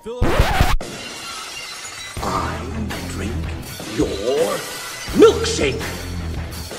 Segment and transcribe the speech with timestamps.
[0.00, 0.76] Fill up.
[2.22, 2.54] I
[3.08, 3.34] drink
[3.96, 4.06] your
[5.18, 5.82] milkshake.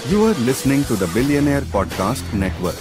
[0.09, 2.79] You are listening to the Billionaire Podcast Network.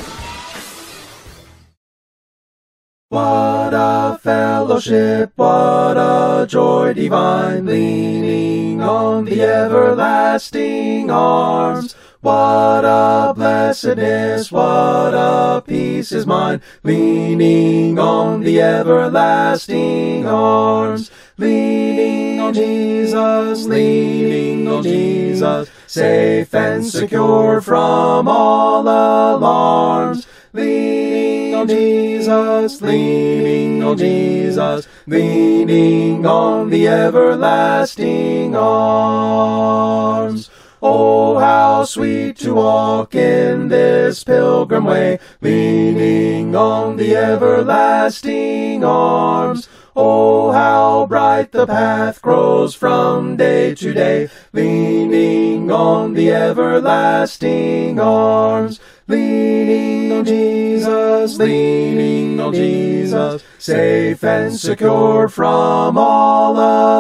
[3.08, 11.96] What a fellowship, what a joy divine, leaning on the everlasting arms.
[12.20, 21.12] What a blessedness, what a peace is mine, leaning on the everlasting arms.
[21.36, 30.26] Leaning on Jesus, leaning on Jesus, safe and secure from all alarms.
[30.52, 40.50] Leaning on Jesus, leaning on Jesus, leaning on the everlasting arms.
[40.80, 49.68] Oh, how sweet to walk in this pilgrim way, leaning on the everlasting arms.
[49.96, 58.78] Oh, how bright the path grows from day to day, leaning on the everlasting arms.
[59.08, 66.52] Leaning on Jesus, leaning on Jesus, safe and secure from all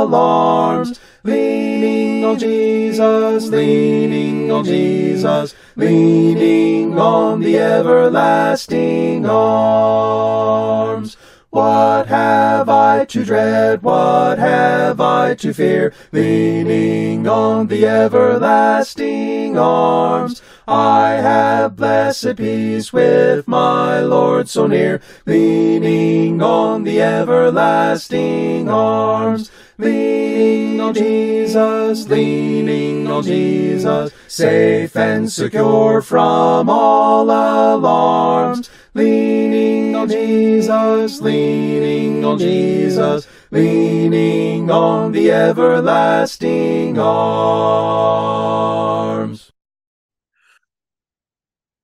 [0.04, 0.98] alarms.
[1.22, 11.18] Leaning on Jesus, leaning on Jesus, leaning on the everlasting arms.
[11.50, 13.82] What have I to dread?
[13.82, 15.92] What have I to fear?
[16.10, 20.42] Leaning on the everlasting arms.
[20.66, 25.00] I have blessed peace with my Lord so near.
[25.24, 29.50] Leaning on the everlasting arms.
[29.78, 38.68] Leaning on Jesus, leaning on Jesus, safe and secure from all alarms.
[38.94, 48.28] Leaning on Jesus, leaning on Jesus, leaning on the everlasting arms.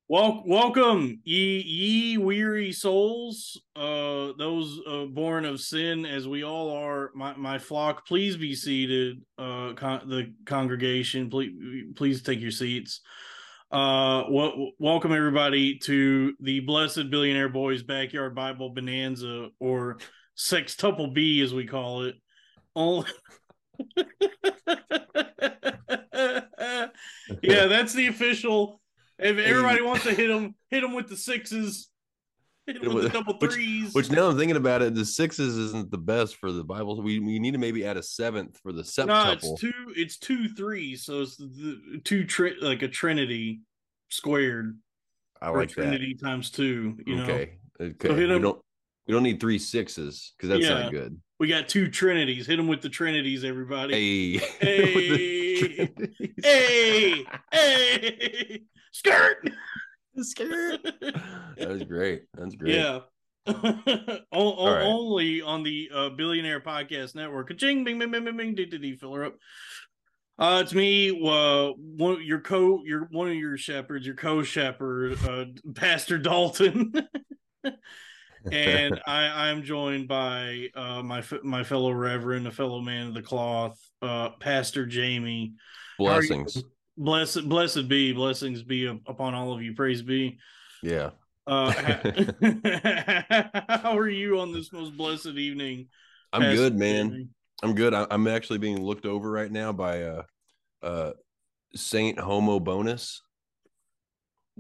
[0.07, 6.71] Wel- welcome, ye ye weary souls, uh, those uh, born of sin, as we all
[6.71, 7.11] are.
[7.15, 9.23] My my flock, please be seated.
[9.39, 11.53] Uh, con- the congregation, please
[11.97, 13.01] please take your seats.
[13.73, 19.97] Uh, w- welcome everybody to the Blessed Billionaire Boys Backyard Bible Bonanza, or
[20.37, 22.17] Sextuple B, as we call it.
[22.77, 23.07] Only.
[27.43, 28.81] yeah, that's the official.
[29.19, 31.89] If everybody wants to hit them, hit them with the sixes.
[32.67, 33.95] Hit them with the double which, threes.
[33.95, 37.01] which now I'm thinking about it, the sixes isn't the best for the Bible.
[37.03, 39.07] We we need to maybe add a seventh for the septuple.
[39.07, 39.73] no, it's two.
[39.95, 43.61] It's two threes, so it's the, two tri- like a trinity
[44.11, 44.79] squared.
[45.41, 45.75] I like that.
[45.75, 46.97] trinity times two.
[47.07, 48.09] You know, okay, okay.
[48.09, 48.64] hit we 'em- don't
[49.07, 50.83] we don't need three sixes because that's Yeah.
[50.85, 51.21] not good.
[51.41, 52.47] we got two trinities.
[52.47, 54.39] Hit them with the trinities, everybody.
[54.39, 55.87] Hey, Hey.
[55.87, 56.35] trinities.
[56.43, 59.51] Hey, hey, skirt.
[60.19, 60.81] Skirt.
[61.01, 62.23] that was great.
[62.35, 62.75] That's great.
[62.77, 63.01] Yeah.
[63.47, 64.83] o- o- right.
[64.83, 67.49] Only on the uh, Billionaire Podcast Network.
[67.49, 69.35] Ka-ching, bing, bing, bing, bing, bing, dee, dee, dee, fill her up.
[70.39, 75.45] Uh, it's me, uh, one your co, your one of your shepherds, your co-shepherd, uh,
[75.77, 76.93] Pastor Dalton,
[78.51, 83.23] and I, I'm joined by uh, my my fellow reverend, a fellow man of the
[83.23, 85.55] cloth, uh, Pastor Jamie.
[85.99, 86.29] How are you?
[86.29, 86.65] Blessings.
[86.97, 89.75] Blessed, blessed be, blessings be upon all of you.
[89.75, 90.39] Praise be.
[90.83, 91.11] Yeah.
[91.47, 91.73] Uh,
[93.69, 95.89] how are you on this most blessed evening?
[96.33, 97.11] I'm Pastor good, man.
[97.11, 97.29] Jamie?
[97.63, 97.95] I'm good.
[97.95, 100.23] I, I'm actually being looked over right now by uh
[100.83, 101.13] uh
[101.75, 103.23] Saint Homo Bonus.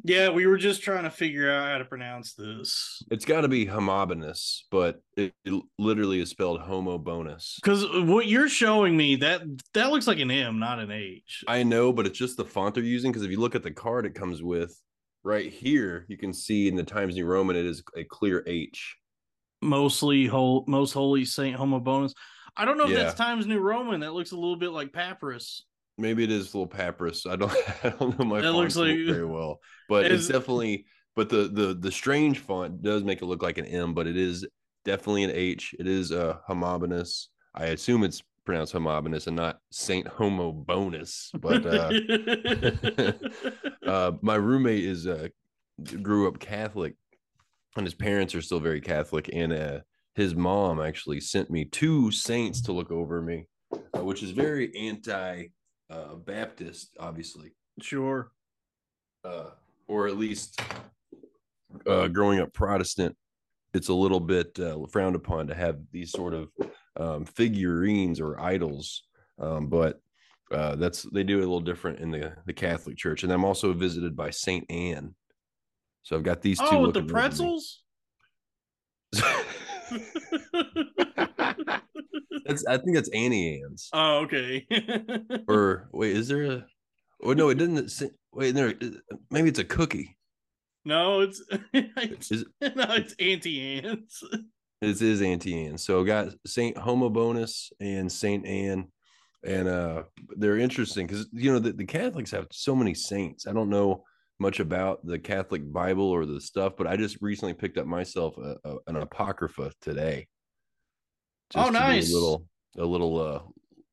[0.02, 3.48] Yeah, we were just trying to figure out how to pronounce this It's got to
[3.48, 7.58] be homogenous, but it, it literally is spelled Homo Bonus.
[7.62, 9.42] because uh, what you're showing me that
[9.74, 11.44] that looks like an M, not an H.
[11.46, 13.12] I know, but it's just the font they're using.
[13.12, 14.76] Because if you look at the card it comes with,
[15.22, 18.96] right here, you can see in the Times New Roman it is a clear H.
[19.62, 22.12] Mostly whole, most holy Saint Homobonus.
[22.56, 23.04] I don't know if Yeah.
[23.04, 24.00] that's Times New Roman.
[24.00, 25.64] That looks a little bit like papyrus.
[25.96, 27.26] Maybe it is a little papyrus.
[27.26, 27.52] I don't.
[27.84, 30.86] I don't know my That looks like- very well, but it's Is- definitely.
[31.16, 34.16] But the the the strange font does make it look like an M, but it
[34.16, 34.44] is
[34.84, 35.74] definitely an H.
[35.78, 37.28] It is a homogenous.
[37.54, 41.30] I assume it's pronounced homogenous and not Saint Homo Bonus.
[41.38, 41.92] But uh,
[43.86, 45.28] uh, my roommate is uh
[46.02, 46.94] grew up Catholic,
[47.76, 49.78] and his parents are still very Catholic, and uh
[50.16, 53.46] his mom actually sent me two saints to look over me,
[53.96, 55.46] uh, which is very anti
[55.90, 58.30] uh, Baptist, obviously, sure.
[59.24, 59.50] uh,
[59.86, 60.60] or at least
[61.86, 63.16] uh, growing up Protestant.
[63.72, 66.48] It's a little bit uh, frowned upon to have these sort of
[66.96, 69.02] um, figurines or idols.
[69.38, 70.00] Um, but
[70.52, 73.44] uh, that's they do it a little different in the the Catholic Church, and I'm
[73.44, 75.14] also visited by Saint Anne.
[76.02, 76.66] So I've got these two.
[76.70, 77.82] Oh, with the pretzels.
[82.44, 83.88] that's I think that's Annie Ann's.
[83.92, 84.66] oh, okay.
[85.48, 86.66] Or wait, is there a?
[87.22, 87.88] Oh no, it didn't.
[87.90, 88.74] Say, wait, there.
[89.30, 90.16] Maybe it's a cookie.
[90.84, 91.42] no, it's,
[91.72, 94.22] it's Is no, it's Auntie Anne's.
[94.80, 95.78] This is Auntie Anne.
[95.78, 98.88] So got Saint Homo Bonus and Saint Anne,
[99.44, 100.02] and uh
[100.36, 103.46] they're interesting because you know the, the Catholics have so many saints.
[103.46, 104.04] I don't know
[104.38, 108.36] much about the Catholic Bible or the stuff, but I just recently picked up myself
[108.38, 110.26] a, a, an apocrypha today.
[111.54, 112.10] Oh, to nice.
[112.10, 112.46] A little,
[112.78, 113.40] a little, uh,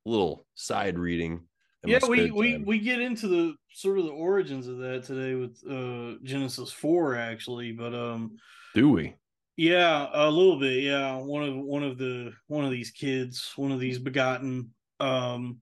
[0.06, 1.42] little side reading.
[1.84, 2.66] in yeah, we we time.
[2.66, 7.16] we get into the sort of the origins of that today with uh Genesis four
[7.16, 8.38] actually, but um
[8.74, 9.16] do we?
[9.58, 10.84] yeah, a little bit.
[10.84, 15.62] Yeah, one of one of the one of these kids, one of these begotten, um,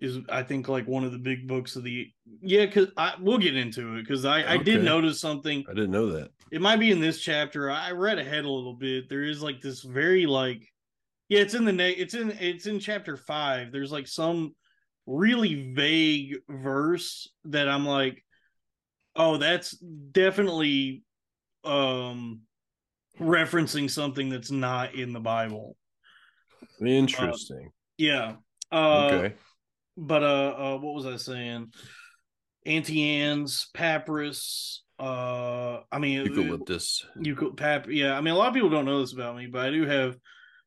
[0.00, 2.08] is I think like one of the big books of the
[2.40, 2.66] yeah.
[2.66, 5.64] Because I we'll get into it because I I did notice something.
[5.68, 6.30] I didn't know that.
[6.50, 7.70] It might be in this chapter.
[7.70, 9.08] I read ahead a little bit.
[9.08, 10.66] There is like this very like
[11.28, 13.70] yeah, it's in the it's in it's in chapter five.
[13.70, 14.54] There's like some
[15.06, 18.24] really vague verse that I'm like,
[19.14, 21.04] oh, that's definitely
[21.64, 22.40] um
[23.20, 25.76] referencing something that's not in the Bible.
[26.84, 27.70] Interesting.
[27.96, 28.36] Yeah.
[28.72, 29.34] Uh okay.
[30.00, 31.68] But uh, uh what was I saying?
[32.66, 37.06] Auntie Anne's, Papyrus, uh I mean Eucalyptus.
[37.20, 39.46] you could pap yeah i mean a lot of people don't know this about me
[39.46, 40.16] but i do have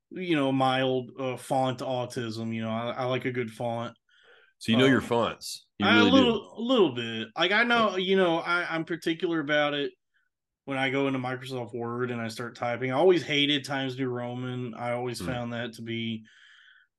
[0.09, 3.95] you know mild uh, font autism you know I, I like a good font
[4.59, 5.65] So you know your Um, fonts.
[5.77, 9.39] You really a little a little bit like i know you know I, i'm particular
[9.39, 9.91] about it
[10.65, 14.07] when i go into microsoft word and i start typing i always hated times new
[14.09, 15.27] roman i always Hmm.
[15.27, 16.23] found that to be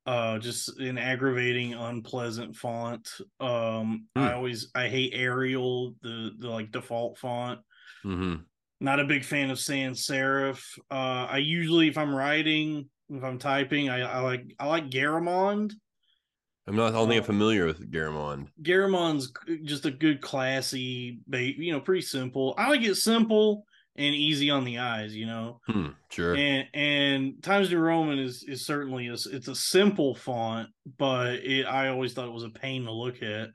[0.06, 3.08] uh just an aggravating unpleasant font
[3.40, 4.34] um i Hmm.
[4.34, 7.60] always i hate arial the the like default font
[8.04, 8.10] do.
[8.10, 8.34] hmm
[8.80, 10.78] not a big fan of sans serif.
[10.90, 15.72] Uh, I usually, if I'm writing, if I'm typing, I, I like I like Garamond.
[16.66, 18.48] I'm not only Uh, familiar with Garamond.
[18.62, 19.32] Garamond's
[19.64, 22.54] just a good, classy, you know, pretty simple.
[22.58, 23.64] I like it simple
[23.96, 25.60] and easy on the eyes, you know.
[25.66, 26.34] Hmm, sure.
[26.36, 30.68] And and Times New Roman is is certainly a, it's a simple font,
[30.98, 33.50] but it, I always thought it was a pain to look at.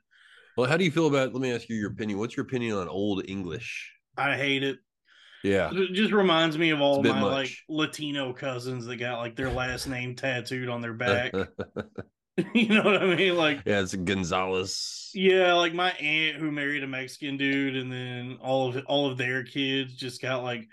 [0.56, 1.32] well, how do you feel about?
[1.32, 2.18] Let me ask you your opinion.
[2.18, 3.92] What's your opinion on Old English?
[4.16, 4.78] I hate it.
[5.42, 7.32] Yeah, It just reminds me of all It's a bit my much.
[7.32, 11.32] like Latino cousins that got like their last name tattooed on their back.
[12.54, 13.36] you know what I mean?
[13.36, 15.10] Like, yeah, it's Gonzalez.
[15.14, 19.18] yeah, like my aunt who married a Mexican dude, and then all of all of
[19.18, 20.66] their kids just got like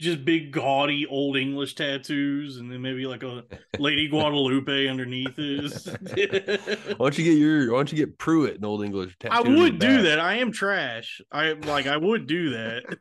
[0.00, 3.44] just big gaudy old English tattoos, and then maybe like a
[3.78, 5.86] Lady Guadalupe underneath is.
[5.86, 7.72] Why don't you get your?
[7.72, 9.16] Why don't you get Pruitt in Old English?
[9.20, 9.46] Tattoos?
[9.46, 10.18] I would do that.
[10.20, 11.20] I am trash.
[11.30, 11.86] I like.
[11.86, 12.96] I would do that.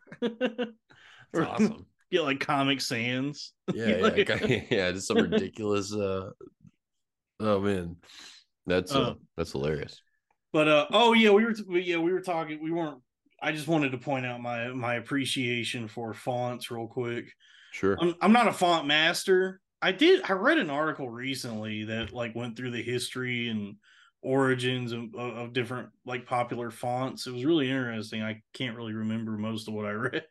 [1.33, 1.85] That's awesome.
[2.11, 3.53] Get like Comic Sans.
[3.73, 4.91] Yeah, yeah, Like- yeah.
[4.91, 5.93] Just some ridiculous.
[5.95, 6.29] uh
[7.39, 7.97] Oh man,
[8.65, 10.01] that's uh, Uh, that's hilarious.
[10.51, 12.61] But uh oh yeah, we were t- yeah we were talking.
[12.61, 13.01] We weren't.
[13.41, 17.25] I just wanted to point out my my appreciation for fonts real quick.
[17.71, 17.97] Sure.
[17.99, 19.59] I'm I'm not a font master.
[19.81, 20.21] I did.
[20.29, 23.75] I read an article recently that like went through the history and
[24.21, 27.27] origins of, of, different like popular fonts.
[27.27, 28.23] It was really interesting.
[28.23, 30.23] I can't really remember most of what I read.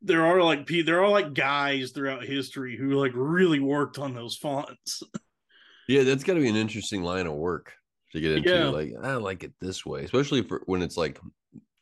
[0.00, 4.36] there are like there are like guys throughout history who like really worked on those
[4.36, 5.02] fonts.
[5.88, 7.72] Yeah, that's got to be an interesting line of work
[8.12, 8.50] to get into.
[8.50, 8.68] Yeah.
[8.68, 11.18] Like, I like it this way, especially for when it's like,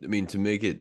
[0.02, 0.80] I mean, to make it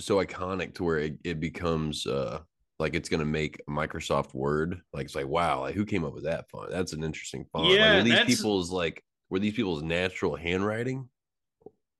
[0.00, 2.40] so iconic to where it, it becomes uh
[2.78, 4.80] like it's gonna make Microsoft Word.
[4.92, 6.70] Like, it's like, wow, like who came up with that font?
[6.70, 7.66] That's an interesting font.
[7.68, 11.08] like, Yeah, were these people's like, were these people's natural handwriting?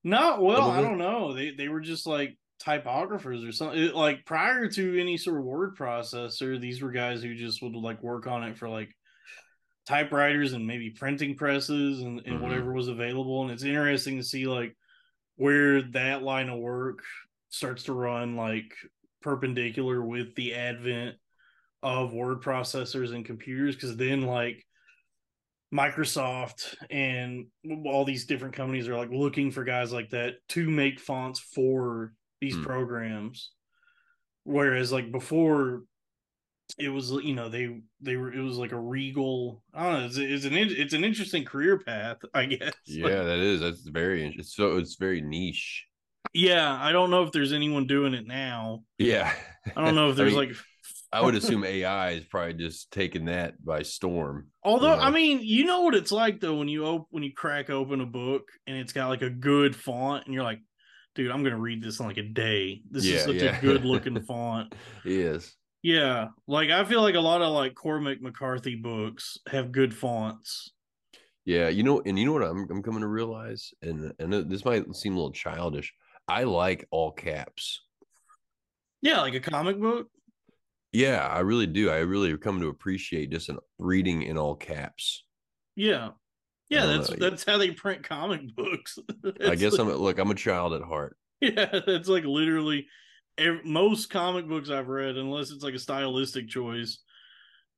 [0.03, 1.33] Not well, I don't know.
[1.33, 3.79] They they were just like typographers or something.
[3.81, 7.73] It- like prior to any sort of word processor, these were guys who just would
[7.75, 8.93] like work on it for like
[9.85, 12.41] typewriters and maybe printing presses and, and Mhm.
[12.41, 13.41] whatever was available.
[13.43, 14.75] And it's interesting to see like
[15.35, 17.03] where that line of work
[17.49, 18.73] starts to run like
[19.21, 21.17] perpendicular with the advent
[21.81, 24.65] of word processors and computers because then like
[25.73, 27.47] Microsoft and
[27.85, 32.13] all these different companies are like looking for guys like that to make fonts for
[32.39, 32.63] these Hmm.
[32.63, 33.51] programs.
[34.43, 35.83] Whereas like before
[36.77, 40.05] it was you know they they were it was like a regal I don't know
[40.05, 43.61] it's, it's an it's an interesting career path I guess Yeah, Like, that is.
[43.61, 44.33] That's very.
[44.37, 44.77] It's so.
[44.77, 45.85] It's very niche.
[46.33, 49.31] yeah I don't know if there's anyone doing it now Yeah.
[49.75, 50.57] I don't know if there's mean, like
[51.13, 54.47] I would assume AI is probably just taking that by storm.
[54.63, 57.31] Although, you I mean, you know what it's like though when you open when you
[57.31, 60.59] crack open a book and it's got like a good font, and you're like,
[61.13, 62.81] dude, I'm gonna read this in like a day.
[62.89, 63.55] This is such yeah.
[63.55, 64.73] a good looking font.
[65.05, 65.53] Yes.
[65.83, 70.71] Yeah, like I feel like a lot of like Cormac McCarthy books have good fonts.
[71.45, 74.63] Yeah, you know, and you know what I'm I'm coming to realize, and and this
[74.63, 75.93] might seem a little childish.
[76.25, 77.81] I like all caps.
[79.01, 80.07] Yeah, like a comic book.
[80.93, 81.89] Yeah, I really do.
[81.89, 85.25] I really come to appreciate just an reading in all caps.
[85.75, 86.11] Yeah,
[86.69, 87.17] yeah, uh, that's know.
[87.19, 88.97] that's how they print comic books.
[89.45, 90.17] I guess like- I'm look.
[90.17, 91.17] I'm a child at heart.
[91.41, 92.87] Yeah, that's like literally
[93.63, 96.99] most comic books I've read, unless it's like a stylistic choice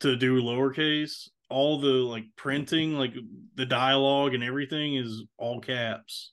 [0.02, 1.30] to do lowercase.
[1.50, 3.14] All the like printing, like
[3.56, 6.32] the dialogue and everything, is all caps.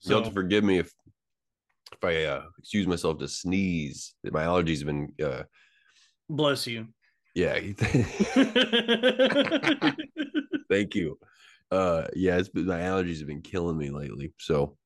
[0.00, 0.92] So, You'll have to forgive me if
[1.92, 4.14] if I uh, excuse myself to sneeze.
[4.22, 5.12] That my allergies have been.
[5.22, 5.42] Uh,
[6.28, 6.88] bless you.
[7.34, 7.54] yeah.
[10.70, 11.18] Thank you.
[11.70, 14.32] Uh, yeah, it's been my allergies have been killing me lately.
[14.38, 14.76] So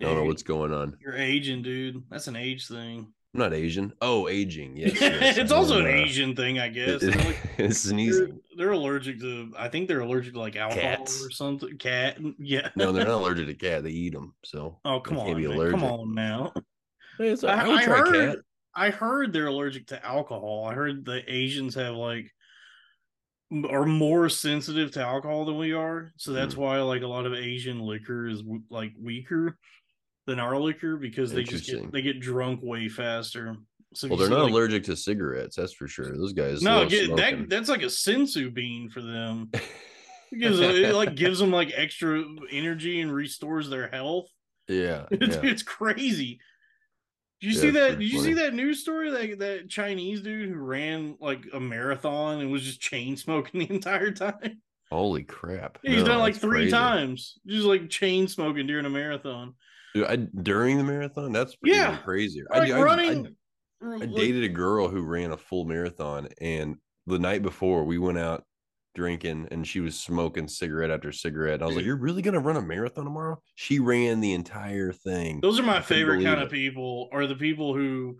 [0.00, 0.96] I don't know what's going on.
[1.00, 2.02] You're aging, dude.
[2.10, 3.12] That's an age thing.
[3.34, 3.92] I'm not Asian.
[4.00, 4.76] Oh, aging.
[4.76, 5.00] Yes.
[5.00, 5.36] yes.
[5.38, 7.02] it's also an Uh, Asian thing, I guess.
[7.02, 9.52] it- They're, like- it's they're, they're allergic to.
[9.58, 11.24] I think they're allergic to like alcohol Cats.
[11.24, 11.76] or something.
[11.78, 12.18] Cat.
[12.38, 12.68] Yeah.
[12.76, 13.84] No, they're not allergic to cat.
[13.84, 14.34] They eat them.
[14.44, 16.52] So Oh come on, come on now.
[17.18, 18.36] I, I, I heard.
[18.36, 18.38] cat.
[18.74, 20.66] I heard they're allergic to alcohol.
[20.70, 22.30] I heard the Asians have like
[23.70, 26.60] are more sensitive to alcohol than we are, so that's Hmm.
[26.62, 29.56] why like a lot of Asian liquor is w- like weaker
[30.26, 33.56] than our liquor because they just get they get drunk way faster.
[33.94, 35.56] So Well, they're not like- allergic to cigarettes.
[35.56, 36.16] That's for sure.
[36.16, 36.60] Those guys.
[36.62, 39.50] No, get, that that's like a senzu bean for them.
[40.32, 44.26] It gives it like gives them like extra energy and restores their health.
[44.66, 45.50] yeah, It's, yeah.
[45.50, 46.40] it's crazy.
[47.40, 47.98] Did you Yeah, see that?
[48.00, 52.40] Did you see that news story that that Chinese dude who ran like a marathon
[52.40, 54.60] and was just chain smoking the entire time?
[54.90, 55.78] Holy crap!
[55.84, 56.70] He's No, done like three crazy.
[56.72, 59.54] times, just like chain smoking during a marathon.
[60.04, 61.96] I, during the marathon, that's Yeah.
[61.98, 62.44] crazier.
[62.50, 63.08] Like I, I- running.
[63.10, 66.76] I, like- I dated a girl who ran a full marathon, and
[67.06, 68.42] the night before we went out
[68.94, 71.54] drinking, and she was smoking cigarette after cigarette.
[71.54, 74.92] And I was like, "You're really gonna run a marathon tomorrow?" She ran the entire
[74.92, 75.40] thing.
[75.42, 78.16] Those are my I favorite kind of people, are the people who,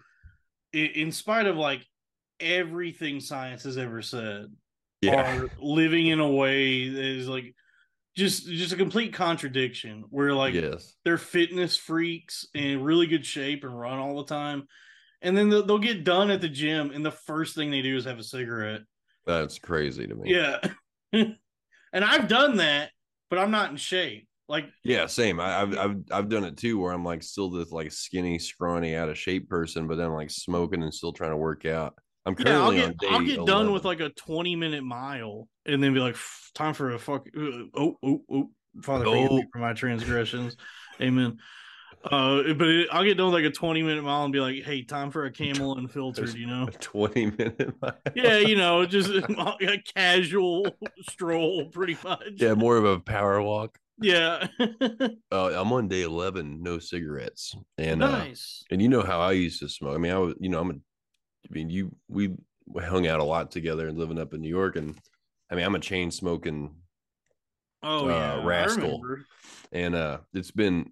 [0.75, 1.83] in spite of like
[2.39, 4.47] everything science has ever said,
[5.01, 7.55] yeah, are living in a way that is like
[8.17, 10.05] just just a complete contradiction.
[10.11, 14.35] Where like yes, they're fitness freaks and in really good shape and run all the
[14.35, 14.65] time.
[15.23, 17.97] And then they'll, they'll get done at the gym, and the first thing they do
[17.97, 18.83] is have a cigarette.
[19.25, 20.35] that's crazy to me.
[20.35, 20.59] Yeah.
[21.13, 22.91] and I've done that,
[23.31, 24.29] but I'm not in shape.
[24.49, 25.41] Like, Yeah, same.
[25.41, 28.95] I, I've I've I've done it too, where I'm like still this like skinny, scrawny,
[28.95, 31.99] out of shape person, but then like smoking and still trying to work out.
[32.27, 35.49] I'm yeah, I'll get on day I'll get done with like a 20 minute mile,
[35.65, 36.17] and then be like,
[36.55, 37.27] time for a fuck.
[37.37, 37.41] uh,
[37.75, 38.51] Oh, oh, oh,
[38.83, 39.49] Father, forgive me Oh.
[39.53, 40.57] for my transgressions.
[41.01, 41.39] Amen.
[42.05, 44.63] Uh, but it, I'll get done with like a 20 minute mile and be like,
[44.65, 46.65] hey, time for a camel unfiltered, you know?
[46.69, 47.75] a 20 minute.
[47.81, 47.97] mile.
[48.15, 50.67] yeah, you know, just a casual
[51.09, 52.23] stroll, pretty much.
[52.37, 53.79] yeah, more of a power walk.
[54.01, 54.47] Yeah.
[54.61, 58.63] Uh, I'm on day 11, no cigarettes, and uh, nice.
[58.71, 59.95] and you know how I used to smoke.
[59.95, 60.75] I mean, I was, you know, I'm a,
[61.51, 62.35] I mean, you we
[62.81, 64.97] hung out a lot together and living up in New York, and
[65.51, 66.75] I mean, I'm a chain smoking
[67.83, 68.45] Oh, uh, yeah.
[68.45, 69.01] Rascal.
[69.71, 70.91] and uh it's been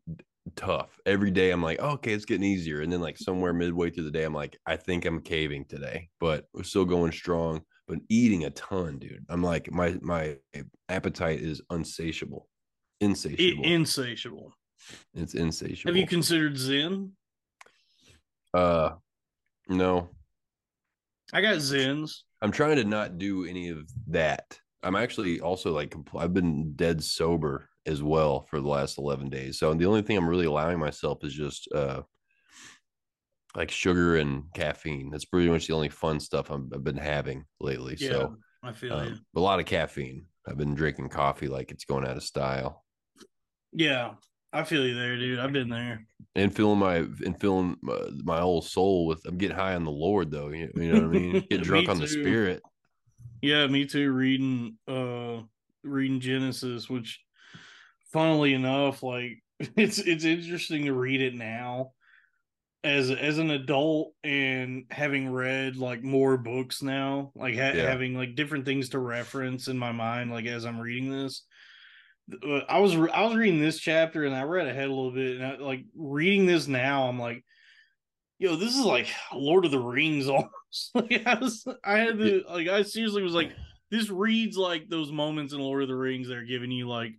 [0.55, 3.89] tough every day i'm like oh, okay it's getting easier and then like somewhere midway
[3.91, 7.63] through the day i'm like i think i'm caving today but we're still going strong
[7.89, 10.37] but eating a ton dude i'm like my my
[10.91, 12.47] appetite is unsatiable
[13.01, 14.53] insatiable insatiable.
[15.15, 17.11] it's insatiable Have you considered Zyn?
[18.53, 18.91] uh
[19.69, 20.11] no
[21.33, 22.23] I got Zyns.
[22.43, 24.59] i'm trying to not do any of that.
[24.83, 29.59] I'm actually also like i've been dead sober as well for the last 11 days.
[29.59, 32.03] So the only thing i'm really allowing myself is just uh
[33.57, 35.11] like sugar and caffeine.
[35.11, 37.97] That's pretty much the only fun stuff I'm, i've been having lately.
[37.99, 39.13] Yeah, so I feel you.
[39.13, 40.27] um, a lot of caffeine.
[40.47, 42.85] I've been drinking coffee like it's going out of style.
[43.73, 44.15] Yeah,
[44.55, 45.39] I feel you there, dude.
[45.41, 46.07] I've been there.
[46.37, 49.91] and filling my and filling my, my whole soul with i'm getting high on the
[49.91, 52.21] lord though you, you know what i mean get drunk on the too.
[52.23, 52.63] spirit
[53.43, 54.11] Yeah, me too.
[54.11, 55.43] Reading, uh,
[55.83, 57.21] reading Genesis, which,
[58.13, 59.43] funnily enough, like
[59.77, 61.93] it's it's interesting to read it now,
[62.83, 67.89] as as an adult and having read like more books now, like ha- Yeah.
[67.91, 71.45] having like different things to reference in my mind, like as I'm reading this.
[72.33, 75.37] Uh, I was I was reading this chapter and I read ahead a little bit,
[75.37, 77.45] and I, like reading this now, I'm like,
[78.39, 80.51] yo, this is like Lord of the Rings almost.
[80.95, 83.53] like I was, I had to, like, I seriously was like,
[83.91, 87.13] this reads like those moments in Lord of the Rings that are giving you like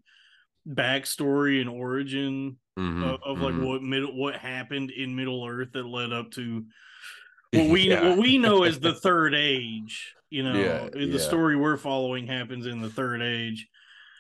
[0.67, 3.65] backstory and origin Mhm, of, of like mhm.
[3.65, 6.65] what middle what happened in Middle Earth that led up to
[7.53, 8.09] what we Yeah.
[8.09, 10.13] what we know as the Third Age.
[10.31, 11.17] You know, Yeah, the yeah.
[11.19, 13.67] story we're following happens in the Third Age.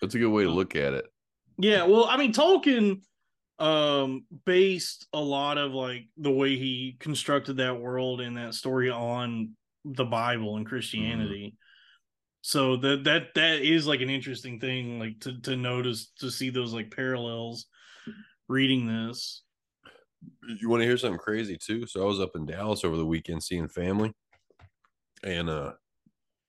[0.01, 1.05] That's a good way to look at it.
[1.57, 3.01] Yeah, well, I mean, Tolkien
[3.57, 8.89] um based a lot of like the way he constructed that world and that story
[8.89, 9.51] on
[9.85, 11.55] the Bible and Christianity.
[12.41, 16.49] So that that that is like an interesting thing, like to to notice to see
[16.49, 17.67] those like parallels
[18.47, 19.43] reading this.
[20.59, 21.87] You want to hear something crazy too?
[21.87, 24.11] So I was up in Dallas over the weekend seeing family,
[25.23, 25.73] and uh,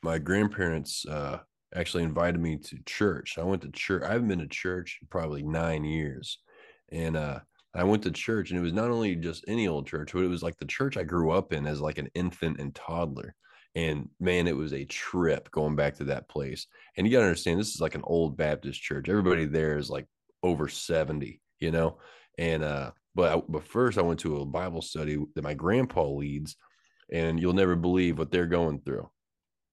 [0.02, 1.38] my grandparents uh
[1.76, 3.38] actually invited me to church.
[3.38, 4.02] I went to church.
[4.02, 6.38] I haven't been to church probably nine years,
[6.90, 7.40] and uh,
[7.75, 10.28] I went to church, and it was not only just any old church, but it
[10.28, 13.35] was like the church I grew up in as like an infant and toddler.
[13.75, 16.66] And man, it was a trip going back to that place.
[16.97, 19.11] And you got to understand, this is like an old Baptist church.
[19.11, 20.06] Everybody there is like
[20.42, 21.99] over 70, you know?
[22.38, 26.09] And, uh, but, I, but first I went to a Bible study that my grandpa
[26.09, 26.56] leads,
[27.12, 29.11] and you'll never believe what they're going through.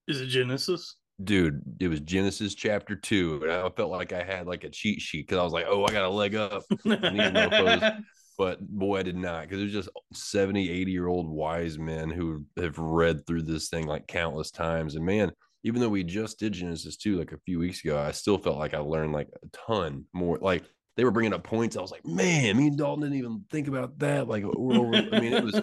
[0.09, 0.97] Is it Genesis?
[1.21, 3.41] Dude, it was Genesis chapter two.
[3.43, 5.85] And I felt like I had like a cheat sheet because I was like, oh,
[5.85, 6.63] I got a leg up.
[8.37, 12.45] but boy, I did not because there's just 70, 80 year old wise men who
[12.57, 14.95] have read through this thing like countless times.
[14.95, 15.31] And man,
[15.63, 18.57] even though we just did Genesis 2 like a few weeks ago, I still felt
[18.57, 20.37] like I learned like a ton more.
[20.41, 20.63] Like
[20.95, 21.77] they were bringing up points.
[21.77, 24.27] I was like, man, me and Dalton didn't even think about that.
[24.27, 24.95] Like, we're over.
[24.95, 25.61] I mean, it was.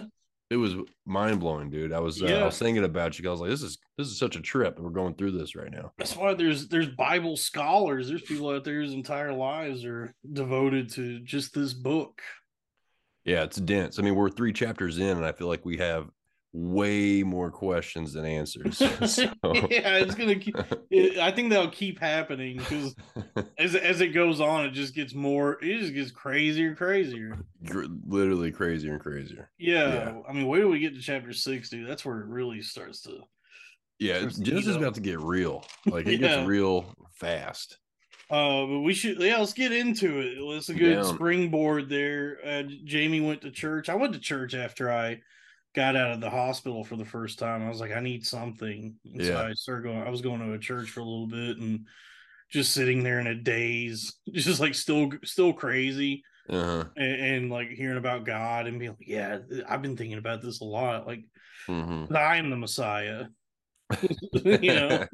[0.51, 1.93] It was mind blowing, dude.
[1.93, 3.25] I was uh, I was thinking about you.
[3.29, 5.55] I was like, "This is this is such a trip, and we're going through this
[5.55, 8.09] right now." That's why there's there's Bible scholars.
[8.09, 12.21] There's people out there whose entire lives are devoted to just this book.
[13.23, 13.97] Yeah, it's dense.
[13.97, 16.09] I mean, we're three chapters in, and I feel like we have
[16.53, 18.77] way more questions than answers.
[19.07, 19.31] So-
[19.69, 20.35] yeah, it's gonna.
[20.35, 20.57] Keep,
[20.89, 22.95] it, I think that'll keep happening because
[23.57, 25.57] as as it goes on, it just gets more.
[25.63, 27.37] It just gets crazier, and crazier.
[28.07, 29.49] Literally crazier and crazier.
[29.57, 30.19] Yeah, Yeah.
[30.27, 31.89] I mean, wait till we get to chapter six, dude.
[31.89, 33.19] That's where it really starts to.
[33.99, 35.63] Yeah, it's Genesis is about to get real.
[35.85, 36.35] Like it Yeah.
[36.37, 37.77] gets real fast.
[38.31, 40.39] Uh, but we should, yeah, let's get into it.
[40.41, 42.37] Let's a good springboard there.
[42.45, 43.89] Uh, Jamie went to church.
[43.89, 45.19] I went to church after I
[45.73, 47.63] got out of the hospital for the first time.
[47.63, 48.95] I was like, I need something.
[49.05, 49.41] And so Yeah.
[49.43, 50.01] I started going.
[50.01, 51.87] I was going to a church for a little bit and
[52.49, 56.83] just sitting there in a daze, just like still, still crazy, Uh-huh.
[56.97, 60.59] and, and like hearing about God and being like, yeah, I've been thinking about this
[60.61, 61.07] a lot.
[61.07, 61.23] Like,
[61.67, 62.13] Mhm.
[62.15, 63.25] I am the Messiah.
[64.33, 65.05] you know,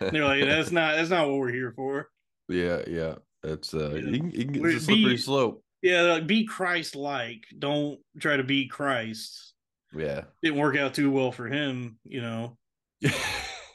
[0.00, 2.08] they're like, that's not that's not what we're here for.
[2.48, 3.14] yeah, yeah.
[3.44, 4.10] It's uh, Yeah.
[4.10, 5.64] you can, you can, it's a it be- slippery slope.
[5.80, 7.44] Yeah, like be Christ like.
[7.56, 9.47] Don't try to be Christ.
[9.94, 10.22] Yeah.
[10.42, 12.58] Didn't work out too well for him, you know.
[13.00, 13.12] yeah,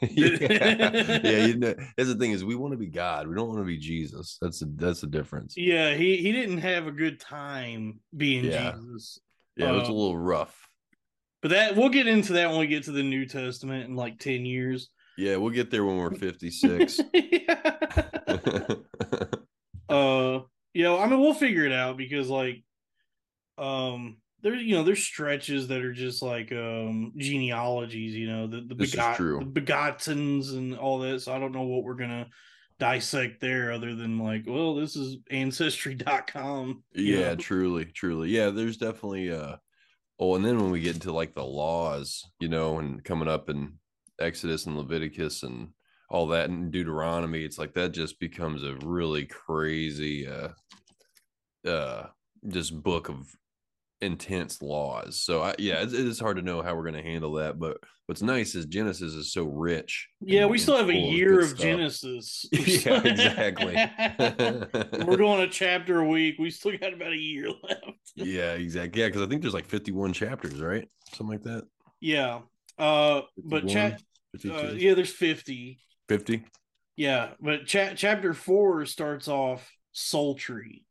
[0.00, 1.46] yeah.
[1.46, 3.26] You know, that's the thing is we want to be God.
[3.26, 4.38] We don't want to be Jesus.
[4.40, 5.54] That's the that's the difference.
[5.56, 8.72] Yeah, he he didn't have a good time being Yeah.
[8.72, 9.18] Jesus.
[9.56, 10.68] Yeah, it was a Um, little rough.
[11.42, 14.18] But that we'll get into that when we get to the New Testament in like
[14.18, 14.88] 10 years.
[15.16, 16.98] Yeah, we'll get there when we're fifty six.
[17.14, 17.72] yeah.
[19.88, 20.40] uh
[20.72, 22.64] you know, I mean we'll figure it out because like
[23.58, 28.60] um there you know there's stretches that are just like um genealogies, you know, the
[28.60, 31.20] the, begot- the begottens and all that.
[31.22, 32.28] So I don't know what we're gonna
[32.78, 36.84] dissect there other than like, well, this is ancestry.com.
[36.94, 37.36] yeah know?
[37.36, 39.56] truly truly yeah there's definitely uh
[40.18, 43.48] oh and then when we get into like the laws you know and coming up
[43.48, 43.72] in
[44.20, 45.68] exodus and leviticus and
[46.10, 50.48] all that and deuteronomy it's like that just becomes a really crazy uh
[51.68, 52.06] uh
[52.48, 53.26] just book of
[54.00, 57.32] intense laws so I, yeah it's, it's hard to know how we're going to handle
[57.34, 60.94] that but what's nice is genesis is so rich Yeah, and- we still have a
[60.94, 61.58] year good of.
[61.58, 62.44] Genesis.
[62.52, 63.74] Yeah, exactly.
[65.06, 66.36] We're going a chapter a week.
[66.38, 67.80] We still got about a year left.
[68.16, 71.64] yeah exactly yeah because i think there's like 51 chapters right something like that
[72.00, 72.40] Yeah.
[72.78, 74.02] Uh but 51, chat
[74.50, 75.78] uh, yeah, there's 50.
[76.08, 76.44] 50
[76.96, 80.84] Yeah, but cha- chapter 4 starts off sultry.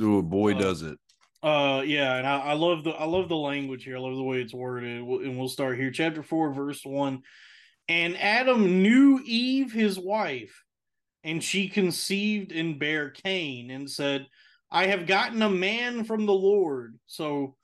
[0.00, 0.98] oh boy Uh, does it
[1.42, 3.96] Uh yeah, and I, I love the I love the language here.
[3.96, 4.98] I love the way it's worded.
[5.00, 5.90] And we'll start here.
[5.90, 7.22] Chapter 4 verse 1.
[7.88, 10.64] And Adam knew Eve his wife,
[11.24, 14.26] and she conceived and bare Cain and said,
[14.70, 16.98] I have gotten a man from the Lord.
[17.06, 17.56] So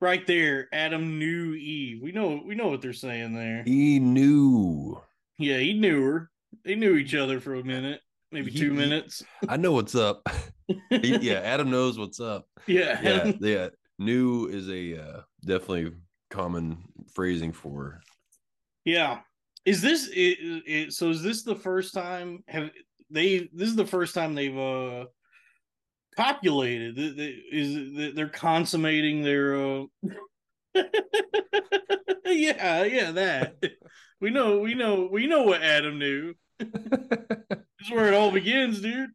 [0.00, 2.00] right there, Adam knew Eve.
[2.02, 3.62] We know we know what they're saying there.
[3.64, 5.00] he knew
[5.38, 6.30] Yeah, he knew her.
[6.64, 8.00] They knew each other for a minute,
[8.32, 9.22] maybe He- two he- minutes.
[9.48, 10.22] i know what's up
[10.90, 13.00] He- yeah adam knows what's up yeah.
[13.02, 15.92] yeah yeah new is a uh definitely
[16.30, 16.78] common
[17.14, 18.00] phrasing for.
[18.84, 19.20] Yeah.
[19.64, 20.06] Is this
[20.96, 21.10] so?
[21.10, 22.70] Is this the first time have
[23.10, 23.48] they?
[23.52, 25.06] This is the first time they've uh
[26.16, 26.94] populated.
[26.98, 29.56] Is they're consummating their?
[29.56, 29.84] uh
[32.26, 33.56] Yeah, yeah, that
[34.20, 34.58] we know.
[34.58, 35.08] We know.
[35.10, 36.34] We know what Adam knew.
[37.78, 39.10] This is where it all begins, dude.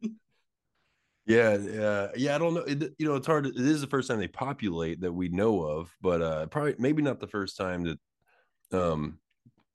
[1.25, 2.35] Yeah, yeah, yeah.
[2.35, 2.61] I don't know.
[2.61, 3.45] It, you know, it's hard.
[3.45, 7.01] It is the first time they populate that we know of, but uh probably maybe
[7.01, 7.99] not the first time that
[8.77, 9.19] um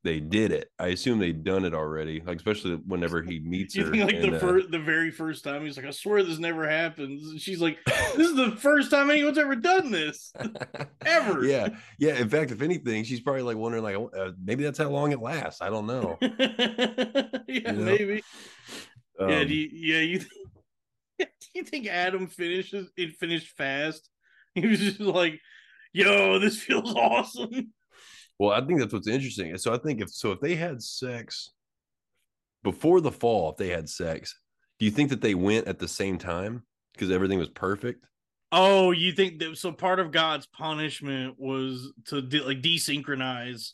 [0.07, 0.71] they did it.
[0.79, 3.91] I assume they've done it already, like especially whenever he meets You her.
[3.91, 6.39] think like and, the uh, first, the very first time he's like, "I swear this
[6.39, 7.79] never happens." And she's like,
[8.17, 10.33] "This is the first time anyone's ever done this."
[11.05, 11.45] Ever.
[11.45, 12.17] Yeah, yeah.
[12.17, 15.13] In fact, if anything, she's probably like wondering, like, oh, uh, maybe that's how long
[15.13, 15.61] it lasts.
[15.63, 16.17] I don't know.
[16.23, 17.73] yeah, You know?
[17.73, 18.23] maybe.
[19.21, 20.19] yeah, Um, do you, yeah, you
[21.19, 24.09] do you think Adam finishes it finished fast?
[24.55, 25.41] He was just like,
[25.93, 27.73] "Yo, this feels awesome."
[28.39, 29.57] Well, I think that's what's interesting.
[29.59, 31.53] So I think if so, if they had sex
[32.63, 34.39] before the fall, if they had sex,
[34.79, 38.07] do you think that they went at the same time because everything was perfect?
[38.53, 43.73] Oh, you think that so part of God's punishment was to de- like desynchronize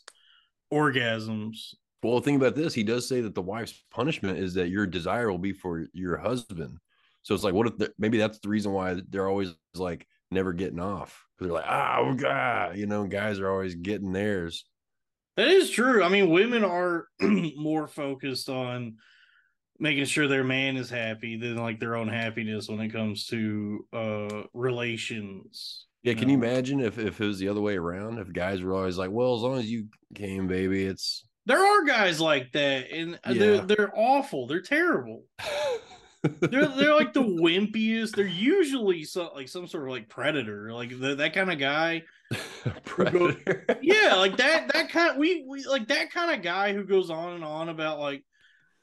[0.73, 1.75] orgasms.
[2.01, 2.73] Well, think about this.
[2.73, 6.17] He does say that the wife's punishment is that your desire will be for your
[6.17, 6.77] husband.
[7.21, 10.51] So it's like, what if the, maybe that's the reason why they're always like never
[10.51, 14.65] getting off they're like, oh god, you know, guys are always getting theirs.
[15.35, 16.03] That is true.
[16.03, 17.07] I mean, women are
[17.55, 18.97] more focused on
[19.79, 23.85] making sure their man is happy than like their own happiness when it comes to
[23.91, 25.87] uh relations.
[26.03, 28.19] Yeah, can you imagine if if it was the other way around?
[28.19, 31.83] If guys were always like, well, as long as you came, baby, it's There are
[31.85, 34.47] guys like that, and they're they're awful.
[34.47, 35.23] They're terrible.
[36.23, 38.15] They're they're like the wimpiest.
[38.15, 42.03] They're usually so, like some sort of like predator, like the, that kind of guy.
[42.85, 43.65] predator.
[43.81, 45.19] Yeah, like that that kind.
[45.19, 48.23] We we like that kind of guy who goes on and on about like,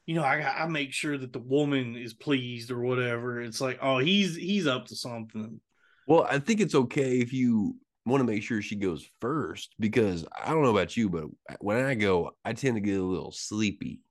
[0.05, 3.41] you know, I I make sure that the woman is pleased or whatever.
[3.41, 5.59] It's like, oh, he's he's up to something.
[6.07, 7.75] Well, I think it's okay if you
[8.05, 11.25] want to make sure she goes first because I don't know about you, but
[11.59, 14.01] when I go, I tend to get a little sleepy.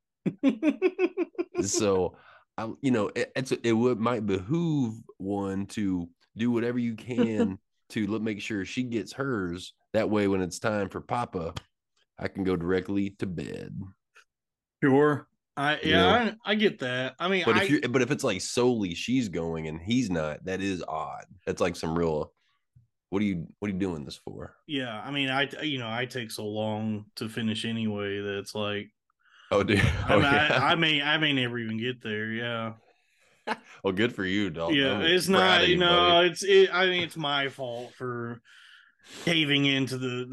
[1.62, 2.16] so,
[2.61, 7.59] I, you know, it, it's it would might behoove one to do whatever you can
[7.90, 9.73] to let, make sure she gets hers.
[9.94, 11.55] That way, when it's time for Papa,
[12.18, 13.81] I can go directly to bed.
[14.85, 15.27] Sure.
[15.57, 16.33] I You yeah.
[16.44, 17.14] I, I get that.
[17.18, 20.11] I mean, But I, if you but if it's like solely she's going and he's
[20.11, 21.25] not, that is odd.
[21.46, 22.33] That's like some real.
[23.09, 24.55] What are you What are you doing this for?
[24.68, 28.55] yeah, I mean, I you know, I take so long to finish anyway that it's
[28.55, 28.90] like
[29.50, 29.80] Oh, dude.
[30.08, 30.58] I, Oh, mean, yeah.
[30.62, 32.30] I, I may I may never even get there.
[32.32, 32.72] Yeah,
[33.84, 34.74] well, good for you, dog.
[34.74, 35.00] yeah.
[35.00, 35.66] It's not.
[35.68, 36.28] you, No, buddy.
[36.28, 36.70] it's it.
[36.72, 38.40] I mean, it's my fault for
[39.24, 40.26] caving into the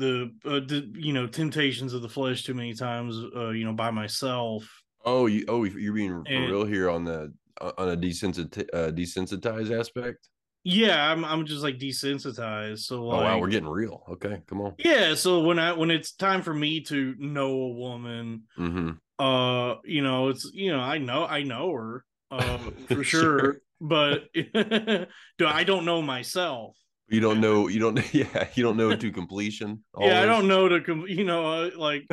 [0.44, 3.18] the, uh, the you know temptations of the flesh too many times.
[3.36, 4.68] Uh, you know, by myself.
[5.06, 5.46] Oh, you.
[5.48, 7.34] Oh, you're being And- real here on the
[7.78, 10.30] on a desensitized uh, desensitized aspect.
[10.64, 12.80] Yeah, I'm I'm just like desensitized.
[12.80, 14.04] So like, oh wow, we're getting real.
[14.10, 14.74] Okay, come on.
[14.80, 15.16] yeah.
[15.16, 18.92] So when I when it's time for me to know a woman, Mm-hmm.
[19.24, 23.40] uh you know it's you know i know i know her uh for Sure.
[23.40, 26.76] sure but do i don't know myself
[27.08, 27.68] You don't know.
[27.70, 27.98] You don't.
[28.14, 29.84] Yeah, you don't know to completion.
[30.00, 32.06] yeah i don't know to com- you know uh, like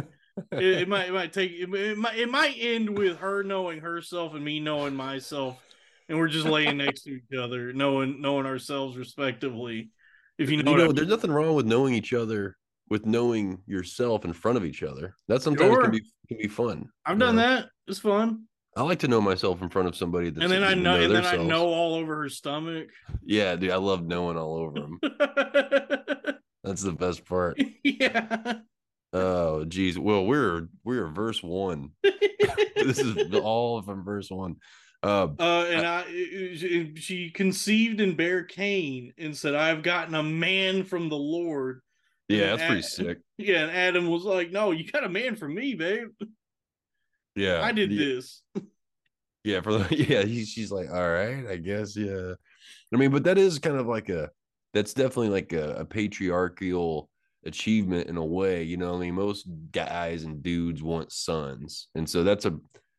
[0.52, 3.80] it, it might it might take it, it might it might end with her knowing
[3.80, 5.58] herself and me knowing myself
[6.08, 9.90] and we're just laying next to each other knowing knowing ourselves respectively
[10.38, 10.96] if you know, You what I mean.
[10.96, 12.56] there's nothing wrong with knowing each other,
[12.90, 15.14] with knowing yourself in front of each other.
[15.28, 15.82] That sometimes Sure.
[15.82, 16.88] can be can be fun.
[17.06, 17.42] i've done know?
[17.42, 18.44] that it's fun
[18.76, 21.00] I like to know myself in front of somebody that's and then i to know,
[21.00, 22.88] and then i know all over her stomach
[23.24, 24.98] Yeah, dude, I love knowing all over them.
[26.64, 27.60] That's the best part.
[27.84, 28.54] yeah
[29.12, 29.96] Oh, geez.
[29.96, 31.90] Well, we're we're verse one.
[32.02, 34.56] this is all from verse one.
[35.04, 40.22] Uh, Uh, and I, she- she conceived and bare Cain and said, "I've gotten a
[40.22, 41.80] man from the Lord."
[42.28, 43.18] Yeah, then that's pretty sick.
[43.36, 46.08] Yeah, and Adam was like, "No, you got a man from me, babe.
[47.34, 48.42] Yeah, I did this."
[49.42, 52.32] Yeah, for the yeah, he, she's like, all right, I guess, yeah.
[52.92, 54.30] I mean, but that is kind of like a
[54.72, 57.10] that's definitely like a, a patriarchal
[57.44, 58.62] achievement in a way.
[58.62, 62.58] You know, I mean, most guys and dudes want sons, and so that's a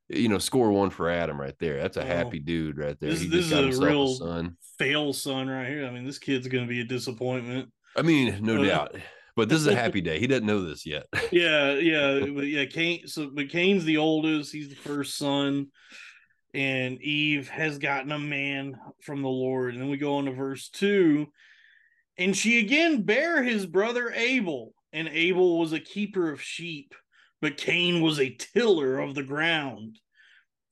[0.10, 1.78] you know score one for Adam right there.
[1.82, 2.06] That's a Oh.
[2.06, 3.10] happy dude right there.
[3.12, 4.58] This- he this is a real- son.
[4.78, 5.86] Fail son right here.
[5.86, 7.72] I mean, this kid's gonna be a disappointment.
[7.96, 8.96] I mean, no Uh, doubt.
[9.38, 10.20] But this is a happy day.
[10.20, 11.08] He doesn't know this yet.
[11.32, 12.66] Yeah, yeah, but yeah.
[12.66, 13.08] Cain.
[13.08, 14.52] So, but Cain's the oldest.
[14.54, 15.68] He's the first son,
[16.54, 19.74] and Eve has gotten a man from the Lord.
[19.74, 21.28] And then we go on to verse two,
[22.18, 26.94] And she again bare his brother Abel, and Abel was a keeper of sheep,
[27.46, 30.00] but Cain was a tiller of the ground.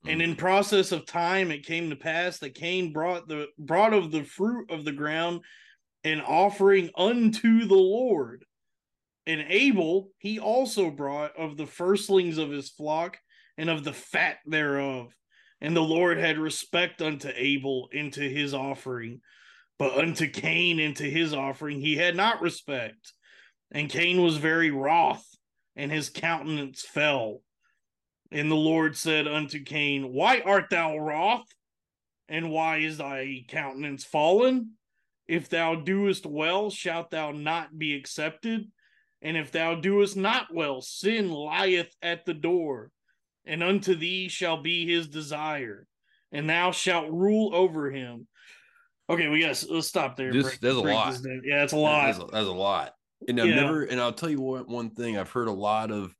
[0.08, 0.38] And in mm.
[0.38, 4.72] process of time, it came to pass that Cain brought the brought of the fruit
[4.72, 5.42] of the ground
[6.02, 8.44] an offering unto the Lord.
[9.24, 13.18] And Abel he also brought of the firstlings of his flock
[13.56, 15.14] and of the fat thereof.
[15.60, 19.20] And the Lord had respect unto Abel and to his offering,
[19.78, 23.12] but unto Cain and to his offering he had not respect.
[23.70, 25.24] And Cain was very wroth,
[25.76, 27.40] and his countenance fell.
[28.30, 31.46] And the Lord said unto Cain, Why art thou wroth?
[32.28, 34.72] And why is thy countenance fallen?
[35.26, 38.70] If thou doest well, shalt thou not be accepted?
[39.22, 42.90] And if thou doest not well, sin lieth at the door,
[43.46, 45.86] and unto thee shall be his desire,
[46.32, 48.26] and thou shalt rule over him.
[49.08, 50.32] Okay, we gotta let's stop there.
[50.32, 51.14] This- there's a lot.
[51.44, 52.06] Yeah, it's a lot.
[52.06, 52.93] That's a, that's a lot.
[53.28, 53.54] And I've Yeah.
[53.54, 56.14] never, and I'll tell you what, one thing I've heard a lot of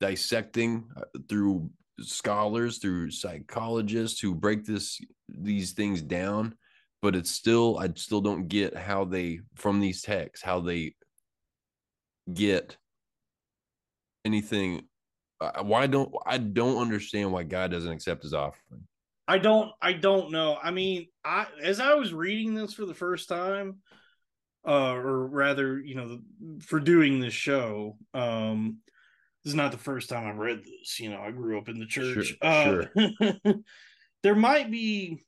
[0.00, 6.56] dissecting uh, through scholars, through psychologists who break this these things down,
[7.02, 10.94] but it's still, I still don't get how they from these texts how they
[12.32, 12.76] get
[14.24, 14.82] anything.
[15.40, 18.86] Uh, why don't I don't understand why God doesn't accept his offering?
[19.28, 20.58] I don't I don't know.
[20.62, 23.78] I mean, I as I was reading this for the first time,
[24.66, 26.20] uh or rather, you know,
[26.60, 28.78] for doing this show, um
[29.42, 31.78] this is not the first time I've read this, you know, I grew up in
[31.78, 32.36] the church.
[32.42, 33.52] Sure, uh,
[34.22, 35.24] there might be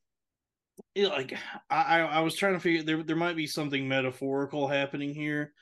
[0.95, 1.33] like
[1.69, 5.53] I I was trying to figure there there might be something metaphorical happening here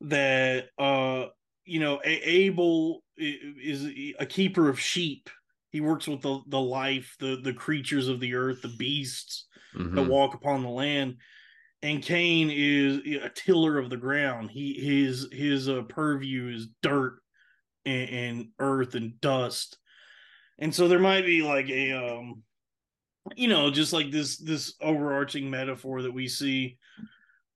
[0.00, 1.26] that uh
[1.64, 3.86] you know a- Abel is
[4.18, 5.30] a keeper of sheep
[5.70, 9.80] he works with the the life the the creatures of the earth the beasts that
[9.80, 10.08] Mhm.
[10.08, 11.18] walk upon the land
[11.84, 14.50] and Cain is a tiller of the ground.
[14.50, 17.18] He his his uh, purview is dirt
[17.84, 19.76] and, and earth and dust.
[20.58, 22.42] And so there might be like a um
[23.36, 26.78] you know just like this this overarching metaphor that we see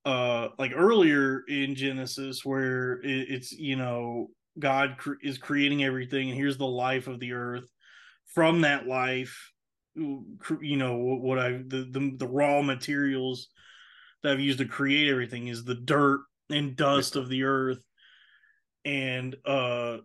[0.05, 6.31] uh like earlier in genesis where it, it's you know god cr- is creating everything
[6.31, 7.69] and here's the life of the earth.
[8.35, 9.53] From that life
[9.95, 13.49] you know what, what i the, the the raw materials
[14.23, 17.85] that i've used to create everything is the dirt and dust of the earth.
[18.85, 19.99] And uh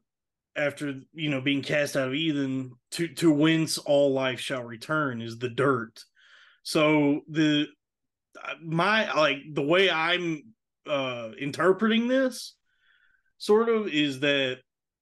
[0.56, 5.22] after you know being cast out of eden to to whence all life shall return
[5.22, 6.04] is the dirt.
[6.64, 7.68] So the
[8.62, 10.42] my like the way i'm
[10.88, 12.56] uh interpreting this
[13.38, 14.60] sort of is that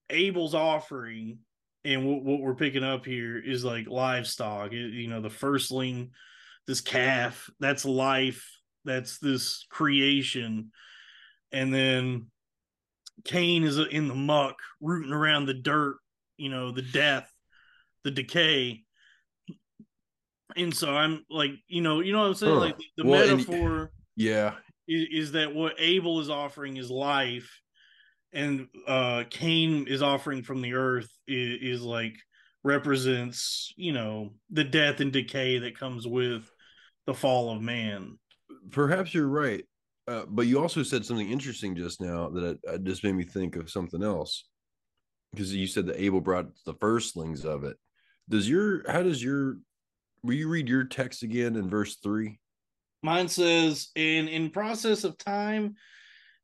[0.09, 1.39] abel's offering
[1.83, 4.71] and what, what we're picking up here is like livestock.
[4.71, 6.11] You know the firstling
[6.67, 8.45] this calf that's life
[8.85, 10.71] that's this creation.
[11.51, 12.27] And then
[13.25, 15.97] cain is in the muck rooting around the dirt
[16.37, 17.31] you know the death
[18.03, 18.81] the decay.
[20.55, 22.53] And so i'm like you know you know what i'm saying?
[22.53, 22.59] Huh.
[22.59, 24.55] like the Well, and- metaphor Yeah,
[24.87, 27.49] is, is that what Abel is offering is life,
[28.33, 32.15] and uh Cain is offering from the earth is, is like
[32.63, 36.49] represents you know the death and decay that comes with
[37.05, 38.17] the fall of man.
[38.69, 39.63] Perhaps you're right.
[40.07, 43.69] Uh, but you also said something interesting just now that just made me think of
[43.69, 44.47] something else.
[45.31, 47.77] Because you said that Abel brought the firstlings of it.
[48.27, 49.57] Does your how does your
[50.23, 52.39] will you read your text again in verse three?
[53.03, 55.75] Mine says, "In in process of time,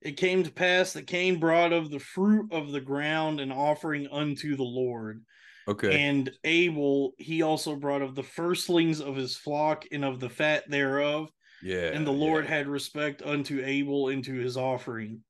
[0.01, 4.07] it came to pass that Cain brought of the fruit of the ground an offering
[4.11, 5.23] unto the Lord.
[5.67, 6.01] Okay.
[6.01, 10.69] And Abel, he also brought of the firstlings of his flock and of the fat
[10.69, 11.29] thereof.
[11.61, 11.91] Yeah.
[11.93, 12.51] and the Lord yeah.
[12.51, 15.21] had respect unto Abel into his offering.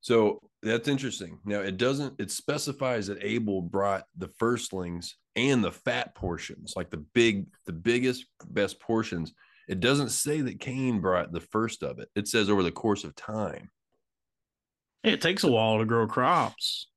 [0.00, 1.38] So that's interesting.
[1.44, 6.90] Now it doesn't it specifies that Abel brought the firstlings and the fat portions, like
[6.90, 9.32] the big, the biggest, best portions.
[9.68, 12.08] It doesn't say that Cain brought the first of it.
[12.14, 13.70] It says over the course of time.
[15.04, 16.88] It takes a while to grow crops.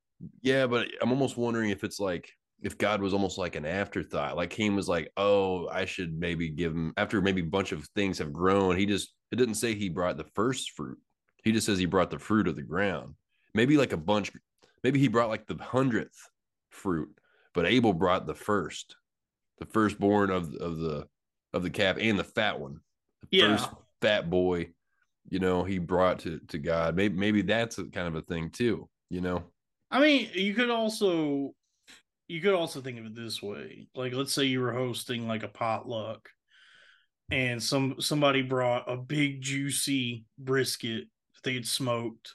[0.41, 2.29] Yeah, but I'm almost wondering if it's like
[2.61, 4.35] if God was almost like an afterthought.
[4.37, 7.87] Like Cain was like, "Oh, I should maybe give him after maybe a bunch of
[7.95, 10.97] things have grown." He just it didn't say he brought the first fruit.
[11.43, 13.15] He just says he brought the fruit of the ground.
[13.53, 14.31] Maybe like a bunch.
[14.83, 16.17] Maybe he brought like the hundredth
[16.69, 17.09] fruit,
[17.53, 18.95] but Abel brought the first,
[19.59, 21.07] the firstborn of of the
[21.53, 22.79] of the calf and the fat one,
[23.29, 23.57] the Yeah.
[23.57, 23.69] first
[24.01, 24.71] fat boy.
[25.29, 26.95] You know, he brought to to God.
[26.95, 28.89] Maybe maybe that's a kind of a thing too.
[29.09, 29.43] You know.
[29.91, 31.53] I mean, you could also
[32.27, 33.87] you could also think of it this way.
[33.95, 36.29] Like let's say you were hosting like a potluck
[37.31, 42.33] and some somebody brought a big juicy brisket that they had smoked,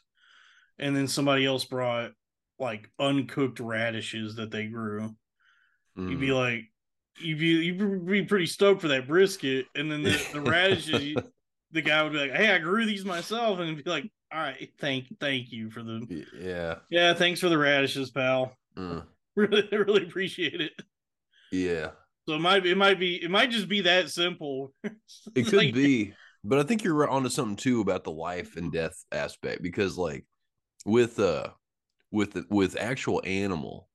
[0.78, 2.10] and then somebody else brought
[2.58, 5.14] like uncooked radishes that they grew.
[5.96, 6.34] You'd be Mm.
[6.34, 6.64] like,
[7.20, 11.16] you'd be you'd be pretty stoked for that brisket, and then the, the radishes,
[11.72, 14.70] the guy would be like, "Hey, I grew these myself," and be like, "All right,
[14.78, 16.76] thank thank you for the yeah.
[16.90, 18.56] yeah, thanks for the radishes, pal.
[18.76, 19.04] Mm.
[19.36, 20.72] Really, really appreciate it."
[21.52, 21.90] Yeah.
[22.28, 24.72] So it might be, it might be, it might just be that simple.
[25.34, 26.12] It could like- be,
[26.44, 29.96] but I think you're right onto something too about the life and death aspect because,
[29.98, 30.24] like,
[30.86, 31.48] with uh,
[32.10, 33.88] with with actual animal,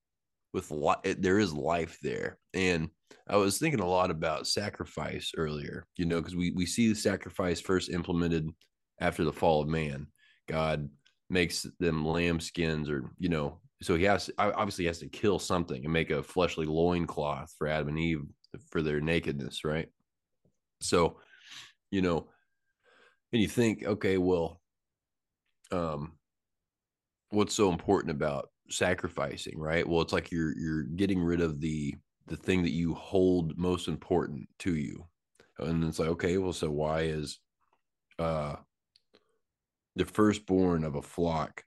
[0.53, 2.89] with li- there is life there, and
[3.27, 5.85] I was thinking a lot about sacrifice earlier.
[5.97, 8.47] You know, because we we see the sacrifice first implemented
[8.99, 10.07] after the fall of man.
[10.47, 10.89] God
[11.29, 15.83] makes them lamb skins, or you know, so he has obviously has to kill something
[15.83, 18.21] and make a fleshly loincloth for Adam and Eve
[18.69, 19.89] for their nakedness, right?
[20.81, 21.19] So,
[21.91, 22.29] you know,
[23.33, 24.61] and you think, okay, well,
[25.71, 26.13] um,
[27.31, 29.87] what's so important about sacrificing, right?
[29.87, 31.95] Well, it's like you're you're getting rid of the
[32.27, 35.05] the thing that you hold most important to you.
[35.59, 37.39] And it's like, okay, well, so why is
[38.19, 38.55] uh
[39.95, 41.63] the firstborn of a flock,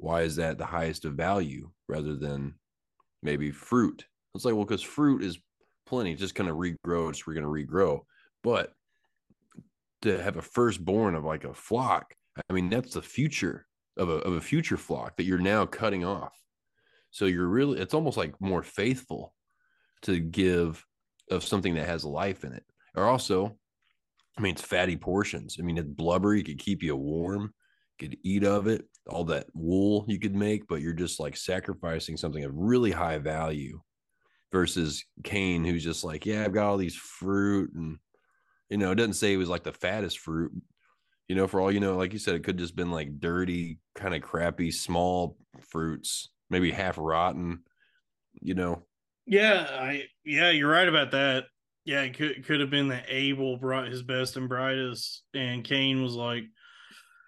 [0.00, 2.54] why is that the highest of value rather than
[3.22, 4.04] maybe fruit?
[4.34, 5.38] It's like, well, because fruit is
[5.86, 8.00] plenty, just gonna regrow, it's we're gonna regrow.
[8.42, 8.72] But
[10.02, 12.14] to have a firstborn of like a flock,
[12.48, 16.04] I mean, that's the future of a of a future flock that you're now cutting
[16.04, 16.32] off.
[17.10, 19.34] So you're really it's almost like more faithful
[20.02, 20.84] to give
[21.30, 22.64] of something that has life in it.
[22.96, 23.58] Or also,
[24.38, 25.56] I mean, it's fatty portions.
[25.58, 27.52] I mean, it's blubbery, it could keep you warm,
[28.00, 32.16] could eat of it, all that wool you could make, but you're just like sacrificing
[32.16, 33.80] something of really high value
[34.52, 37.98] versus Cain, who's just like, Yeah, I've got all these fruit and
[38.68, 40.52] you know, it doesn't say it was like the fattest fruit.
[41.28, 43.78] You know, for all you know, like you said, it could just been like dirty,
[43.94, 47.60] kind of crappy, small fruits, maybe half rotten.
[48.40, 48.86] You know,
[49.26, 51.44] Yeah, I yeah, you're right about that.
[51.84, 56.02] Yeah, it could could have been that Abel brought his best and brightest, and Cain
[56.02, 56.44] was like,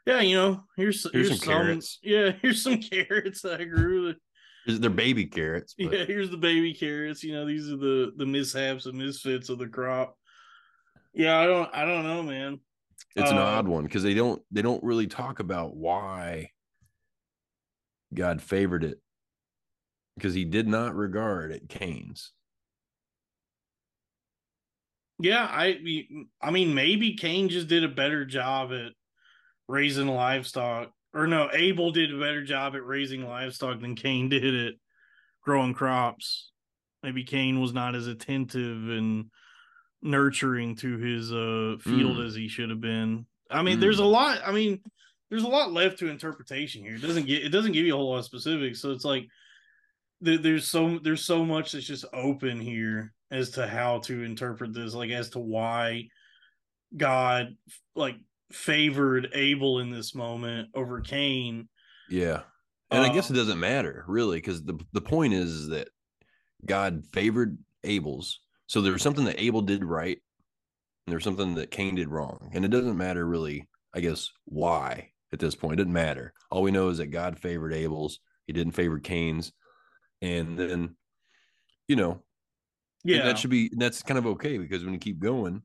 [0.07, 4.15] "Yeah, you know, here's Here's some carrots." Yeah, here's some carrots that I grew.
[4.67, 5.75] they're baby carrots.
[5.77, 7.23] But Yeah, here's the baby carrots.
[7.23, 10.17] You know, these are the the mishaps and misfits of the crop.
[11.13, 12.61] Yeah, I don't I don't know, man.
[13.17, 16.51] it's an uh, odd one because they don't they don't really talk about why
[18.15, 19.01] God favored it
[20.17, 22.33] because he did not regard it Cain's.
[25.19, 25.79] Yeah, I
[26.41, 28.93] I mean maybe Cain just did a better job at
[29.69, 30.91] raising livestock.
[31.15, 34.75] Or no, Abel did a better job at raising livestock than Cain did at
[35.43, 36.51] growing crops.
[37.03, 39.27] Maybe Cain was not as attentive and
[40.01, 42.27] nurturing to his uh field Mm.
[42.27, 43.27] as he should have been.
[43.51, 44.81] I mean, there's a lot I mean,
[45.31, 46.95] there's a lot left to interpretation here.
[46.97, 48.81] It doesn't get it doesn't give you a whole lot of specifics.
[48.81, 49.29] So it's like
[50.21, 54.73] there, there's so there's so much that's just open here as to how to interpret
[54.73, 56.09] this like as to why
[56.97, 57.57] god
[57.97, 58.17] like
[58.55, 61.69] favored abel in this moment over cain
[62.11, 62.43] Yeah.
[62.91, 65.89] And I guess it Um, doesn't matter really because the, the point is, that
[66.67, 68.41] God favored Abel's.
[68.67, 70.19] So there was something that Abel did right,
[71.07, 72.51] and there's something that Cain did wrong.
[72.53, 75.75] And it doesn't matter really, I guess, why at this point.
[75.75, 76.35] It doesn't matter.
[76.51, 79.53] All we know is that God favored Abel's, he didn't favor Cain's.
[80.21, 80.97] And then,
[81.89, 82.23] you know,
[83.05, 85.63] yeah that should be that's kind of okay because when you keep going,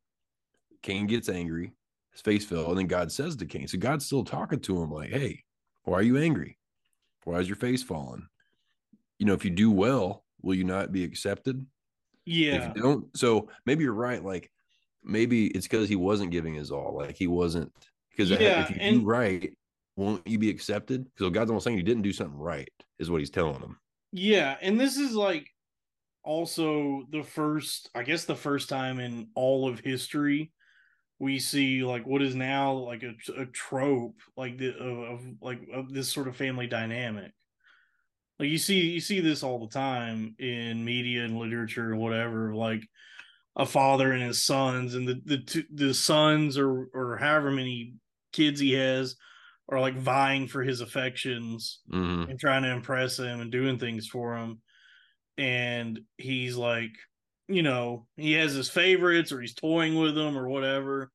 [0.82, 1.74] Cain gets angry,
[2.18, 4.92] his face fell, and then God says to Cain, so God's still talking to him,
[4.92, 5.44] like, hey,
[5.84, 6.58] why are you angry?
[7.26, 8.28] Why is your face falling?
[9.20, 11.66] You know, if you do well, will you not be accepted?
[12.26, 14.24] yeah If you don't, so maybe you're right.
[14.24, 14.52] Like
[15.04, 16.96] maybe it's because he wasn't giving his all.
[16.98, 17.72] Like he wasn't
[18.12, 19.54] because Yeah, if you and- do right,
[19.96, 21.06] won't you be accepted?
[21.14, 23.78] Because God's almost saying you didn't do something right, is what he's telling him.
[24.12, 25.48] yeah and this is like
[26.24, 30.52] also the first i guess the first time in all of history
[31.20, 35.62] we see like what is now like a, a trope like the of, of like
[35.74, 37.34] of this sort of family dynamic
[38.40, 42.54] like you see you see this all the time in media and literature or whatever
[42.54, 42.84] like
[43.58, 47.96] a father and his sons and the the two, the sons or or however many
[48.34, 49.16] kids he has
[49.70, 52.30] are like vying for his affections Mhm.
[52.30, 54.62] and trying to impress him and doing things for him.
[55.38, 56.94] And he's like,
[57.48, 61.12] you know, he has his favorites or he's toying with them or whatever.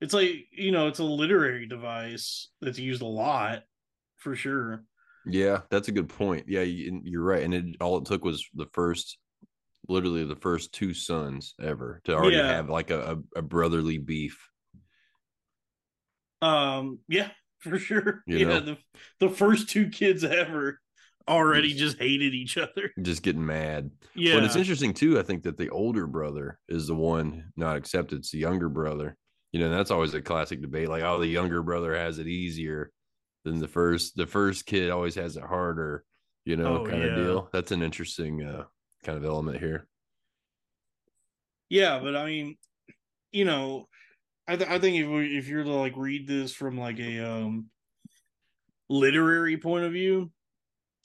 [0.00, 3.62] It's like, you know, it's a literary device that's used a lot
[4.18, 4.84] for sure.
[5.24, 6.46] Yeah, that's a good point.
[6.48, 7.42] Yeah, you- you're right.
[7.44, 9.18] And it all it took was the first
[9.88, 12.48] literally the first two sons ever to already Yeah.
[12.52, 14.48] have like a, a, a brotherly beef.
[16.40, 18.22] Um, yeah, for sure.
[18.26, 18.60] You yeah, know?
[18.60, 18.78] the
[19.20, 20.80] the first two kids ever
[21.28, 22.90] already just hated each other.
[23.02, 23.90] Just getting mad.
[24.14, 25.18] Yeah, But it's interesting too.
[25.18, 28.18] I think that the older brother is the one not accepted.
[28.18, 29.16] It's the younger brother.
[29.52, 30.88] You know, that's always a classic debate.
[30.88, 32.90] Like, oh, the younger brother has it easier
[33.44, 34.16] than the first.
[34.16, 36.04] The first kid always has it harder.
[36.44, 37.08] You know, Oh, kind yeah.
[37.10, 37.48] of deal.
[37.52, 38.64] That's an interesting uh,
[39.04, 39.86] kind of element here.
[41.68, 42.56] yeah, but I mean,
[43.30, 43.88] you know,
[44.48, 47.20] I th- I think if we, if you're to like read this from like a
[47.20, 47.66] um
[48.88, 50.30] literary point of view,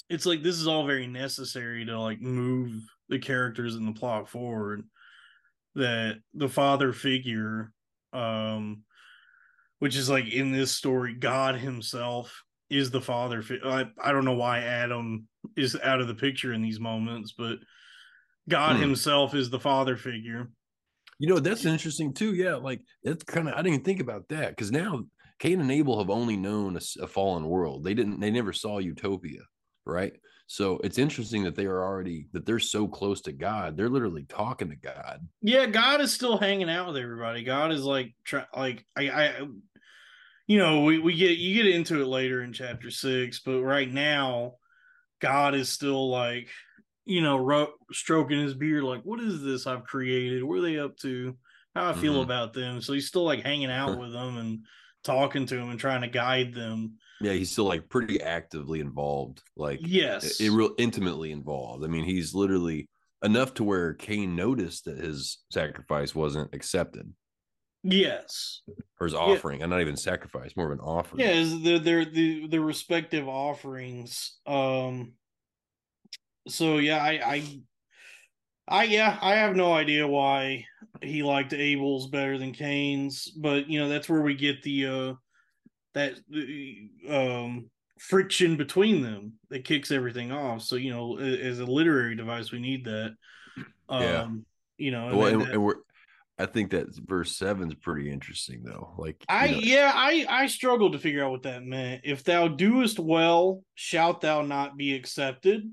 [0.09, 4.29] it's like this is all very necessary to like move the characters in the plot
[4.29, 4.83] forward.
[5.75, 7.71] That the father figure,
[8.13, 8.83] um,
[9.79, 13.41] which is like in this story, God Himself is the father.
[13.41, 17.33] Fi- I I don't know why Adam is out of the picture in these moments,
[17.37, 17.59] but
[18.49, 18.81] God Hmm.
[18.81, 20.49] Himself is the father figure.
[21.19, 22.33] You know, that's interesting too.
[22.33, 25.03] Yeah, like that's kind of I didn't even think about that because now
[25.39, 27.83] Cain and Abel have only known a fallen world.
[27.83, 28.19] They didn't.
[28.19, 29.41] They never saw utopia,
[29.87, 30.13] right?
[30.47, 33.75] So it's interesting that they are already that they're so close to God.
[33.75, 35.27] They're literally talking to God.
[35.41, 37.43] Yeah, God is still hanging out with everybody.
[37.43, 39.47] God is like try, like I I
[40.47, 43.91] you know, we we get you get into it later in chapter 6, but right
[43.91, 44.53] now
[45.19, 46.49] God is still like
[47.05, 50.43] you know, ro- stroking his beard like what is this I've created?
[50.43, 51.37] What are they up to?
[51.75, 52.23] How I feel Mhm.
[52.23, 52.81] about them.
[52.81, 54.65] So he's still like hanging out with them and
[55.03, 56.97] talking to them and trying to guide them.
[57.21, 60.39] Yeah, he's still like pretty actively involved, like Yes.
[60.39, 61.83] it, real intimately involved.
[61.83, 62.87] I mean, he's literally
[63.23, 67.11] enough to where Cain noticed that his sacrifice wasn't accepted
[67.83, 68.61] yes.
[68.99, 71.21] or his offering, and not even sacrifice, more of an offering.
[71.21, 74.37] Yeah, is the their the the respective offerings.
[74.45, 75.13] Um
[76.47, 77.43] so yeah, I I
[78.67, 80.65] I yeah, I have no idea why
[81.01, 85.13] he liked Abel's better than Cain's, but you know, that's where we get the uh
[85.97, 86.13] that
[87.09, 87.69] um
[87.99, 90.61] friction between them that kicks everything off.
[90.61, 93.15] So, you know, as a literary device, we need that.
[93.89, 94.27] Um Yeah.
[94.77, 95.75] you know, and Well, and, that- and we're.
[96.39, 98.93] I think that verse seven's pretty interesting, though.
[98.99, 102.01] Like, I know, yeah, I I struggled to figure out what that meant.
[102.03, 105.63] If thou doest well, shalt thou not be accepted,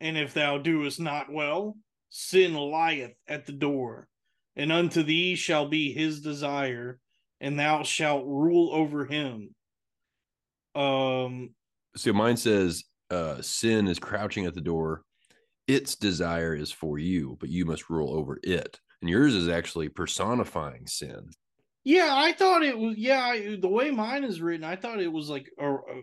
[0.00, 1.76] and if thou doest not well,
[2.08, 4.08] sin lieth at the door,
[4.56, 6.98] and unto thee shall be his desire,
[7.40, 9.54] and thou shalt rule over him.
[10.74, 11.54] Um,
[11.96, 15.02] so mine says, uh, "Sin is crouching at the door;
[15.66, 19.88] its desire is for you, but you must rule over it." And yours is actually
[19.88, 21.30] personifying sin.
[21.84, 23.20] yeah, I thought it was yeah.
[23.24, 26.02] I, the way mine is written, I thought it was like a, a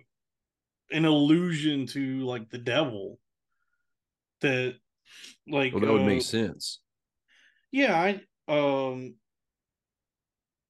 [0.92, 3.20] an allusion to like the devil.
[4.42, 4.76] That
[5.48, 6.80] like Well, that would uh, make sense.
[7.72, 9.16] Yeah, I um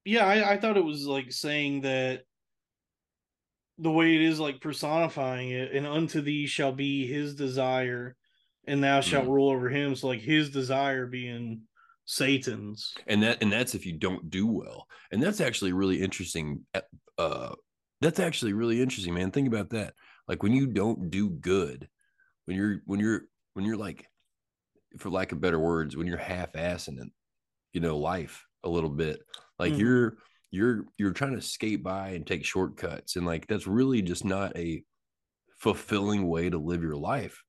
[0.04, 2.22] yeah, I, I thought it was like saying that
[3.78, 8.16] the way it is like personifying it, and unto thee shall be his desire,
[8.66, 9.30] and thou shalt Mhm.
[9.30, 9.94] rule over him.
[9.94, 11.62] So like his desire being
[12.04, 12.94] Satan's.
[13.06, 16.64] and that and that's if you don't do well and that's actually really interesting
[17.18, 17.54] uh
[18.00, 19.92] that's actually really interesting man think about that
[20.26, 21.86] like when you don't do good
[22.46, 23.22] when you're when you're
[23.52, 24.08] when you're like
[24.98, 27.08] for lack of better words when you're half-assing it
[27.74, 29.20] you know life a little bit
[29.58, 29.78] like Mhm.
[29.80, 30.16] you're
[30.50, 34.56] you're you're trying to skate by and take shortcuts and like that's really just not
[34.56, 34.82] a
[35.58, 37.42] fulfilling way to live your life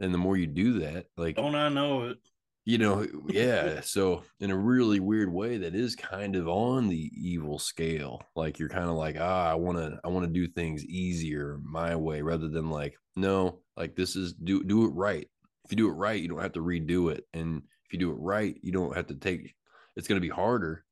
[0.00, 2.18] and the more you do that like Don't I know it?
[2.64, 7.10] you know yeah so in a really weird way that is kind of on the
[7.14, 10.46] evil scale like you're kind of like ah i want to i want to do
[10.46, 15.28] things easier my way rather than like no like this is do do it right
[15.64, 18.10] if you do it right you don't have to redo it and if you do
[18.10, 19.54] it right you don't have to take
[19.96, 20.84] it's going to be harder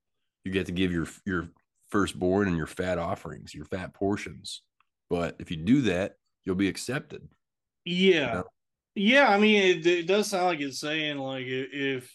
[0.45, 1.49] you get to give your your
[1.91, 4.62] firstborn and your fat offerings your fat portions
[5.09, 6.14] but if you do that
[6.45, 7.28] you'll be accepted
[7.84, 8.32] Yeah.
[8.34, 8.45] know?
[8.95, 12.14] Yeah, I mean it, it does sound like it's saying like if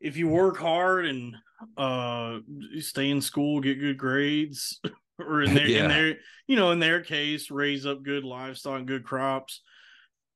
[0.00, 1.36] if you work hard and
[1.76, 2.38] uh
[2.78, 4.80] stay in school, get good grades,
[5.18, 5.82] or in their Yeah.
[5.84, 6.16] in their
[6.46, 9.62] you know, in their case, raise up good livestock, good crops.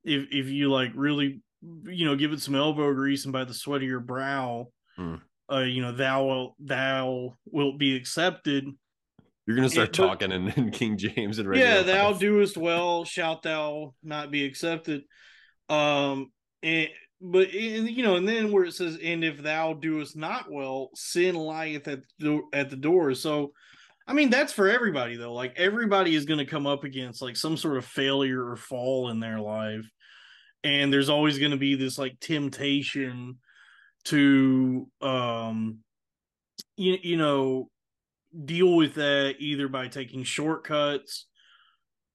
[0.03, 1.41] If if you like really
[1.85, 5.15] you know, give it some elbow grease and by the sweat of your brow, Hmm.
[5.51, 8.65] Uh, you know, thou thou wilt be accepted.
[9.45, 12.57] you're going to start but- talking in, in king james and yeah regular thou doest
[12.57, 15.03] well shalt thou not be accepted.
[15.69, 16.31] Um
[16.63, 16.89] and
[17.21, 20.89] but and, you know and then where it says and if thou doest not well
[20.95, 23.13] sin lieth at the door, at the door.
[23.13, 23.51] So
[24.07, 25.33] i mean that's for everybody though.
[25.33, 29.09] Like everybody is going to come up against like some sort of failure or fall
[29.09, 29.89] in their life.
[30.63, 33.37] And there's always going to be this like temptation
[34.05, 35.79] to um
[36.77, 37.69] you, you know
[38.45, 41.27] deal with that either by taking shortcuts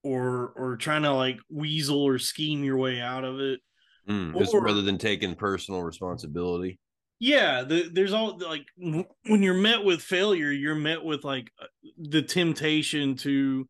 [0.02, 3.60] or or trying to like weasel or scheme your way out of it
[4.08, 6.80] Mm, Or- rather than taking personal responsibility.
[7.20, 11.66] yeah the, there's all like when you're met with failure you're met with like uh,
[11.98, 13.68] the temptation to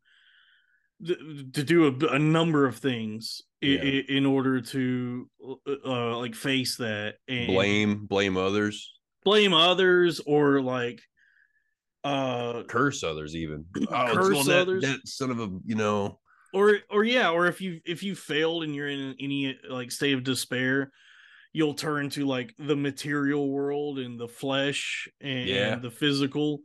[1.05, 3.79] to do a, a number of things Yeah.
[3.81, 5.29] i- in order to
[5.85, 8.93] uh, like face that and Blame, blame others,
[9.23, 11.01] blame others or like
[12.03, 13.65] uh curse others, even.
[13.91, 14.83] Oh, Curse well, that, others.
[14.83, 16.19] that son of a, you know,
[16.53, 20.13] or or yeah or if you if you failed and you're in any like state
[20.13, 20.91] of despair
[21.53, 25.75] you'll turn to like the material world and the flesh and, Yeah.
[25.75, 26.61] the physical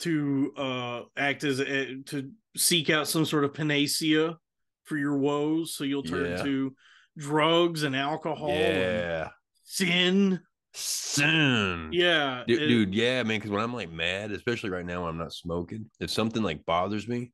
[0.00, 4.36] to uh act as a, to seek out some sort of panacea
[4.84, 6.42] for your woes so you'll turn Yeah.
[6.42, 6.74] to
[7.16, 9.28] drugs and alcohol and yeah,
[9.64, 10.40] sin
[10.72, 11.90] sin.
[11.92, 13.38] yeah Dude, it- dude, yeah, man.
[13.38, 16.64] Because when I'm like mad, especially right now when I'm not smoking, if something like
[16.64, 17.32] bothers me,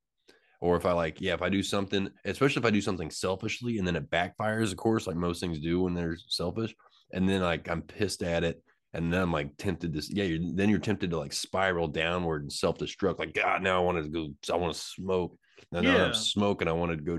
[0.61, 3.79] or if I like, yeah, if I do something, especially if I do something selfishly
[3.79, 6.75] and then it backfires, of course, like most things do when they're selfish,
[7.12, 8.62] and then like I'm pissed at it,
[8.97, 12.43] and then I'm like tempted to, yeah, you're, then you're tempted to like spiral downward
[12.43, 13.19] and self destruct.
[13.19, 15.39] Like, God, now I want to go, I want to smoke.
[15.71, 17.19] Now, now I'm smoking, I want to go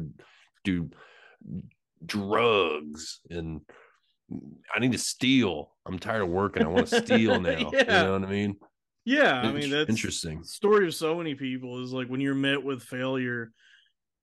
[0.63, 0.89] do
[2.05, 3.61] drugs and
[4.75, 5.75] I need to steal.
[5.85, 6.63] I'm tired of working.
[6.63, 7.71] I want to steal now.
[7.71, 8.03] You Yeah.
[8.03, 8.57] know what I mean?
[9.05, 10.43] yeah i mean that's interesting.
[10.43, 13.53] story of so many people is like when you're met with failure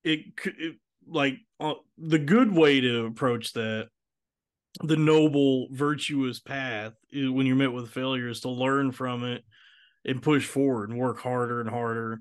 [0.02, 0.76] it, c- it
[1.06, 3.88] like uh, the good way to approach that
[4.82, 9.44] the noble virtuous path is when you're met with failure is to learn from it
[10.04, 12.20] and push forward and work harder and harder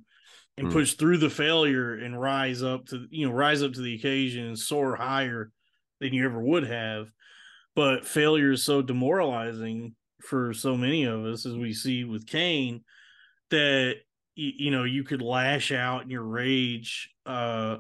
[0.58, 0.74] and Hmm.
[0.74, 4.45] push through the failure and rise up to you know rise up to the occasion
[4.45, 5.51] and soar higher
[5.99, 7.08] than you ever would have
[7.76, 12.84] but failure is so demoralizing for so many of us as we see with Cain
[13.49, 13.95] that
[14.38, 17.78] y- you know you could lash out in your rage uh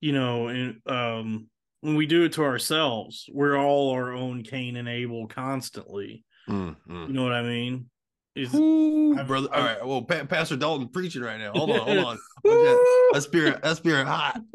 [0.00, 1.46] you know and um
[1.82, 6.74] when we do it to ourselves we're all our own Cain and Abel constantly Mm,
[6.88, 7.06] mm.
[7.08, 7.88] you know what I mean
[8.34, 9.48] is Ooh, I've- brother.
[9.52, 9.86] I've- All right.
[9.86, 11.52] Well, pa- Pastor Dalton preaching right now.
[11.52, 11.78] Hold on.
[11.80, 12.04] Hold on.
[12.44, 13.10] Watch that.
[13.12, 13.62] That spirit.
[13.62, 14.40] That spirit hot.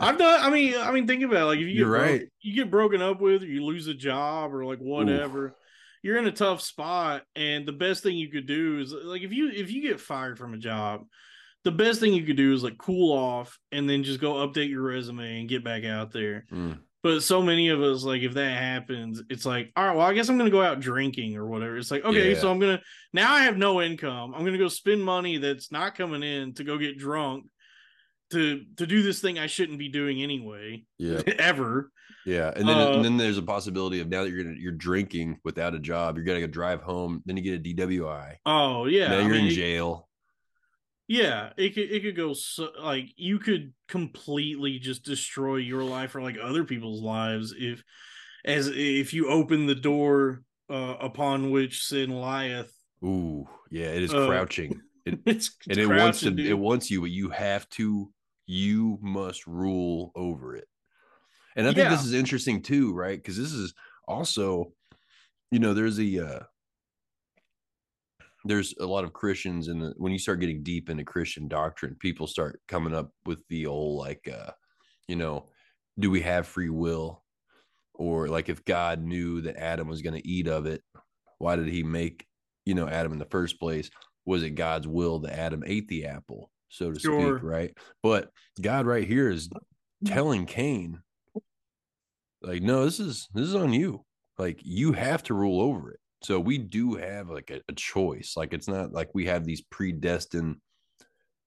[0.00, 0.40] I've done.
[0.42, 1.44] I mean, I mean, think about it.
[1.44, 2.22] like if you get You're broke- right.
[2.40, 5.54] you get broken up with, or you lose a job, or like whatever.
[6.02, 9.32] You're in a tough spot, and the best thing you could do is like if
[9.32, 11.02] you if you get fired from a job,
[11.66, 14.70] the best thing you could do is like cool off and then just go update
[14.70, 16.46] your resume and get back out there.
[16.52, 16.78] Mm.
[17.02, 20.14] But so many of us, like if that happens, it's like, all right, well, I
[20.14, 21.76] guess I'm gonna go out drinking or whatever.
[21.76, 22.38] It's like, okay, Yeah.
[22.38, 22.80] so I'm gonna
[23.12, 24.32] now I have no income.
[24.32, 27.46] I'm gonna go spend money that's not coming in to go get drunk
[28.30, 31.20] to to do this thing I shouldn't be doing anyway, Yeah.
[31.40, 31.90] ever.
[32.24, 32.52] Yeah.
[32.54, 35.38] And then Uh, and then there's a possibility of now that you're gonna you're drinking
[35.44, 38.36] without a job, you're gonna go drive home, then you get a DWI.
[38.46, 40.08] Oh yeah, now I you're mean, in jail.
[41.08, 46.14] Yeah, it could it could go so like you could completely just destroy your life
[46.16, 47.82] or like other people's lives if
[48.44, 52.72] as if you open the door uh, upon which sin lieth.
[53.04, 54.82] Ooh, yeah, it is Uh, crouching.
[55.06, 58.12] It, It's and it wants to crouching, it wants you, but you have to
[58.48, 60.66] you must rule over it.
[61.56, 63.18] And I think this is interesting too, right?
[63.18, 63.74] Because this is
[64.08, 64.72] also,
[65.50, 66.40] you know, there's a uh
[68.46, 71.96] there's a lot of Christians in the when you start getting deep into Christian doctrine,
[71.98, 74.52] people start coming up with the old like uh,
[75.08, 75.48] you know,
[75.98, 77.22] do we have free will?
[77.94, 80.82] Or like if God knew that Adam was going to eat of it,
[81.38, 82.26] why did he make,
[82.64, 83.90] you know, Adam in the first place?
[84.26, 87.38] Was it God's will that Adam ate the apple, so to Sure.
[87.38, 87.72] speak, right?
[88.02, 88.30] But
[88.60, 89.48] God right here is
[90.04, 91.00] telling Cain,
[92.42, 94.04] like, no, this is this is on you.
[94.38, 96.00] Like you have to rule over it.
[96.26, 98.34] So we do have like a, a choice.
[98.36, 100.56] Like it's not like we have these predestined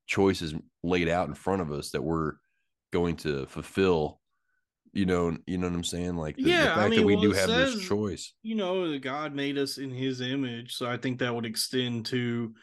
[0.08, 0.54] choices
[0.84, 2.36] laid out in front of us that we're
[2.94, 4.22] going to fulfill.
[4.94, 6.16] You know, you know what I'm saying?
[6.16, 8.34] Like the, the Yeah, I fact that mean, we well, do have this choice.
[8.42, 12.06] you know that God made us in His image, so I think that would extend
[12.06, 12.54] to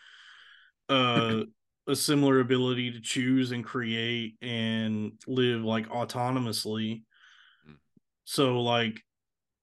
[0.88, 1.40] uh,
[1.86, 7.02] a similar ability to choose and create and live like autonomously.
[7.68, 7.76] Mm.
[8.24, 9.02] So, like,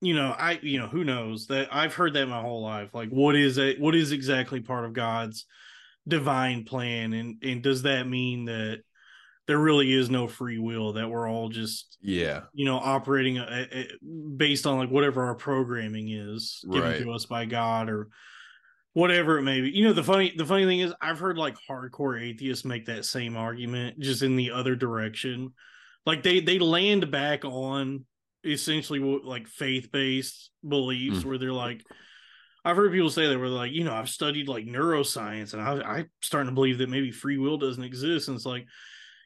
[0.04, 2.94] you know, I you know who knows that I've heard that my whole life.
[2.94, 3.80] Like, what is it?
[3.80, 5.46] What is exactly part of God's
[6.08, 8.82] divine plan, and and does that mean that
[9.48, 10.94] there really is no free will?
[10.94, 12.44] That we're all just Yeah.
[12.54, 13.84] you know operating uh uh
[14.38, 17.02] based on like whatever our programming is given Right.
[17.02, 18.10] to us by god or
[18.94, 21.56] whatever it may be you know the funny the funny thing is i've heard like
[21.70, 25.52] hardcore atheists make that same argument just in the other direction
[26.06, 28.06] like they they land back on
[28.46, 31.26] essentially like faith based beliefs Mm.
[31.26, 31.84] where they're like
[32.66, 35.98] I've heard people say that where like, you know, I've studied like neuroscience and I
[35.98, 38.30] I'm starting to believe that maybe free will doesn't exist.
[38.30, 38.66] And it's like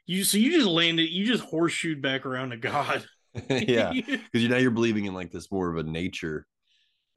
[0.08, 3.06] you so you just landed you just horseshoed back around to God.
[3.50, 6.48] yeah, because you now you're believing in like this more of a nature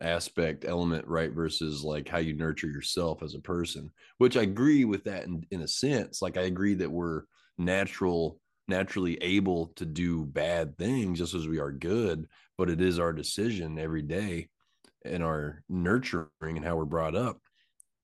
[0.02, 1.32] aspect element, right?
[1.32, 5.46] Versus like how you nurture yourself as a person, which I agree with that in,
[5.50, 6.20] in a sense.
[6.20, 7.22] Like I agree that we're
[7.56, 8.38] natural,
[8.70, 13.12] naturally able to do bad things just as we are good, but it is our
[13.12, 14.48] decision every day
[15.04, 17.38] and our nurturing and how we're brought up,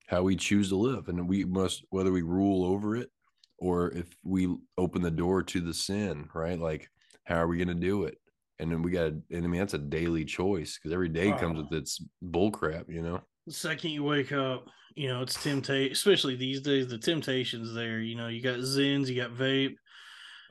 [0.06, 1.08] how we choose to live.
[1.08, 3.10] And we must, whether we rule over it
[3.58, 6.58] or if we open the door to the sin, right?
[6.58, 6.88] Like,
[7.24, 8.18] how are we going to do it?
[8.58, 11.58] And then we got, and I mean, that's a daily choice because every day comes
[11.58, 11.62] Oh.
[11.62, 13.20] with its bull crap, you know?
[13.46, 18.00] the second you wake up, you know, it's temptation, especially these days, the temptation's there.
[18.00, 19.76] You know, you got Zyns, you got vape,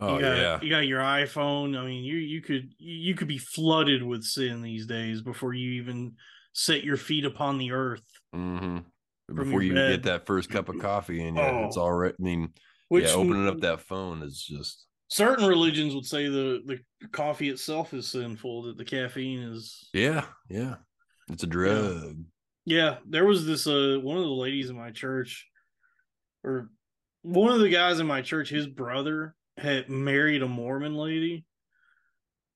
[0.01, 0.59] Oh, you got yeah.
[0.61, 1.77] you got your iPhone.
[1.77, 5.81] I mean, you you could you could be flooded with sin these days before you
[5.81, 6.15] even
[6.53, 8.03] set your feet upon the earth.
[8.33, 8.79] hmm
[9.33, 9.91] Before you bed.
[9.91, 11.81] get that first cup of coffee in you, it's Oh.
[11.81, 12.13] all right.
[12.19, 12.49] I mean,
[12.89, 17.49] Which yeah, opening up that phone is just, certain religions would say the the coffee
[17.49, 20.75] itself is sinful, that the caffeine is yeah, yeah.
[21.29, 22.23] It's a drug.
[22.65, 25.47] Yeah, there was this uh one of the ladies in my church,
[26.43, 26.69] or
[27.21, 31.45] one of the guys in my church, his brother had married a Mormon lady.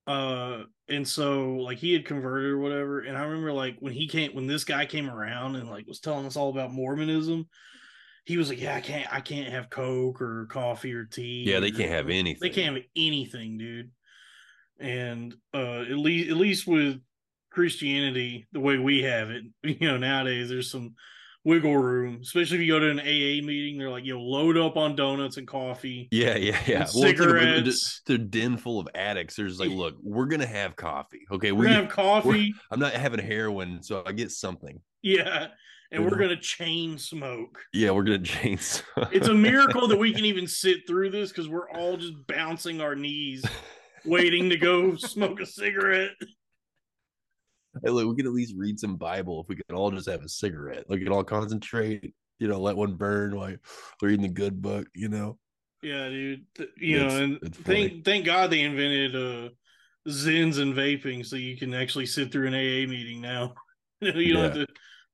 [0.08, 3.02] Uh and so like he had converted or whatever.
[3.02, 6.00] And I remember like when he came when this guy came around and like was
[6.00, 7.48] telling us all about Mormonism,
[8.26, 11.44] he was like, Yeah, I can't I can't have Coke or coffee or tea.
[11.48, 12.40] Yeah, they can't have anything.
[12.42, 13.92] They can't have anything, dude.
[14.80, 17.00] And uh at least at least with
[17.52, 20.96] Christianity the way we have it, you know, nowadays there's some
[21.46, 23.78] wiggle room, especially if you go to an AA meeting.
[23.78, 26.80] They're like, "Yo, load up on donuts and coffee." Yeah, yeah, yeah.
[26.80, 28.02] Well, it's like a- they're- cigarettes.
[28.06, 29.36] they're den full of addicts.
[29.36, 31.22] There's like, look, we're gonna have coffee.
[31.32, 31.66] Okay, We're we.
[31.68, 34.80] gonna have coffee, I'm not having heroin, so I get something.
[35.02, 35.48] yeah,
[35.92, 37.58] and we're gonna chain smoke.
[37.74, 39.10] Yeah, we're gonna chain smoke.
[39.12, 42.82] It's a miracle that we can even sit through this because we're all just bouncing
[42.82, 43.44] our knees,
[44.06, 46.12] waiting to go smoke a cigarette.
[47.84, 50.30] Look, we could at least read some Bible if we could all just have a
[50.30, 50.90] cigarette.
[50.90, 52.14] Like, we could all concentrate.
[52.40, 53.56] You know, let one burn while
[54.02, 54.88] reading the good book.
[54.96, 55.38] You know.
[55.82, 56.46] Yeah, dude.
[56.78, 59.50] You It's- know, and thank thank God they invented uh
[60.08, 63.54] Zyns and vaping, so you can actually sit through an AA meeting now.
[64.02, 64.68] You know, you don't have to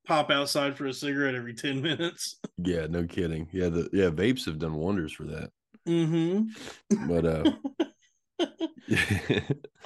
[0.07, 2.39] pop outside for a cigarette every ten minutes.
[2.57, 3.49] Yeah, no kidding.
[3.51, 5.49] Yeah, the yeah vapes have done wonders for that.
[5.88, 7.07] Mm-hmm.
[7.07, 7.51] But uh,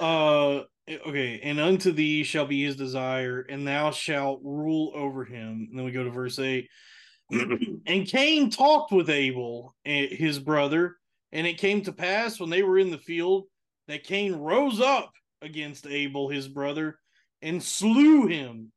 [0.00, 0.62] Uh
[1.06, 5.68] okay, and unto thee shall be his desire, and thou shalt rule over him.
[5.70, 6.68] And then we go to verse eight.
[7.30, 10.96] and Cain talked with Abel, eh, his brother,
[11.32, 13.44] and it came to pass when they were in the field
[13.88, 15.12] that Cain rose up
[15.42, 16.98] against Abel, his brother,
[17.42, 18.72] and slew him.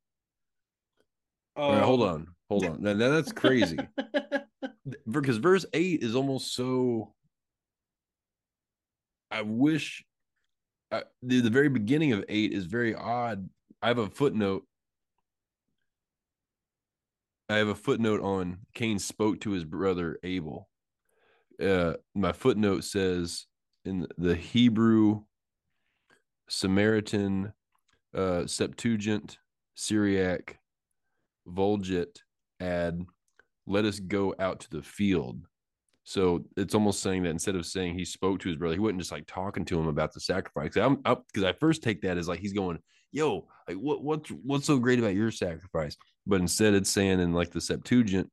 [1.72, 2.82] right, hold on, hold on.
[2.82, 3.78] Now, now that's crazy
[5.10, 7.14] because verse eight is almost so.
[9.32, 10.06] I wish
[11.22, 13.50] the, the very beginning of eight is very odd.
[13.82, 14.66] I have a footnote.
[17.50, 20.70] I have a footnote on Cain spoke to his brother Abel.
[21.62, 23.46] Uh, my footnote says
[23.86, 25.24] in the Hebrew,
[26.50, 27.54] Samaritan,
[28.16, 29.38] uh, Septuagint,
[29.76, 30.60] Syriac,
[31.46, 32.24] Vulgate,
[32.60, 33.06] add,
[33.68, 35.48] let us go out to the field.
[36.04, 39.00] So it's almost saying that instead of saying he spoke to his brother, he wasn't
[39.00, 40.76] just like talking to him about the sacrifice.
[40.76, 42.78] I'm up because I first take that as like he's going,
[43.12, 45.96] "Yo, like what what's what's so great about your sacrifice?"
[46.28, 48.30] But instead, it's saying in like the Septuagint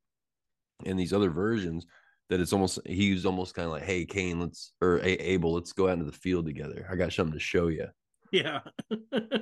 [0.85, 1.87] and these other versions
[2.29, 5.73] that it's almost he's almost kind of like, "Hey, Cain, let's or hey, Abel, let's
[5.73, 6.89] go out into the field together.
[6.91, 7.87] I got something to show you."
[8.33, 8.61] yeah.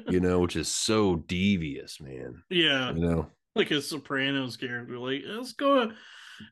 [0.09, 2.43] You know, which is so devious, man.
[2.51, 2.93] yeah.
[2.93, 4.99] You know, Like a Sopranos character.
[4.99, 5.93] Like, let's go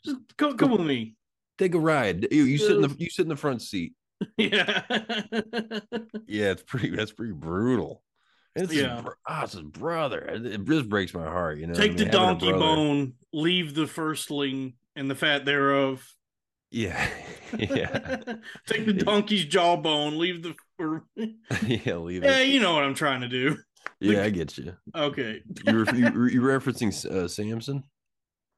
[0.04, 1.16] just go come with me.
[1.58, 2.26] Take a ride.
[2.30, 3.94] You, you sit in the you sit in the front seat.
[4.38, 4.82] Yeah.
[6.26, 6.90] Yeah, it's pretty.
[6.90, 8.02] That's pretty brutal.
[8.54, 8.96] It's Yeah.
[8.96, 10.18] his, bro- ah, it's his brother.
[10.20, 11.58] It, it just breaks my heart.
[11.58, 16.06] You know, I Take mean, the donkey bone, leave the firstling and the fat thereof.
[16.70, 17.08] Yeah,
[17.58, 18.18] yeah,
[18.66, 20.54] Take the donkey's jawbone, leave the.
[20.78, 21.96] Or, yeah.
[21.96, 22.48] Leave yeah, it.
[22.48, 23.56] you know what I'm trying to do.
[24.00, 24.74] Yeah, I get you.
[24.94, 25.42] Okay.
[25.66, 27.84] You were you, you referencing uh, Samson?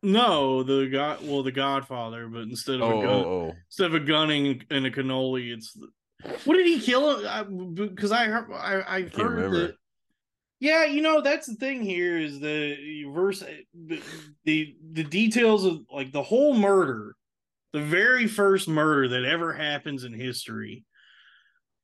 [0.03, 1.19] No, the god.
[1.23, 3.53] Well, the Godfather, but instead of Oh, a gun, oh, oh.
[3.67, 5.73] instead of a gunning and a cannoli, it's.
[5.73, 5.89] The,
[6.45, 7.21] what did he kill?
[7.75, 9.67] Because I, heard- I I can't heard remember.
[9.69, 9.75] that.
[10.61, 13.45] Yeah, you know that's the thing here is the verse
[13.75, 14.03] the,
[14.45, 17.15] the the details of like the whole murder,
[17.73, 20.85] the very first murder that ever happens in history.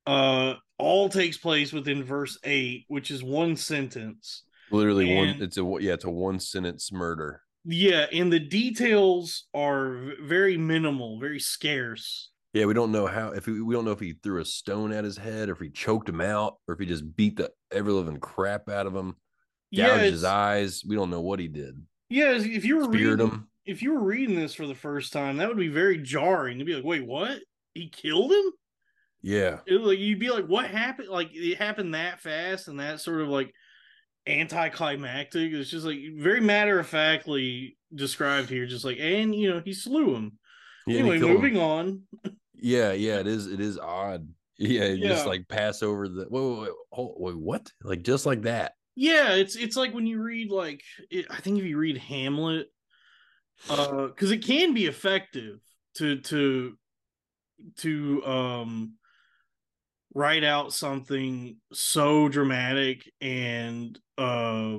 [0.06, 4.42] Uh, all takes place within verse eight, which is one sentence.
[4.72, 5.28] Literally one.
[5.40, 5.92] It's a yeah.
[5.92, 7.42] It's a one sentence murder.
[7.64, 12.30] Yeah, and the details are very minimal, very scarce.
[12.52, 13.30] Yeah, we don't know how.
[13.30, 15.60] If he, we don't know if he threw a stone at his head, or if
[15.60, 18.94] he choked him out, or if he just beat the ever living crap out of
[18.94, 19.16] him,
[19.70, 20.84] Yeah, gouged his eyes.
[20.86, 21.82] We don't know what he did.
[22.10, 22.32] yeah.
[22.34, 23.48] If you were Speared reading, him.
[23.64, 26.58] if you were reading this for the first time, that would be very jarring.
[26.58, 27.40] To be like, wait, what?
[27.72, 28.52] He killed him?
[29.22, 31.08] Yeah, It, like you'd be like, what happened?
[31.08, 33.54] Like it happened that fast and that sort of like
[34.26, 35.52] anticlimactic.
[35.52, 38.66] It's just like very matter of factly described here.
[38.66, 40.38] Just like, and you know, he slew him.
[40.86, 41.36] Yeah, anyway, killed him.
[41.36, 42.02] moving on.
[42.54, 43.46] Yeah, yeah, it is.
[43.46, 44.28] It is odd.
[44.56, 46.26] Yeah, you just like pass over the.
[46.30, 47.70] Wait, wait, wait, wait, what?
[47.82, 48.72] Like just like that.
[48.96, 52.68] Yeah, it's it's like when you read like it, I think if you read Hamlet,
[53.68, 55.58] uh, because it can be effective
[55.96, 56.78] to to
[57.78, 58.94] to um
[60.14, 64.78] write out something so dramatic and uh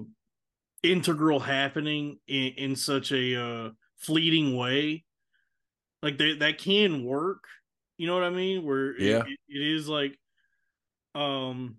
[0.84, 5.04] integral happening in, in such a uh fleeting way
[6.04, 7.44] like that that can work
[7.98, 9.24] you know what i mean where Yeah.
[9.26, 10.18] it- it is like
[11.16, 11.78] um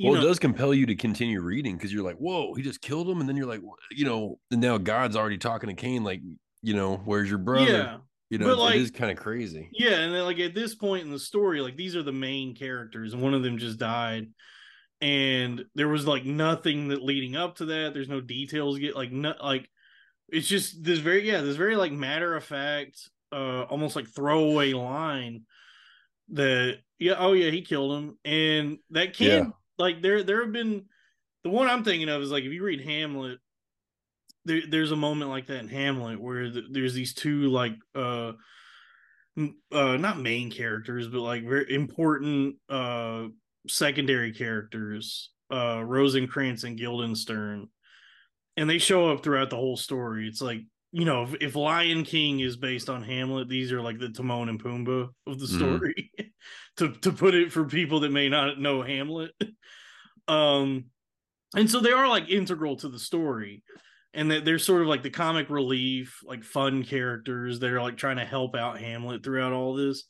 [0.00, 2.80] Well, know, it does compel you to continue reading because you're like, whoa, he just
[2.80, 6.04] killed him, and then you're like, you know, and now God's already talking to Cain,
[6.04, 6.20] like,
[6.62, 7.66] you know, where's your brother?
[7.66, 7.98] yeah
[8.30, 9.70] you know, but, like- it is kind of crazy.
[9.72, 12.54] Yeah, and then like at this point in the story, like these are the main
[12.54, 14.28] characters, and one of them just died,
[15.00, 17.94] and there was like nothing that leading up to that.
[17.94, 19.68] There's no details get like no like
[20.28, 24.72] it's just this very yeah this very like matter of fact, uh, almost like throwaway
[24.72, 25.42] line
[26.30, 29.44] that yeah oh yeah he killed him, and that can Yeah.
[29.78, 30.84] like there there have been
[31.44, 33.38] the one I'm thinking of is like if you read Hamlet
[34.48, 38.32] there, there's a moment like that in Hamlet where th- there's these two like uh
[39.70, 43.26] uh not main characters but like very important uh
[43.68, 47.68] secondary characters uh Rosencrantz and Guildenstern.
[48.56, 50.26] And they show up throughout the whole story.
[50.26, 53.98] It's like you know if, if Lion King is based on Hamlet these are like
[54.00, 55.56] the Timon and Pumbaa of the Mhm.
[55.56, 56.10] story
[56.78, 59.32] to to put it for people that may not know Hamlet.
[60.26, 60.86] Um
[61.56, 63.62] and so they are like integral to the story
[64.14, 67.96] and that they're sort of like the comic relief like fun characters that are like
[67.96, 70.04] trying to help out hamlet throughout all this.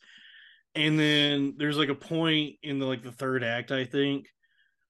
[0.75, 4.27] And then there's like a point in the like the third act i think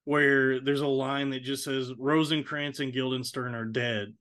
[0.05, 4.15] where there's a line that just says rosencrantz and guildenstern are dead.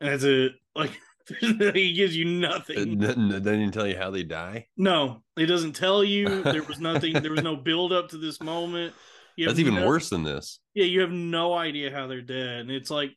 [0.00, 0.52] And that's it.
[0.74, 0.92] Like
[1.40, 2.98] he gives you nothing.
[2.98, 4.66] Doesn't even tell you how they die.
[4.76, 5.22] no.
[5.36, 6.26] It doesn't tell you.
[6.42, 8.92] There was nothing there was no build up to this moment.
[9.36, 10.58] You That's even no- worse than this.
[10.74, 13.12] yeah, you have no idea how they're dead, and it's like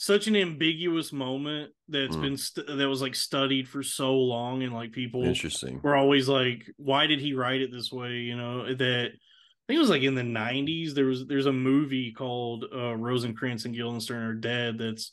[0.00, 2.22] such an ambiguous moment that's Mm.
[2.22, 5.80] been st- that was like studied for so long, and like people Interesting.
[5.82, 9.06] were always like, "Why did he write it this way?" You know that.
[9.12, 10.94] I think it was like in the '90s.
[10.94, 14.78] There was there's a movie called uh, Rosencrantz and Guildenstern are dead.
[14.78, 15.12] That's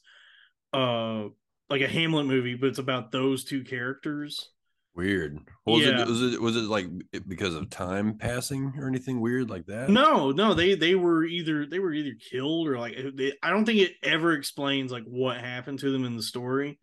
[0.71, 1.25] uh
[1.69, 4.49] like a Hamlet movie, but it's about those two characters.
[4.95, 5.39] Weird.
[5.65, 6.01] Was Yeah.
[6.01, 6.87] it was it was it like
[7.27, 9.89] because of time passing or anything weird like that?
[9.89, 13.65] No, no, they they were either they were either killed or like they, I don't
[13.65, 16.79] think it ever explains like what happened to them in the story.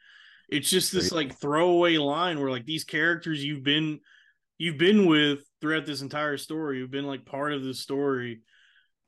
[0.50, 4.00] It's just this like throwaway line where like these characters you've been
[4.58, 8.42] you've been with throughout this entire story, you've been like part of this story.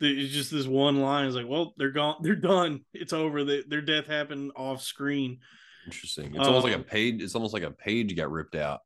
[0.01, 3.45] It's just this one line is like, well, they're gone, they're done, it's over.
[3.45, 5.39] They, their death happened off screen.
[5.87, 6.35] Interesting.
[6.35, 7.23] It's almost like a Um, page.
[7.23, 8.81] It's almost like a page got ripped out.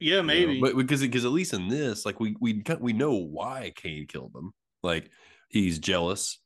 [0.00, 0.22] Yeah, you know?
[0.24, 0.60] maybe.
[0.60, 4.32] but because because at least in this, like we we we know why Cain killed
[4.32, 4.52] them.
[4.82, 5.10] Like
[5.48, 6.38] he's jealous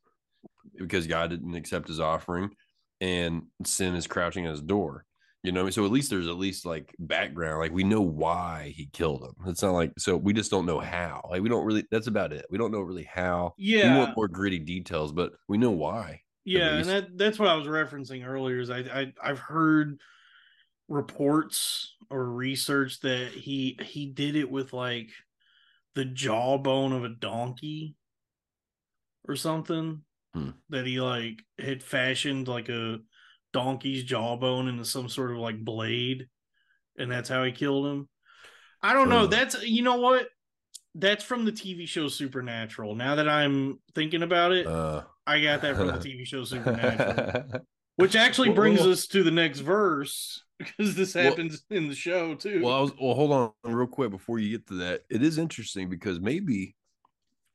[0.77, 2.51] because God didn't accept his offering,
[3.01, 5.05] and sin is crouching at his door.
[5.43, 7.59] You know, so at least there's at least like background.
[7.59, 9.49] Like we know why he killed him.
[9.49, 11.21] It's not like so we just don't know how.
[11.29, 11.85] Like we don't really.
[11.89, 12.45] That's about it.
[12.49, 13.53] We don't know really how.
[13.57, 16.21] We yeah, want more gritty details, but we know why.
[16.47, 18.59] Yeah, and that that's what I was referencing earlier.
[18.59, 19.99] Is I, I I've heard
[20.87, 25.09] reports or research that he he did it with like
[25.95, 27.95] the jawbone of a donkey
[29.27, 30.03] or something.
[30.33, 30.51] Hmm.
[30.69, 32.99] That he like had fashioned like a
[33.51, 36.27] donkey's jawbone into some sort of like blade,
[36.97, 38.09] and that's how he killed him.
[38.81, 39.27] I don't know.
[39.27, 40.27] That's you know what.
[40.95, 42.95] That's from the TV show Supernatural.
[42.95, 47.61] Now that I'm thinking about it, Uh, I got that from the TV show Supernatural,
[47.97, 51.87] which actually Well, brings well- us to the next verse because this Well- happens in
[51.89, 52.61] the show too.
[52.63, 55.03] Well, I was, well, hold on real quick before you get to that.
[55.09, 56.75] It is interesting because maybe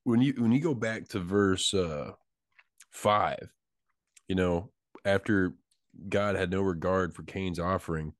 [0.05, 2.13] when you when you go back to verse uh
[2.91, 3.49] five,
[4.29, 4.71] you know,
[5.05, 5.55] after
[6.09, 8.13] God had no regard for Cain's offering,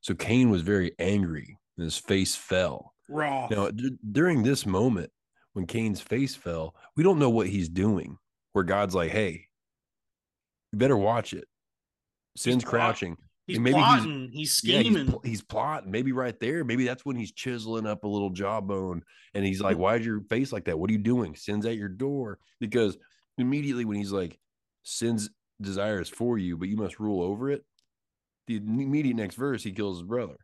[0.00, 2.94] so Cain was very angry and his face fell.
[3.08, 3.48] Raw.
[3.50, 5.10] Now, d- during this moment,
[5.52, 8.18] when Cain's face fell, we don't know what he's doing.
[8.56, 9.48] Where God's like, "Hey,
[10.72, 11.44] you better watch it."
[12.38, 13.18] Sin's plot- crouching.
[13.46, 14.30] he's maybe he's- plotting.
[14.32, 15.06] He's, Yeah, he's, scheming.
[15.10, 15.90] pl- he's plotting.
[15.90, 16.64] Maybe right there.
[16.64, 19.02] Maybe that's when he's chiseling up a little jawbone,
[19.34, 19.82] and he's like, mm-hmm.
[19.82, 20.78] "Why's your face like that?
[20.78, 22.96] What are you doing?" Sin's at your door because
[23.36, 24.38] immediately when he's like,
[24.84, 25.28] "Sin's
[25.60, 27.62] desire is for you, but you must rule over it."
[28.46, 30.38] The immediate next verse, he kills his brother.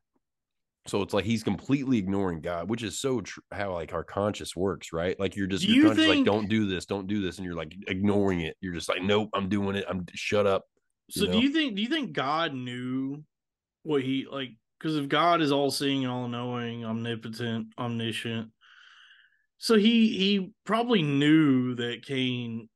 [0.86, 4.56] So it's like he's completely ignoring God, which is so tr- how like our conscious
[4.56, 5.18] works, right?
[5.18, 7.44] Like you're just Do your you conscious like, don't do this, don't do this, and
[7.44, 8.56] you're like ignoring it.
[8.60, 9.84] You're just like, nope, I'm doing it.
[9.88, 10.64] I'm shut up.
[11.10, 13.22] So you do you think do you think God knew
[13.84, 18.50] what he like because if God is all seeing, all knowing, omnipotent, omniscient,
[19.58, 22.68] so he he probably knew that Cain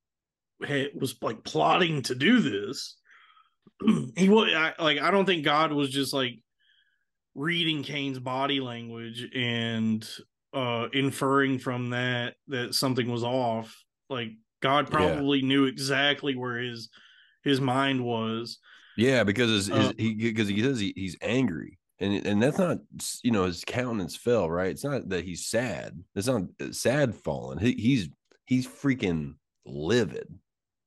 [0.64, 2.96] had, was like plotting to do this.
[4.16, 6.38] he was I, like I don't think God was just like
[7.36, 10.08] reading Cain's body language and
[10.54, 13.76] uh inferring from that that something was off.
[14.08, 14.30] Like
[14.62, 14.96] God Yeah.
[14.96, 16.88] probably knew exactly where his
[17.44, 18.58] his mind was.
[18.96, 22.58] Yeah, because his, his, Uh, he because he says he, he's angry, and and that's
[22.58, 22.78] not
[23.22, 24.70] you know his countenance fell right.
[24.70, 26.02] It's not that he's sad.
[26.14, 27.58] It's not uh, sad falling.
[27.58, 28.08] He, he's
[28.46, 29.34] he's freaking
[29.66, 30.26] livid.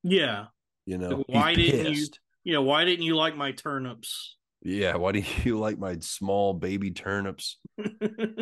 [0.03, 0.45] Yeah.
[0.87, 2.07] You know, Why didn't you-
[2.43, 4.37] You know why didn't you like my turnips?
[4.61, 7.57] Yeah, why do you like my small baby turnips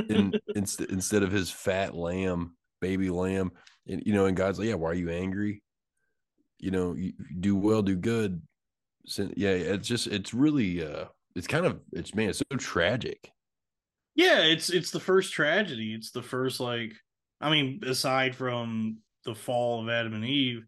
[0.09, 3.51] in, instead instead of his fat lamb, baby lamb?
[3.88, 5.63] And you know, and God's like, yeah, why are you angry?
[6.59, 8.41] You know, you you do well, do good.
[9.05, 11.05] So, yeah, it's just it's really uh
[11.36, 13.32] it's kind of it's man, it's so tragic.
[14.15, 15.93] yeah, it's it's the first tragedy.
[15.93, 16.93] It's the first like
[17.39, 20.65] I mean, aside from the fall of Adam and Eve,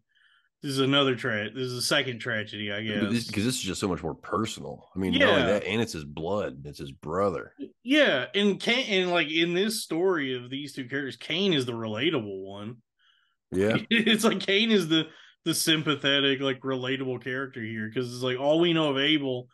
[0.62, 3.26] this is another tra this is a second tragedy, I guess.
[3.26, 4.88] because this is just so much more personal.
[4.94, 5.46] I mean, Yeah.
[5.46, 7.52] that, and it's his blood, it's his brother.
[7.82, 11.72] Yeah, and Cain and like in this story of these two characters, Cain is the
[11.72, 12.76] relatable one.
[13.52, 15.08] Yeah, It's like Cain is the
[15.46, 19.48] the sympathetic, like relatable character here because it's like all we know of Abel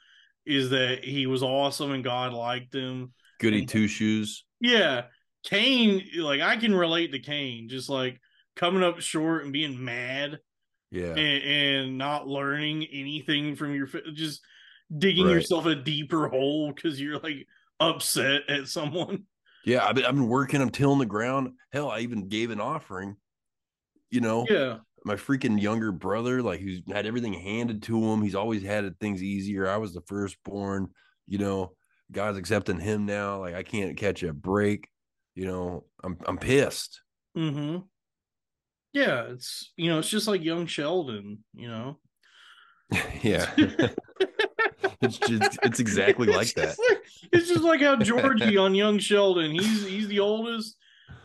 [0.44, 3.12] is that he was awesome and God liked him.
[3.40, 4.44] goody two shoes.
[4.61, 5.04] Yeah,
[5.44, 8.20] Cain, like I can relate to Cain, just like
[8.57, 10.38] coming up short and being mad
[10.91, 14.41] Yeah, and, and not learning anything from your, just
[14.97, 15.32] digging Right.
[15.34, 17.47] yourself a deeper hole because you're like
[17.80, 19.24] upset at someone.
[19.64, 19.84] yeah.
[19.84, 20.61] I've been, I've been working.
[20.61, 21.51] I'm tilling the ground.
[21.72, 23.16] Hell, I even gave an offering.
[24.11, 28.22] You know, Yeah, my freaking younger brother, like who's had everything handed to him.
[28.22, 29.68] He's always had things easier.
[29.68, 30.89] I was the firstborn.
[31.26, 31.72] You know,
[32.12, 33.41] God's accepting him now.
[33.41, 34.89] Like I can't catch a break.
[35.34, 37.03] You know, I'm I'm pissed.
[37.37, 37.78] mm-hmm.
[38.97, 41.99] Yeah, it's you know, it's just like young Sheldon, you know.
[43.22, 43.51] yeah,
[45.03, 46.76] it's just it's exactly like It's that.
[46.78, 49.51] like- it's just like how Georgie on Young Sheldon.
[49.51, 50.76] He's he's the oldest.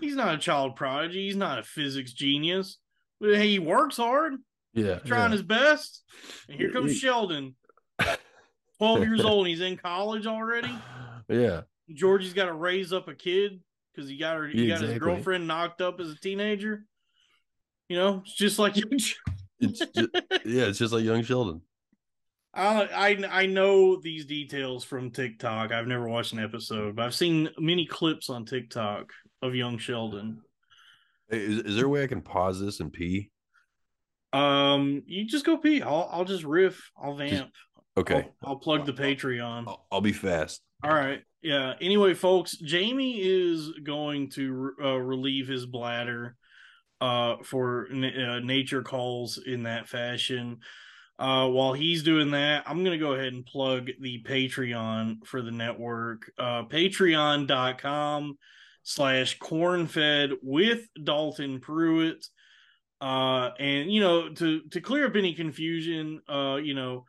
[0.02, 1.28] He's not a child prodigy.
[1.28, 2.78] He's not a physics genius.
[3.20, 4.34] But hey, he works hard,
[4.74, 5.38] Yeah, trying yeah.
[5.38, 6.04] his best.
[6.50, 7.56] And here comes he- Sheldon,
[8.80, 9.46] twelve years old.
[9.46, 10.74] And he's in college already.
[11.30, 11.62] yeah.
[11.94, 13.60] Georgie's got to raise up a kid
[13.94, 14.48] because he got her.
[14.48, 16.86] He Yeah, got his girlfriend knocked up as a teenager.
[17.92, 18.88] You know, it's just like young.
[19.60, 20.10] It's just,
[20.46, 21.60] yeah, it's just like young Sheldon.
[22.54, 25.74] I, I I know these details from TikTok.
[25.74, 29.12] I've never watched an episode, but I've seen many clips on TikTok
[29.42, 30.40] of young Sheldon.
[31.32, 33.30] Is, is there a way I can pause this and pee?
[34.32, 35.82] Um, you just go pee.
[35.82, 36.92] I'll I'll just riff.
[36.96, 37.52] I'll vamp.
[37.98, 39.66] Okay, I'll, I'll plug the Patreon.
[39.68, 40.62] I'll, I'll be fast.
[40.82, 41.24] All right.
[41.42, 41.74] Yeah.
[41.82, 46.38] Anyway, folks, Jamie is going to uh, relieve his bladder
[47.02, 50.60] uh, for uh, nature calls in that fashion.
[51.20, 55.42] Uh, while he's doing that, I'm going to go ahead and plug the Patreon for
[55.42, 56.32] the network.
[56.38, 58.38] Uh, Patreon.com
[58.84, 62.26] slash cornfed with Dalton Pruitt.
[63.02, 67.06] Uh, and, you know, to, to clear up any confusion, uh, you know,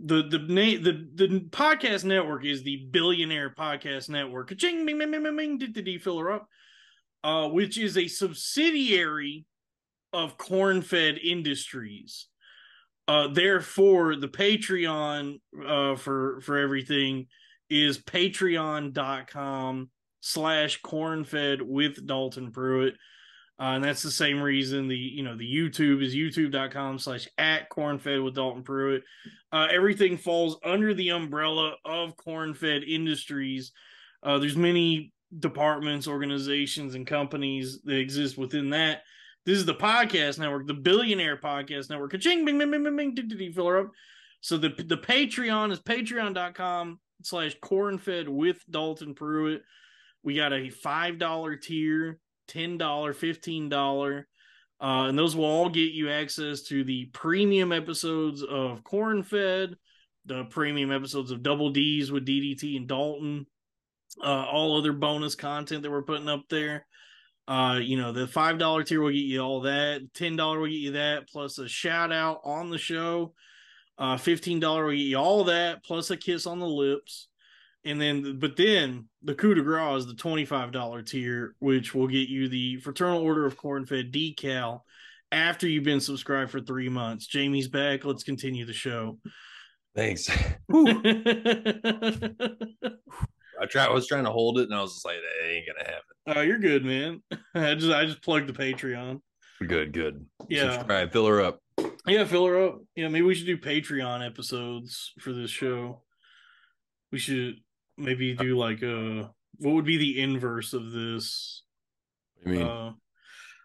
[0.00, 4.48] the the the the podcast network is the Billionaire Podcast Network.
[4.48, 6.48] Bing, bing, bing, bing, bing, did the D filler up,
[7.24, 9.46] uh, which is a subsidiary
[10.12, 12.28] of Cornfed Industries.
[13.08, 17.26] Uh, therefore, the Patreon uh, for for everything
[17.70, 22.94] is patreon.com slash cornfed with Dalton Pruitt.
[23.58, 27.70] Uh, and that's the same reason the you know the YouTube is youtube.com slash at
[27.70, 29.02] cornfed with Dalton Pruitt.
[29.50, 33.72] Uh, everything falls under the umbrella of Cornfed Industries.
[34.22, 39.02] Uh, there's many departments, organizations, and companies that exist within that.
[39.46, 42.12] This is the podcast network, the Billionaire Podcast Network.
[42.12, 43.90] Ka-ching, bing, bing, bing, bing, bing, did, did, fill her up.
[44.40, 49.62] So the the Patreon is patreon.com slash cornfed with Dalton Pruitt.
[50.22, 52.18] We got a five dollar tier,
[52.48, 54.26] ten dollar, fifteen dollar,
[54.80, 59.76] uh, and those will all get you access to the premium episodes of Corn Fed,
[60.26, 63.46] the premium episodes of Double D's with DDT and Dalton,
[64.22, 66.86] uh, all other bonus content that we're putting up there.
[67.46, 70.02] Uh, you know, the five dollar tier will get you all that.
[70.14, 73.34] Ten dollar will get you that, plus a shout out on the show.
[73.98, 77.28] Uh, fifteen dollar will get you all that, plus a kiss on the lips.
[77.86, 81.94] And then, but then the coup de grace is the twenty five dollar tier, which
[81.94, 84.80] will get you the Fraternal Order of Corn Fed decal
[85.30, 87.26] after you've been subscribed for three months.
[87.26, 88.06] Jamie's back.
[88.06, 89.18] Let's continue the show.
[89.94, 90.30] Thanks.
[93.60, 93.84] I try.
[93.86, 96.38] I was trying to hold it, and I was just like, "That ain't gonna happen."
[96.38, 97.22] Oh, you're good, man.
[97.54, 99.20] I just I just plugged the Patreon.
[99.66, 100.26] Good, good.
[100.48, 100.72] Yeah.
[100.72, 101.60] Subscribe, fill her up.
[102.06, 102.80] Yeah, fill her up.
[102.96, 106.02] Yeah, maybe we should do Patreon episodes for this show.
[107.12, 107.56] We should
[107.96, 111.62] maybe do like a what would be the inverse of this?
[112.44, 112.92] I mean, Uh,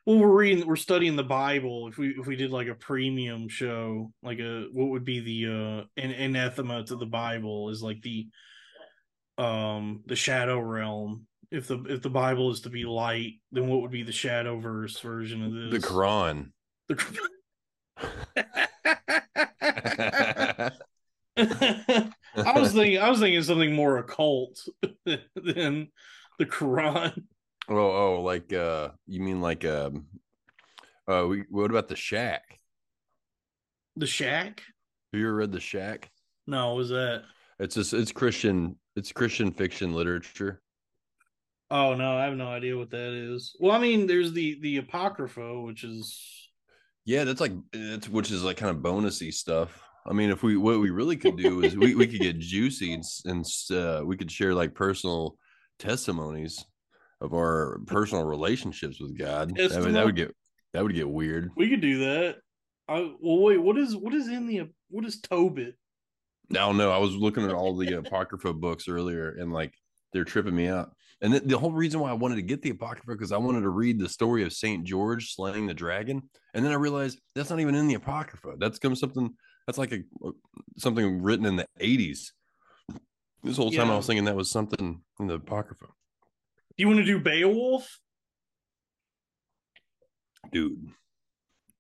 [0.06, 1.88] well, we're reading, we're studying the Bible.
[1.88, 5.52] If we if we did like a premium show, like a what would be the
[5.52, 8.28] uh an anathema to the Bible is like the
[9.40, 11.26] um the shadow realm.
[11.52, 14.60] If the if the Bible is to be light, then what would be the shadow
[14.60, 15.88] verse version of this the?
[15.88, 16.52] Quran.
[16.88, 17.30] The-
[21.38, 24.60] I was thinking I was thinking something more occult
[25.06, 25.90] than
[26.38, 27.24] the Quran.
[27.70, 30.06] oh, oh, like uh, you mean like um,
[31.08, 32.60] uh, we, what about the Shack?
[33.96, 34.62] The Shack?
[35.12, 36.12] Have you ever read the Shack?
[36.46, 37.24] No, what was that?
[37.60, 38.76] It's just it's Christian.
[39.00, 40.62] It's Christian fiction literature.
[41.72, 43.56] Oh no, I have no idea what that is.
[43.58, 46.50] Well, I mean, there's the the Apocrypha, which is
[47.06, 49.82] Yeah, that's like it's which is like kind of bonusy stuff.
[50.06, 52.92] I mean, if we what we really could do is we, we could get juicy
[52.92, 55.38] and, and uh, we could share like personal
[55.78, 56.66] testimonies
[57.22, 59.58] of our personal relationships with God.
[59.58, 60.36] I mean, that would get
[60.74, 61.52] that would get weird.
[61.56, 62.40] we could do that.
[62.90, 65.76] I well wait, what is what is in the what is Tobit?
[66.52, 66.92] I don't know.
[66.92, 69.74] I was looking at all the apocrypha books earlier, and like
[70.14, 70.92] they're tripping me out.
[71.22, 73.62] And the, the whole reason why I wanted to get the apocrypha because I wanted
[73.62, 76.24] to read the story of Saint George slaying the dragon,
[76.54, 78.56] and then I realized that's not even in the apocrypha.
[78.58, 79.30] That's come something
[79.68, 80.32] that's like a uh,
[80.78, 82.34] something written in the eighties.
[83.44, 83.94] This whole time Yeah.
[83.94, 85.92] I was thinking that was something in the apocrypha, Do
[86.78, 88.00] you want to do Beowulf?
[90.52, 90.90] dude.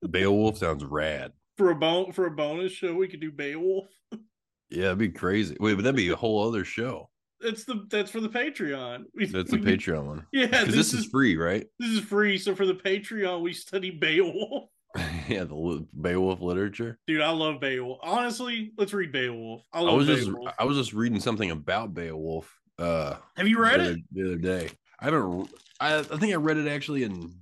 [0.09, 1.32] Beowulf sounds rad.
[1.57, 3.88] For a bon- for a bonus show, we could do Beowulf.
[4.70, 5.57] Yeah, that'd be crazy.
[5.59, 7.09] Wait, but that'd be a whole other show.
[7.41, 9.05] That's the that's for the Patreon.
[9.15, 11.65] We- That's the we- Patreon one Yeah, because this, is free, right?
[11.80, 12.38] this is free.
[12.38, 14.70] So for the Patreon, we study Beowulf.
[15.28, 16.99] yeah, the Beowulf literature.
[17.07, 17.99] Dude, I love Beowulf.
[18.03, 19.61] Honestly, let's read Beowulf.
[19.72, 23.80] I I was just I was just reading something about Beowulf uh Have you read
[23.80, 23.88] the it?
[23.88, 24.70] other, the other day.
[24.99, 25.49] I haven't
[25.80, 27.34] I, I think I read it actually in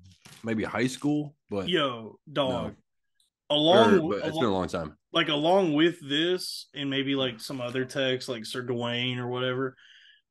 [0.44, 2.66] maybe high school, but Yo, dog.
[2.72, 2.76] or-
[3.50, 4.98] Along, but it's been a long time.
[5.18, 9.76] Like along with this and maybe like some other text like Sir Gawain or whatever,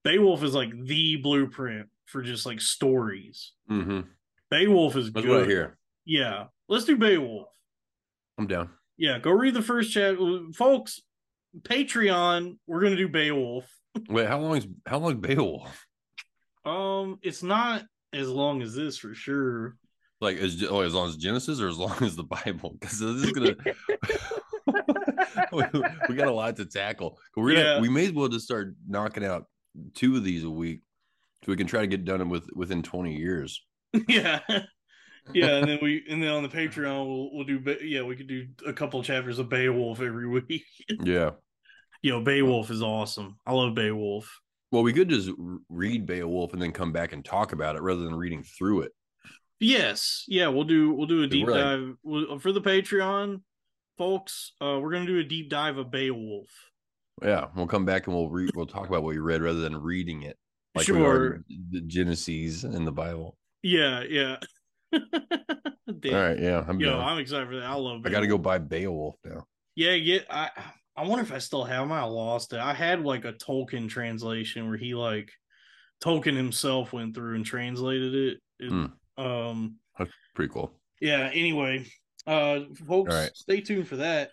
[0.05, 3.53] Beowulf is like the blueprint for just like stories.
[3.69, 4.03] Mm-hmm.
[4.49, 5.69] Beowulf is That's good.
[5.69, 5.73] I.
[6.05, 6.45] Yeah.
[6.69, 7.49] Let's do Beowulf.
[8.39, 8.71] I'm down.
[8.97, 10.17] Yeah, go read the first chat.
[10.55, 11.03] Folks,
[11.63, 13.69] Patreon, we're gonna do Beowulf.
[14.09, 15.85] Wait, how long is how long is Beowulf?
[16.65, 17.83] Um, it's not
[18.13, 19.77] as long as this for sure.
[20.21, 22.77] Like as oh, as long as Genesis or as long as the Bible?
[22.79, 23.57] Because this is gonna
[25.53, 25.65] we,
[26.09, 27.19] we got a lot to tackle.
[27.37, 27.81] We're gonna Yeah.
[27.81, 29.45] we may as well just start knocking out
[29.95, 30.81] two of these a week
[31.45, 33.63] so we can try to get done with within 20 years.
[34.09, 34.41] yeah.
[35.33, 38.29] Yeah, and then we and then on the Patreon we'll we'll do yeah we could
[38.29, 40.65] do a couple chapters of Beowulf every week.
[40.89, 41.31] Yeah.
[42.03, 43.39] Yo, Beowulf is awesome.
[43.47, 44.41] I love Beowulf.
[44.73, 45.31] Well, we could just
[45.69, 48.93] read Beowulf and then come back and talk about it rather than reading through it.
[49.59, 53.41] Yes, yeah, we'll do we'll do a deep like- dive we'll, for the Patreon,
[53.97, 54.53] folks.
[54.61, 56.49] Uh, we're gonna do a deep dive of Beowulf.
[57.23, 58.51] Yeah, we'll come back and we'll read.
[58.55, 60.37] We'll talk about what you read rather than reading it,
[60.75, 61.43] like Sure.
[61.71, 63.37] the Genesis and the Bible.
[63.63, 64.37] Yeah, yeah.
[64.93, 65.01] All
[66.13, 66.99] right, yeah, I'm Yo.
[66.99, 67.65] I'm excited for that.
[67.65, 68.03] I love.
[68.05, 69.45] I got to go buy Beowulf now.
[69.75, 70.27] Yeah, get.
[70.31, 70.51] I
[70.97, 71.83] I wonder if I still have.
[71.83, 71.93] them.
[71.93, 72.61] I lost it.
[72.61, 75.31] I had like a Tolkien translation where he like
[76.03, 78.39] Tolkien himself went through and translated it.
[78.61, 78.87] It- Hmm.
[79.23, 79.77] Um.
[80.35, 80.73] Pretty cool.
[81.01, 81.31] Yeah.
[81.33, 81.87] Anyway,
[82.27, 83.31] uh, folks, right.
[83.35, 84.31] stay tuned for that.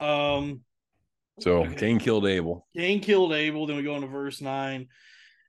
[0.00, 0.60] Um.
[1.40, 1.74] So Okay.
[1.74, 2.66] Cain killed Abel.
[2.76, 3.66] Cain killed Abel.
[3.66, 4.88] Then we go into verse nine.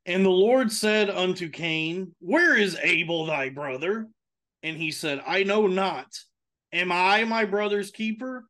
[0.06, 4.08] And the Lord said unto Cain, Where is Abel thy brother?
[4.64, 6.08] And he said, I know not.
[6.74, 8.46] Am I my brother's keeper?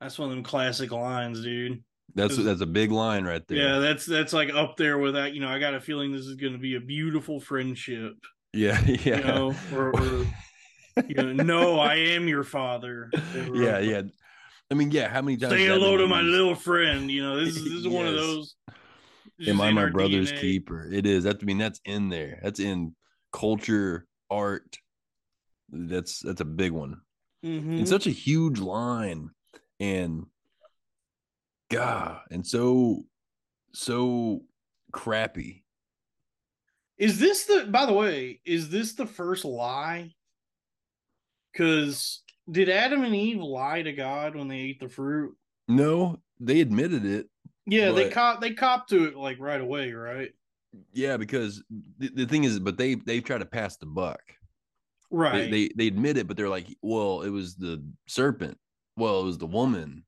[0.00, 1.82] That's one of them classic lines, dude.
[2.14, 3.58] That's that's a big line right there.
[3.58, 5.34] Yeah, that's that's like up there with that.
[5.34, 8.14] You know, I got a feeling this is going to be a beautiful friendship.
[8.54, 9.18] yeah, yeah.
[9.18, 10.26] You know, or, or
[11.08, 13.10] you know, no, I am your father.
[13.52, 14.02] yeah, yeah.
[14.70, 15.08] I mean, yeah.
[15.08, 15.52] How many times?
[15.52, 16.32] Say hello to my used?
[16.32, 17.10] little friend.
[17.10, 18.54] You know, this is this is one of those.
[19.46, 20.40] Am I my brother's DNA.
[20.40, 20.90] keeper?
[20.90, 21.24] It is.
[21.24, 22.40] That I mean, that's in there.
[22.42, 22.94] That's in
[23.32, 24.78] culture, art.
[25.70, 27.00] That's that's a big one.
[27.44, 27.80] Mhm.
[27.80, 29.30] It's such a huge line,
[29.78, 30.26] and
[31.70, 33.04] God, and so
[33.72, 34.42] so
[34.92, 35.64] crappy.
[36.98, 37.66] Is this the?
[37.70, 40.14] By the way, is this the first lie?
[41.56, 45.34] Because did Adam and Eve lie to God when they ate the fruit?
[45.68, 47.28] No, they admitted it.
[47.66, 50.32] Yeah, they But- cop they cop to it like right away, right?
[50.92, 51.64] Yeah, because
[51.98, 54.20] the, the thing is, but they they try to pass the buck.
[55.10, 55.50] Right.
[55.50, 58.58] they they admit it, but they're like, well, it was the serpent.
[58.96, 60.04] Well, it was the woman,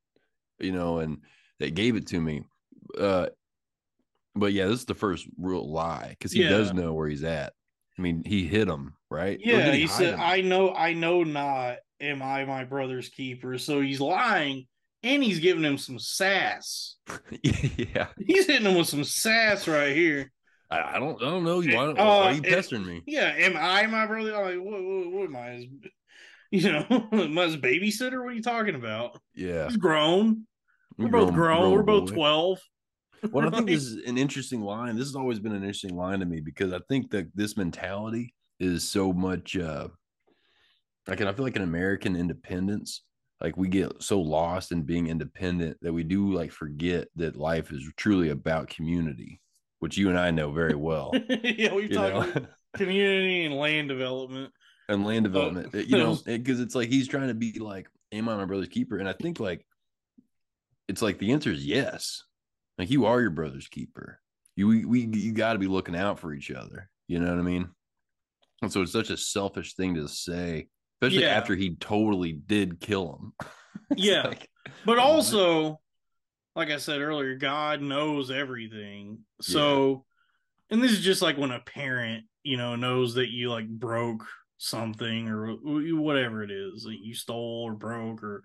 [0.58, 1.18] you know, and
[1.58, 2.42] they gave it to me.
[2.98, 3.28] Uh,
[4.34, 7.54] but yeah, this is the first real lie because he does know where he's at.
[7.98, 9.38] I mean, he hit him, right?
[9.42, 10.20] Yeah, did he, said, him?
[10.20, 11.78] "I know, I know not.
[12.00, 14.66] Am I my brother's keeper?" So he's lying,
[15.02, 16.96] and he's giving him some sass.
[17.42, 20.30] yeah, He's hitting him with some sass right here.
[20.70, 21.60] I, I don't, I don't know.
[21.60, 23.02] Why, Uh, why are you pestering me?
[23.06, 24.36] Yeah, am I my brother?
[24.36, 25.50] I'm like, what, what, what am I?
[25.50, 25.64] His,
[26.50, 28.22] you know, I babysitter?
[28.22, 29.20] What are you talking about?
[29.34, 30.46] Yeah, He's grown.
[30.96, 31.72] We're You both grown.
[31.72, 32.14] We're both boy.
[32.14, 32.60] twelve.
[33.32, 34.96] Well, I think this is an interesting line.
[34.96, 38.34] This has always been an interesting line to me because I think that this mentality
[38.60, 39.88] is so much uh
[41.06, 43.02] like I feel like an American independence.
[43.40, 47.70] Like we get so lost in being independent that we do like forget that life
[47.72, 49.40] is truly about community,
[49.78, 51.12] which you and I know very well.
[51.28, 52.46] yeah, we've talked about
[52.76, 54.52] community and land development.
[54.88, 55.74] and land Uh, development.
[55.88, 58.98] you know, because it's like he's trying to be like, "Am I my brother's keeper?"
[58.98, 59.64] And I think like
[60.88, 62.24] it's like the answer is yes.
[62.78, 64.20] Like you are your brother's keeper.
[64.56, 66.88] You we, we you got to be looking out for each other.
[67.06, 67.68] You know what I mean?
[68.62, 70.68] And so it's such a selfish thing to say,
[71.00, 71.36] especially Yeah.
[71.36, 73.32] after he totally did kill him.
[73.96, 74.26] Yeah.
[74.26, 74.48] like,
[74.84, 75.10] But oh What?
[75.10, 75.80] also,
[76.54, 79.20] like I said earlier, God knows everything.
[79.40, 80.04] So,
[80.70, 84.26] and this is just like when a parent, you know, knows that you like broke
[84.58, 88.42] something or whatever it is that you stole or broke or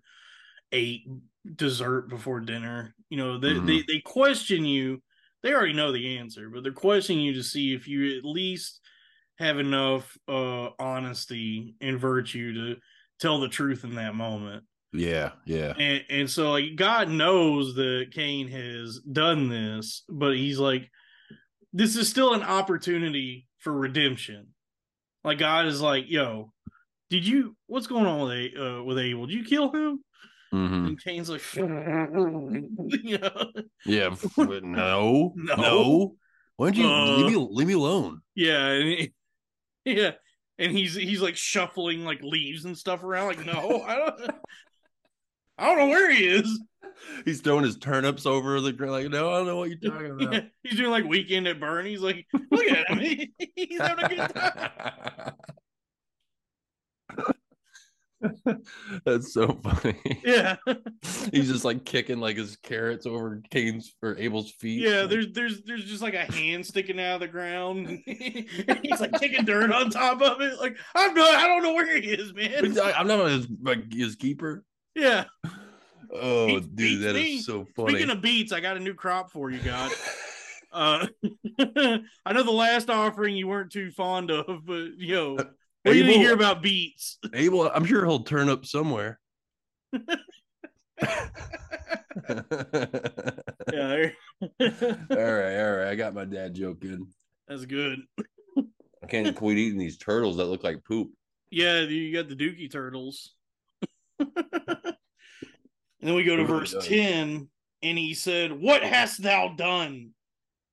[0.72, 1.08] ate
[1.56, 2.96] dessert before dinner.
[3.10, 3.88] You know, they they, Mhm.
[3.88, 5.02] they question you.
[5.42, 8.80] They already know the answer, but they're questioning you to see if you at least
[9.40, 12.82] have enough uh honesty and virtue to
[13.20, 14.64] tell the truth in that moment.
[14.94, 20.60] yeah, yeah, And and so like God knows that Cain has done this, but he's
[20.60, 20.90] like,
[21.74, 24.54] this is still an opportunity for redemption.
[25.24, 26.54] Like God is like, yo,
[27.10, 29.26] did you what's going on with A uh, with Abel?
[29.26, 30.04] Did you kill him?
[30.54, 33.52] Hmm And Cain's like, you know,
[33.86, 34.16] yeah.
[34.38, 35.56] but no, No.
[35.56, 36.16] no,
[36.58, 38.22] Why don't you Uh, leave me leave me alone?
[38.36, 39.14] yeah, and he-
[39.86, 40.12] yeah,
[40.60, 43.28] and he's he's like shuffling like leaves and stuff around.
[43.36, 44.32] Like, no, I don't,
[45.58, 46.60] I don't know where he is.
[47.26, 48.94] He's throwing his turnips over the ground.
[48.94, 50.34] Like, no, I don't know what you're talking about.
[50.34, 52.02] Yeah, he's doing like weekend at Bernie's.
[52.02, 53.00] Like, look at him.
[53.00, 55.34] He- he's having a good time.
[59.06, 60.22] That's so funny.
[60.24, 60.56] Yeah,
[61.32, 64.82] He's just like kicking like his carrots over Cain's or Abel's feet.
[64.82, 65.06] yeah.
[65.06, 67.88] There's there's there's just like a hand sticking out of the ground.
[68.06, 70.60] he's like kicking dirt on top of it.
[70.60, 71.36] Like I'm not.
[71.36, 72.78] I don't know where he is, man.
[72.80, 74.64] I, am not his like his keeper.
[74.96, 75.26] Yeah.
[76.14, 77.40] Oh, Beats- dude, that is me.
[77.42, 77.94] so funny.
[77.94, 79.92] Speaking of beats, I got a new crop for you, God.
[80.72, 81.08] Uh,
[82.26, 85.38] I know the last offering you weren't too fond of, but yo,
[85.86, 87.18] you Abel- hear about beats?
[87.34, 89.20] Abel, I'm sure he'll turn up somewhere.
[93.74, 94.10] Yeah,
[94.60, 95.88] all right, all right.
[95.88, 97.08] I got my dad joke in.
[97.48, 98.00] that's good.
[98.58, 101.10] I can't quit eating these turtles that look like poop.
[101.50, 103.34] Yeah, you got the Dookie Turtles.
[104.20, 104.30] and
[106.02, 107.48] then we go to verse 10,
[107.82, 110.13] and he said, What hast thou done?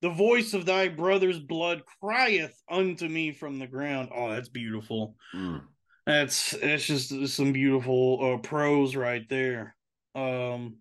[0.03, 4.09] The voice of thy brother's blood crieth unto me from the ground.
[4.15, 5.17] Oh, that's beautiful.
[5.35, 5.63] Mm.
[6.07, 9.77] That's that's just some beautiful uh, prose right there.
[10.15, 10.79] Um,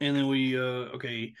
[0.00, 1.34] and then we uh okay,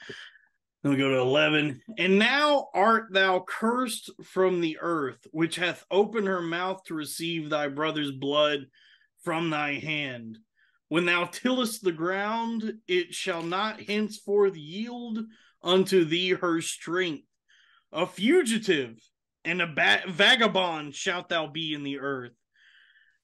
[0.82, 1.80] then we go to eleven.
[1.96, 7.48] And now art thou cursed from the earth, which hath opened her mouth to receive
[7.48, 8.66] thy brother's blood
[9.22, 10.38] from thy hand.
[10.88, 15.20] When thou tillest the ground, it shall not henceforth yield
[15.64, 17.24] unto thee her strength.
[17.92, 18.98] A fugitive
[19.44, 22.32] and a ba- vagabond shalt thou be in the earth.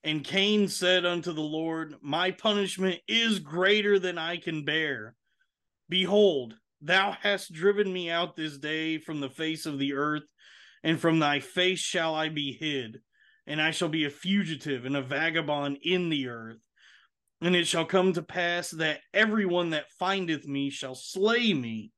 [0.03, 5.15] And Cain said unto the Lord, My punishment is greater than I can bear.
[5.89, 10.23] Behold, thou hast driven me out this day from the face of the earth,
[10.83, 13.01] and from thy face shall I be hid,
[13.45, 16.57] and I shall be a fugitive and a vagabond in the earth.
[17.41, 21.91] And it shall come to pass that everyone that findeth me shall slay me.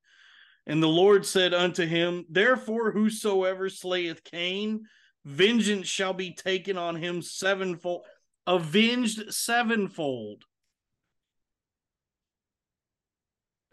[0.66, 4.86] And the Lord said unto him, Therefore, whosoever slayeth Cain,
[5.26, 8.06] vengeance shall be taken on him sevenfold,
[8.48, 10.44] avenged sevenfold.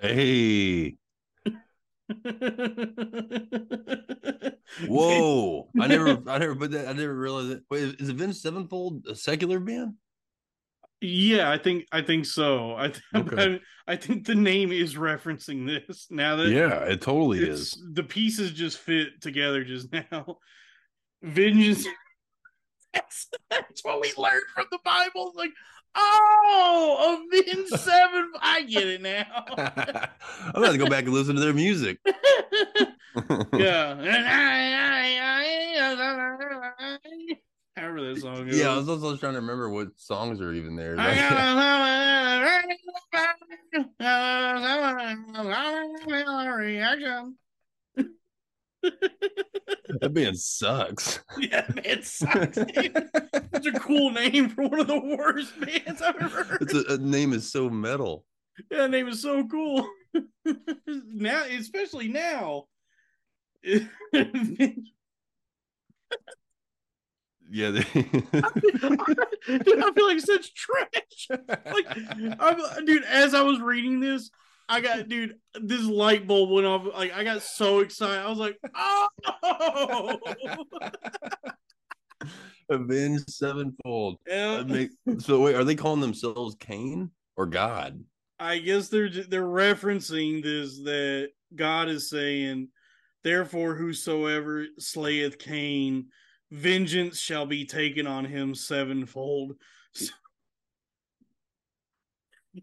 [0.00, 0.96] Hey,
[4.88, 5.68] whoa!
[5.78, 6.88] I never, I never that.
[6.88, 7.62] I never realized it.
[7.70, 9.94] Wait, is Avenged Sevenfold a secular band?
[11.00, 12.74] Yeah, I think I think so.
[12.76, 13.60] I th- Okay.
[13.86, 17.82] I, I think the name is referencing this now that Yeah, it totally is.
[17.92, 20.38] the pieces just fit together just now.
[21.22, 21.86] Vengeance.
[22.92, 25.32] That's, that's what we learned from the Bible.
[25.36, 25.52] Like,
[25.94, 28.32] oh, avenge seven.
[28.40, 29.44] I get it now.
[30.54, 31.98] I'm gonna go back and listen to their music.
[33.54, 33.94] yeah.
[33.94, 34.26] However that
[38.20, 38.58] song goes.
[38.58, 40.96] Yeah, I was also trying to remember what songs are even there.
[46.60, 47.36] Reaction.
[48.82, 51.20] that band sucks.
[51.38, 52.58] Yeah, man, sucks.
[52.74, 52.94] dude.
[53.50, 56.62] That's a cool name for one of the worst bands I've ever heard.
[56.62, 58.24] It's a, a name is so metal.
[58.70, 59.88] Yeah, that name is so cool.
[60.84, 62.66] now, especially now.
[67.50, 67.80] Yeah, they...
[67.92, 71.28] dude, I feel like such trash.
[71.30, 71.86] Like,
[72.38, 74.30] I'm, dude, as I was reading this,
[74.68, 76.86] I got, dude, this light bulb went off.
[76.94, 78.20] Like, I got so excited.
[78.20, 78.56] I was like,
[79.42, 80.18] oh,
[82.68, 84.18] Avenged Sevenfold.
[84.28, 84.62] yeah.
[84.62, 88.04] Make- so wait, are they calling themselves Cain or God?
[88.38, 92.68] I guess they're they're referencing this that God is saying,
[93.24, 96.06] therefore, whosoever slayeth Cain,
[96.50, 99.54] vengeance shall be taken on him sevenfold.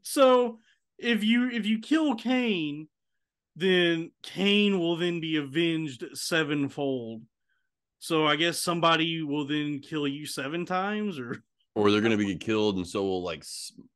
[0.02, 0.60] So,
[0.98, 2.88] if you if you kill Cain,
[3.56, 7.22] then Cain will then be avenged sevenfold.
[8.00, 11.42] So I guess somebody will then kill you seven times, or
[11.74, 13.44] Or they're going to be killed, and so will like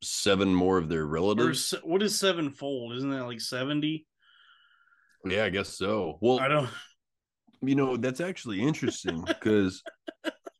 [0.02, 1.66] seven more of their relatives.
[1.66, 2.94] se- what is sevenfold?
[2.96, 4.08] Isn't that like seventy?
[5.26, 6.18] Yeah, I guess so.
[6.22, 6.70] Well, I don't.
[7.62, 9.84] You know that's actually interesting because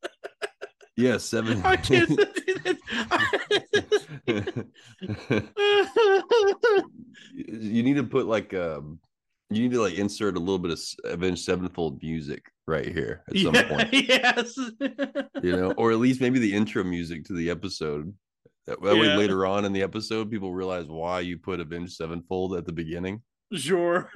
[0.98, 1.62] yeah, seven.
[1.64, 2.10] I can't
[7.34, 9.00] you need to put like um,
[9.50, 13.38] you need to like insert a little bit of Avenged Sevenfold music right here at
[13.38, 13.90] some Yeah, point.
[13.94, 14.58] Yes.
[15.42, 18.14] you know, or at least maybe the intro music to the episode.
[18.68, 22.56] That, that way, later on in the episode, people realize why you put Avenged Sevenfold
[22.56, 23.22] at the beginning.
[23.54, 24.10] Sure.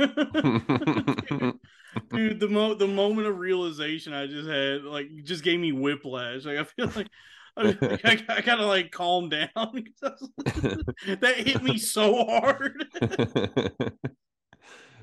[2.12, 6.46] Dude, the mo the moment of realization I just had, like, just gave me whiplash.
[6.46, 7.08] Like, I feel like
[7.58, 9.50] I, I, I gotta like calm down.
[10.02, 12.86] that hit me so hard.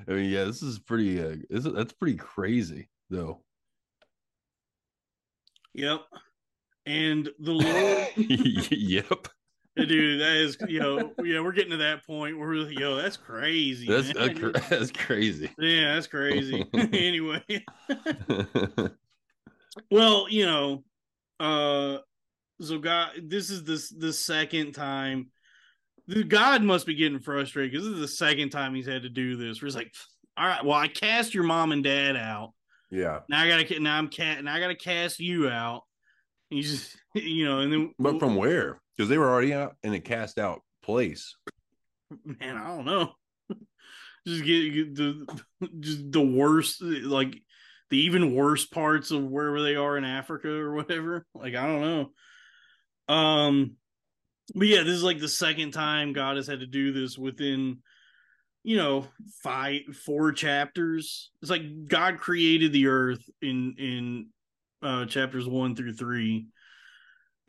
[0.08, 1.20] I mean, yeah, this is pretty.
[1.20, 3.42] Uh, this is, that's pretty crazy, though.
[5.74, 6.00] Yep.
[6.84, 9.28] And the Lord, yep,
[9.76, 12.96] dude, that is, you know, yeah, we're getting to that point where we're like, yo,
[12.96, 13.86] that's crazy.
[13.86, 14.52] that's man.
[14.68, 15.50] that's, crazy.
[15.58, 16.66] Yeah, that's crazy.
[16.74, 17.42] anyway,
[19.90, 20.84] well, you know,
[21.40, 21.98] uh,
[22.60, 25.30] so God, this is this the second time.
[26.06, 29.08] The God must be getting frustrated because this is the second time he's had to
[29.08, 29.62] do this.
[29.62, 29.92] Where he's like,
[30.36, 32.52] "All right, well, I cast your mom and dad out.
[32.90, 35.82] yeah, Now I gotta, ca- now I'm cat, now I gotta cast you out."
[36.50, 38.81] And you just, you know, and then, but from where?
[38.96, 41.36] Because they were already out in a cast out place.
[42.24, 43.12] man, I don't know.
[44.26, 45.40] just get, get the
[45.80, 47.36] just the worst, like
[47.90, 51.26] the even worse parts of wherever they are in Africa or whatever.
[51.34, 53.14] Like I don't know.
[53.14, 53.76] Um,
[54.54, 57.78] but yeah, this is like the second time God has had to do this within,
[58.62, 59.06] you know,
[59.42, 61.30] five four chapters.
[61.40, 64.26] It's like God created the earth in in
[64.82, 66.46] uh chapters one through three,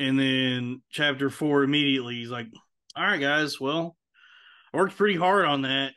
[0.07, 2.47] and then chapter four immediately he's like,
[2.95, 3.95] "All right, guys, well."
[4.73, 5.93] I worked pretty hard on that.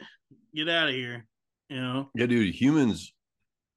[0.54, 1.26] Get out of here.
[1.68, 2.10] You know?
[2.14, 3.12] Yeah, dude, humans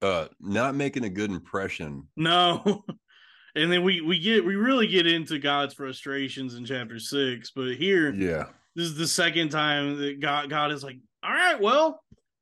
[0.01, 2.07] uh not making a good impression.
[2.15, 2.83] No.
[3.55, 7.75] and then we we get we really get into God's frustrations in chapter six, but
[7.75, 8.45] here Yeah,
[8.75, 12.01] this is the second time that God God is like, all right, well,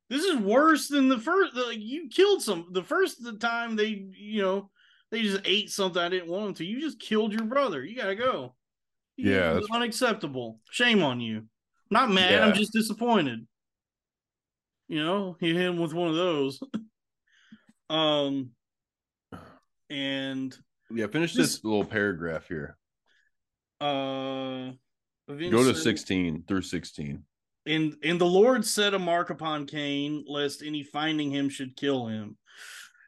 [0.09, 1.55] this is worse than the first.
[1.55, 4.69] Like you killed some the first time they you know
[5.11, 6.65] they just ate something I didn't want them to.
[6.65, 7.83] You just killed your brother.
[7.83, 8.55] You gotta go.
[9.15, 10.59] You- Yeah, it's that's- unacceptable.
[10.71, 11.47] Shame on you.
[11.89, 12.41] Not mad.
[12.41, 13.47] I'm just disappointed.
[14.89, 16.59] You know, he hit him with one of those.
[17.89, 18.51] um,
[19.89, 20.57] and
[20.89, 22.77] Yeah, finish This- this little paragraph here.
[23.81, 24.71] uh,
[25.29, 27.23] Vince Go to said- 16 through 16.
[27.65, 32.07] And and the Lord set a mark upon Cain, lest any finding him should kill
[32.07, 32.37] him.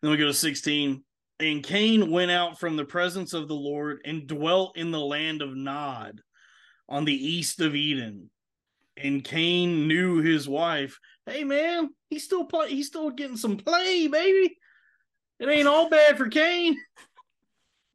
[0.02, 1.04] Then we go to 16.
[1.40, 5.42] And Cain went out from the presence of the Lord and dwelt in the land
[5.42, 6.22] of Nod
[6.90, 8.30] on the east of Eden.
[8.98, 11.00] And Cain knew his wife.
[11.26, 14.58] Hey man, he's still play he's still getting some play, baby.
[15.40, 16.78] It ain't all bad for Cain.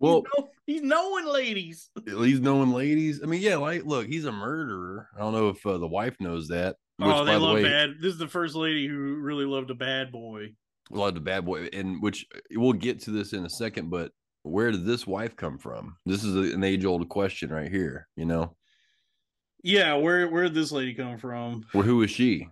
[0.01, 1.91] Well, he's, know- he's knowing ladies.
[2.05, 3.21] he's knowing ladies.
[3.23, 5.09] I mean, yeah, like, look, he's a murderer.
[5.17, 6.77] I don't know if uh, the wife knows that.
[6.97, 7.95] Which, oh, they the love way, bad.
[8.01, 10.55] This is the first lady who really loved a bad boy.
[10.93, 13.91] A lot of the bad boy, and which we'll get to this in a second.
[13.91, 14.13] But
[14.43, 15.97] where did this wife come from?
[16.07, 18.09] This is an age old question right here.
[18.17, 18.57] You know,
[19.63, 21.65] Yeah, where where did this lady come from?
[21.73, 22.49] well, who is she?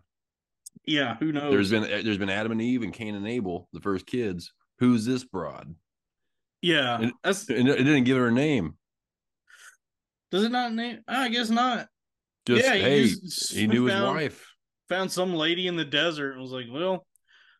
[0.87, 1.53] Yeah, who knows?
[1.53, 4.53] There's been there's been Adam and Eve and Cain and Abel, the first kids.
[4.79, 5.75] Who's this broad?
[6.61, 8.77] yeah, And- that's And it didn't give her a name.
[10.31, 11.01] does it not name?
[11.07, 11.89] I guess not.
[12.47, 13.07] Just yeah, he hey,
[13.61, 14.49] he knew his wife.
[14.89, 17.07] Found some lady in the desert and was like, "Well,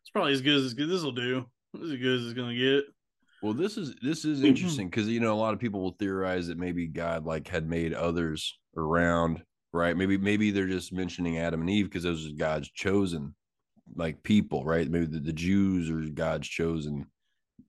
[0.03, 1.45] it's probably as good as this will do.
[1.73, 2.83] This is as good as it's gonna get."
[3.41, 4.45] Well, this is this is Mhm.
[4.47, 7.67] interesting because you know a lot of people will theorize that maybe God like had
[7.67, 9.43] made others around,
[9.73, 9.97] right?
[9.97, 13.35] Maybe maybe they're just mentioning Adam and Eve because those are God's chosen
[13.95, 14.89] like people, right?
[14.89, 17.05] Maybe the, the Jews are God's chosen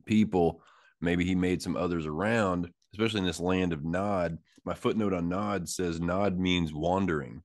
[0.07, 0.63] people.
[1.01, 4.39] Maybe he made some others around, especially in this land of Nod.
[4.65, 7.43] My footnote on Nod says Nod means wandering.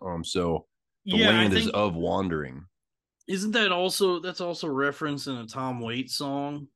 [0.00, 0.66] Um, so
[1.06, 2.66] the yeah, land is of wandering.
[3.26, 6.68] Isn't that also that's also referenced in a Tom Waits song?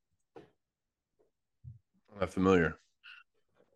[2.18, 2.78] Not familiar.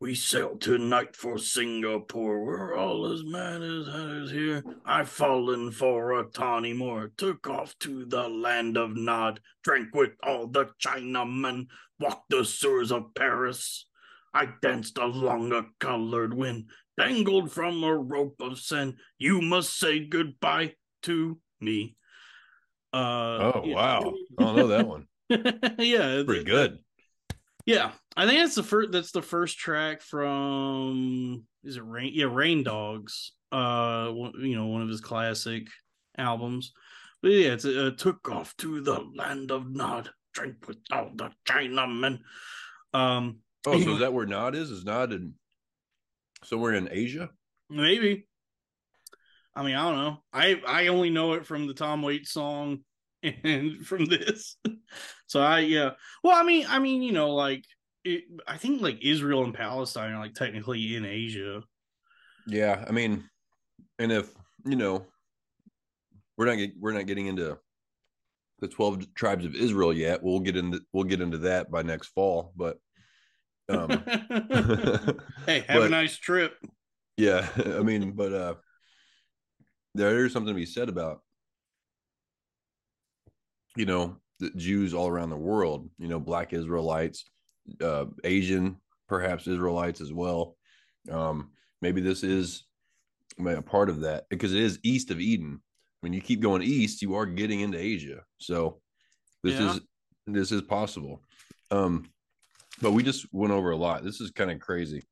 [0.01, 2.43] We sailed tonight for Singapore.
[2.43, 4.65] We're all as mad as hatters here.
[4.87, 7.13] I've fallen for a tawny Moor.
[7.19, 9.41] Took off to the land of Nod.
[9.63, 11.67] Drank with all the Chinamen.
[11.99, 13.89] Walked the sewers of Paris.
[14.33, 16.71] I danced along a colored wind.
[16.97, 18.95] Dangled from a rope of sand.
[19.19, 21.97] You must say goodbye to me.
[22.93, 25.07] Uh, Oh wow, I don't know that one.
[25.79, 26.79] yeah, Pretty good.
[27.67, 28.91] yeah, I think that's the first.
[28.93, 31.45] That's the first track from.
[31.65, 32.11] Is it Rain?
[32.15, 33.33] Yeah, Rain Dogs.
[33.53, 35.67] Uh, you know, one of his classic
[36.17, 36.73] albums.
[37.23, 41.31] But yeah, it's uh, took off to the land of Nod, drink with all the
[41.47, 42.21] Chinamen.
[42.95, 44.71] Um, Oh, so is that where Nod is?
[44.71, 45.35] Is Nod in
[46.45, 47.29] somewhere in Asia?
[47.69, 48.27] maybe.
[49.61, 50.16] I mean, I don't know.
[50.32, 52.78] I I only know it from the Tom Waits song
[53.23, 54.57] and from this.
[55.27, 55.91] So I yeah.
[56.24, 57.66] Well, I mean, I mean, you know, like
[58.03, 61.62] it, I think like Israel and Palestine are like technically in Asia.
[62.47, 63.28] Yeah, I mean,
[63.99, 64.31] and if
[64.65, 65.05] you know,
[66.39, 67.59] we're not get, we're not getting into
[68.61, 70.23] the twelve tribes of Israel yet.
[70.23, 72.55] We'll get into we'll get into that by next fall.
[72.57, 72.78] But
[73.69, 73.91] um,
[75.45, 76.57] hey, have a nice trip.
[77.19, 78.55] yeah, I mean, but uh,
[79.95, 81.23] there is something to be said about
[83.77, 85.89] you know the Jews all around the world.
[85.99, 87.25] You know, Black Israelites,
[87.81, 88.77] uh, Asian,
[89.09, 90.57] perhaps Israelites as well.
[91.11, 91.51] Um,
[91.83, 92.65] maybe this is
[93.39, 95.61] a part of that because it is east of Eden.
[96.01, 98.25] When you keep going east, you are getting into Asia.
[98.39, 98.81] So
[99.43, 99.75] this Yeah.
[99.75, 99.81] is
[100.27, 101.23] this is possible.
[101.71, 102.11] Um,
[102.81, 104.05] but we just went over a lot.
[104.05, 105.03] This is kind of crazy.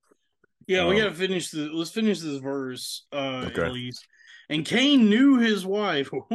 [0.66, 1.70] Yeah, we Um, gotta finish the.
[1.70, 3.66] Let's finish this verse, uh, Okay.
[3.66, 4.06] at least.
[4.48, 6.10] And Cain knew his wife,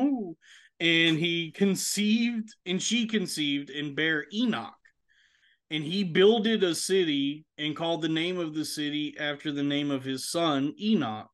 [0.80, 4.74] and he conceived, and she conceived, and bare Enoch.
[5.72, 9.90] And he builded a city and called the name of the city after the name
[9.90, 11.32] of his son Enoch.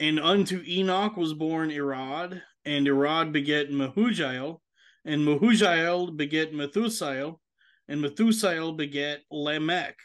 [0.00, 4.60] And unto Enoch was born Irad, and Irad beget Mehujael,
[5.04, 7.38] and Mehujael beget Methusael,
[7.88, 9.96] and Methusael beget Lamech.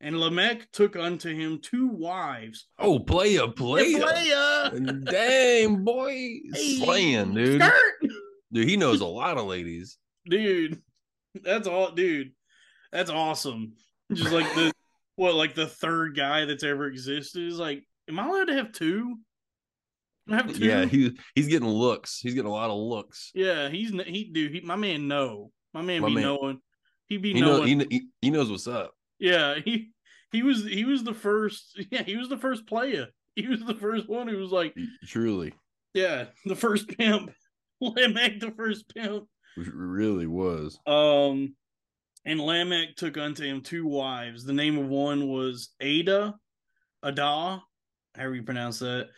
[0.00, 2.66] And Lamech took unto him two wives.
[2.78, 3.98] Oh, playa, playa.
[3.98, 4.70] Playa!
[5.04, 6.10] Dang, boy.
[6.52, 7.62] Hey, Slaying, dude.
[7.62, 8.10] skirt!
[8.52, 9.96] Dude, he knows a lot of ladies.
[10.28, 10.80] Dude,
[11.42, 12.32] that's all, dude.
[12.92, 13.72] That's awesome.
[14.12, 14.70] Just like the
[15.16, 18.72] what, like the third guy that's ever existed is like, am I allowed to have
[18.72, 19.16] two?
[20.30, 20.64] I have two?
[20.64, 22.18] Yeah, he he's getting looks.
[22.20, 23.30] He's getting a lot of looks.
[23.34, 23.68] yeah.
[23.70, 24.52] He's he, dude.
[24.52, 25.52] He, my man, know.
[25.72, 26.60] My man My be man- knowing.
[27.06, 27.80] He be He, knowing.
[27.80, 28.92] he, he he knows what's up.
[29.18, 29.90] Yeah, he
[30.32, 31.80] he was he was the first.
[31.90, 33.08] Yeah, he was the first player.
[33.34, 34.74] He was the first one who was like,
[35.04, 35.52] Truly,
[35.94, 37.30] yeah, the first pimp.
[37.80, 39.24] Lamech, the first pimp.
[39.58, 40.78] It really was.
[40.86, 41.54] Um,
[42.24, 44.44] and Lamech took unto him two wives.
[44.44, 46.34] The name of one was Ada,
[47.04, 47.62] Ada,
[48.14, 49.08] however you pronounce that,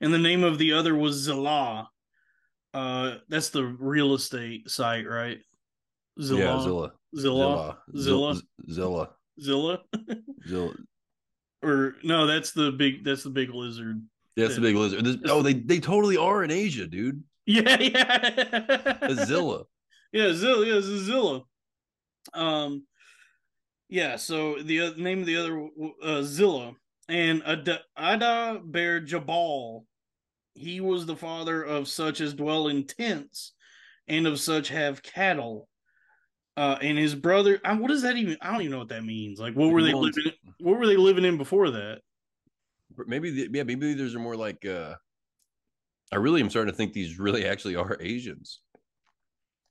[0.00, 1.88] and the name of the other was Zillah.
[2.74, 5.38] Uh, that's the real estate site, right?
[6.20, 6.38] Zillow.
[6.38, 6.92] Yeah, Zilla.
[7.16, 7.78] Zilla.
[7.96, 8.34] Zilla.
[8.34, 8.42] Zilla.
[8.70, 9.08] Zilla.
[9.40, 9.80] Zilla.
[10.46, 10.74] Zilla.
[11.62, 13.04] or no, that's the big.
[13.04, 14.02] That's the big lizard.
[14.36, 15.04] That's the big lizard.
[15.04, 17.22] This, oh, they they totally are in Asia, dude.
[17.46, 19.24] Yeah, yeah.
[19.24, 19.64] Zilla.
[20.12, 20.66] Yeah, Zilla.
[20.66, 21.42] Yeah, Zilla.
[22.34, 22.84] Um,
[23.88, 24.16] yeah.
[24.16, 25.68] So the uh, name of the other
[26.02, 26.72] uh, Zilla
[27.08, 29.84] and Ada, Ada bare Jabal.
[30.54, 33.54] He was the father of such as dwell in tents,
[34.06, 35.68] and of such have cattle.
[36.58, 37.60] Uh, and his brother.
[37.64, 38.36] Uh, what does that even?
[38.42, 39.38] I don't even know what that means.
[39.38, 40.24] Like, what were they living?
[40.26, 42.00] In, what were they living in before that?
[43.06, 44.96] Maybe the, yeah, maybe these are more like uh
[46.10, 48.58] I really am starting to think these really actually are Asians.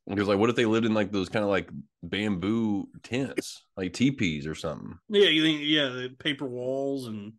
[0.08, 1.70] Because like what if they lived in like those kind of like
[2.04, 4.98] bamboo tents, like teepees or something?
[5.10, 5.64] Yeah, you think?
[5.64, 7.34] Yeah, the paper walls and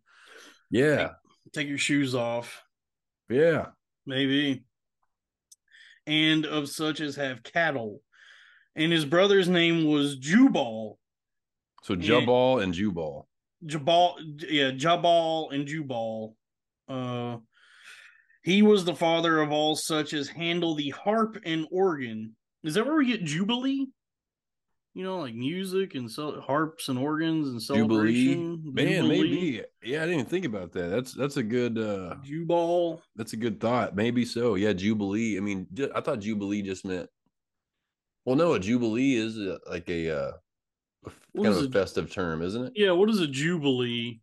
[0.69, 1.13] Yeah.
[1.53, 2.61] take your shoes off.
[3.29, 3.69] Yeah.
[4.05, 4.63] maybe,
[6.05, 8.03] and of such as have cattle.
[8.75, 10.99] And his brother's name was Jubal.
[11.83, 13.27] So Jubal Jabal and Jubal.
[13.65, 14.17] Jabal,
[14.47, 16.35] yeah, Jabal and Jubal.
[16.87, 17.37] Uh,
[18.43, 22.35] he was the father of all such as handle the harp and organ.
[22.63, 23.87] Is that where we get jubilee?
[24.95, 28.25] You know, like music and so harps and organs and Jubilee.
[28.25, 28.73] celebration.
[28.73, 29.63] Man, Jubilee, maybe.
[29.83, 30.87] Yeah, I didn't even think about that.
[30.89, 33.01] That's that's a good uh Jubal.
[33.15, 33.95] that's a good thought.
[33.95, 34.55] Maybe so.
[34.55, 35.37] Yeah, Jubilee.
[35.37, 37.07] I mean, I thought Jubilee just meant
[38.25, 40.31] Well, no, a Jubilee is uh like a uh
[41.05, 42.73] a f- What kind of a a- festive term, isn't it?
[42.75, 44.21] Yeah, what is a jubilee?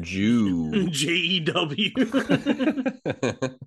[0.00, 0.88] Jew.
[0.90, 1.90] J E W.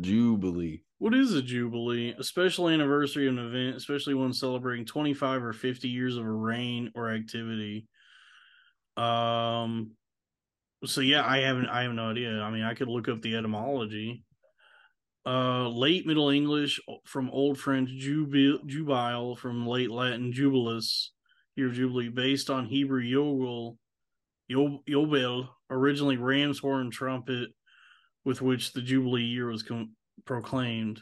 [0.00, 0.82] Jubilee.
[0.98, 2.14] What is a jubilee?
[2.18, 6.30] A special anniversary of an event, especially one celebrating 25 or 50 years of a
[6.30, 7.86] reign or activity.
[8.96, 9.92] Um
[10.84, 12.40] so yeah, I haven't I have no idea.
[12.40, 14.24] I mean, I could look up the etymology.
[15.26, 21.12] Uh late Middle English from Old French jubil, jubile from late Latin jubilus,
[21.56, 23.78] year jubilee based on Hebrew yogel
[24.48, 27.50] Yo- Yobel, originally ram's horn trumpet
[28.24, 31.00] with which the jubilee year was com- proclaimed.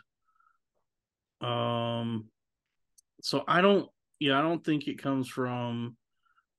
[1.40, 2.28] Um,
[3.20, 3.88] so I don't,
[4.20, 5.96] yeah, I don't think it comes from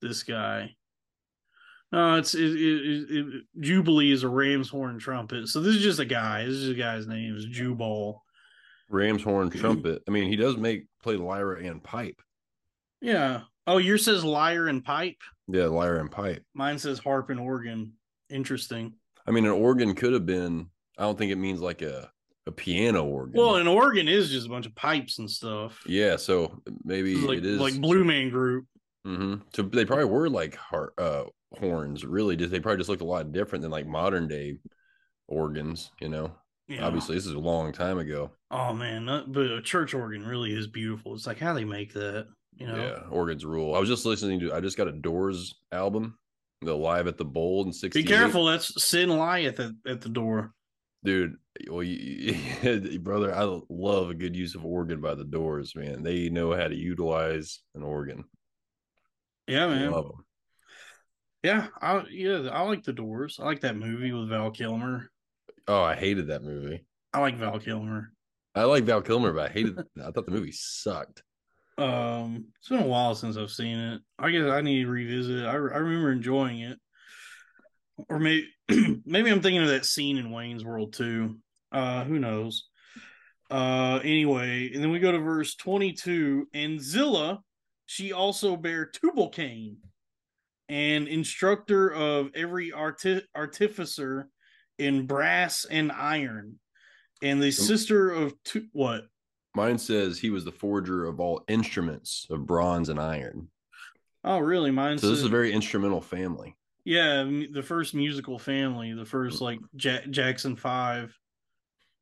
[0.02, 0.76] this guy.
[1.94, 5.48] No, it's it, it, it, Jubilee is a ram's horn trumpet.
[5.48, 6.44] So this is just a guy.
[6.44, 8.24] This is a guy's name is Jubal.
[8.90, 10.02] Ram's horn trumpet.
[10.08, 12.20] I mean, he does make play lyra and pipe.
[13.00, 13.42] Yeah.
[13.68, 15.18] Oh, yours says lyre and pipe.
[15.48, 16.44] Yeah, lyra and pipe.
[16.56, 17.94] Mine says harp and organ.
[18.32, 18.94] Interesting.
[19.28, 20.72] I mean, an organ could have been.
[20.98, 22.10] I don't think it means like a
[22.48, 23.40] a piano organ.
[23.40, 25.80] Well, an organ is just a bunch of pipes and stuff.
[25.86, 28.66] yeah, so maybe like, it is like Blue Man Group.
[29.06, 29.36] Mm-hmm.
[29.54, 31.26] So they probably were like heart, uh,
[31.60, 32.06] horns.
[32.06, 34.58] Really, just they probably just looked a lot different than like modern day
[35.28, 35.92] organs.
[36.02, 36.32] You know,
[36.68, 36.86] Yeah.
[36.86, 38.32] obviously this is a long time ago.
[38.52, 41.14] Oh man, but a church organ really is beautiful.
[41.16, 42.76] It's like how they make that, you know?
[42.76, 43.76] Yeah, organs rule.
[43.76, 44.54] I was just listening to.
[44.54, 46.18] I just got a Doors album,
[46.62, 50.10] the live at the Bowl in Be careful, that's Sin Lie at the at the
[50.10, 50.54] door.
[51.04, 51.36] dude.
[51.70, 55.76] Well, you, brother, I love a good use of organ by the Doors.
[55.76, 58.24] Man, they know how to utilize an organ.
[59.48, 59.92] Yeah, man.
[59.92, 60.26] Love 'em.
[61.44, 63.38] Yeah, I yeah, I like the Doors.
[63.40, 65.12] I like that movie with Val Kilmer.
[65.68, 66.86] Oh, I hated that movie.
[67.14, 68.12] I like Val Kilmer.
[68.56, 69.78] I like Val Kilmer, but I hated.
[70.02, 71.22] I thought the movie sucked.
[71.78, 74.02] Um, it's been a while since I've seen it.
[74.18, 75.46] I guess I need to revisit it.
[75.46, 76.80] I, I remember enjoying it,
[78.10, 78.48] or maybe
[79.06, 81.40] maybe I'm thinking of that scene in Wayne's World too.
[81.74, 82.70] Uh, who knows?
[83.52, 87.42] Uh, anyway, and then we go to verse 22, and Zillah,
[87.86, 89.78] she also bare Tubal Cain,
[90.70, 94.30] and instructor of every arti- artificer
[94.80, 96.60] in brass and iron,
[97.22, 99.06] and the sister of tu- what?
[99.56, 103.50] Mine says he was the forger of all instruments of bronze and iron.
[104.24, 104.72] Oh, really?
[104.72, 104.98] Mine.
[104.98, 106.56] So this is a very instrumental family.
[106.86, 111.18] Yeah, the first musical family, the first like ja- Jackson Five.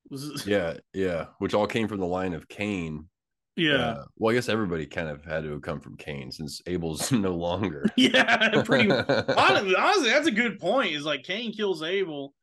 [0.10, 1.28] Was Yeah, yeah.
[1.40, 3.08] Which all came from the line of Cain.
[3.56, 6.62] Yeah, Uh, well, I guess everybody kind of had to have come from Cain since
[6.68, 7.86] Abel's no longer.
[7.98, 8.62] yeah.
[8.64, 10.94] Pretty honestly, honestly, that's a good point.
[10.94, 12.34] Is like Cain kills Abel,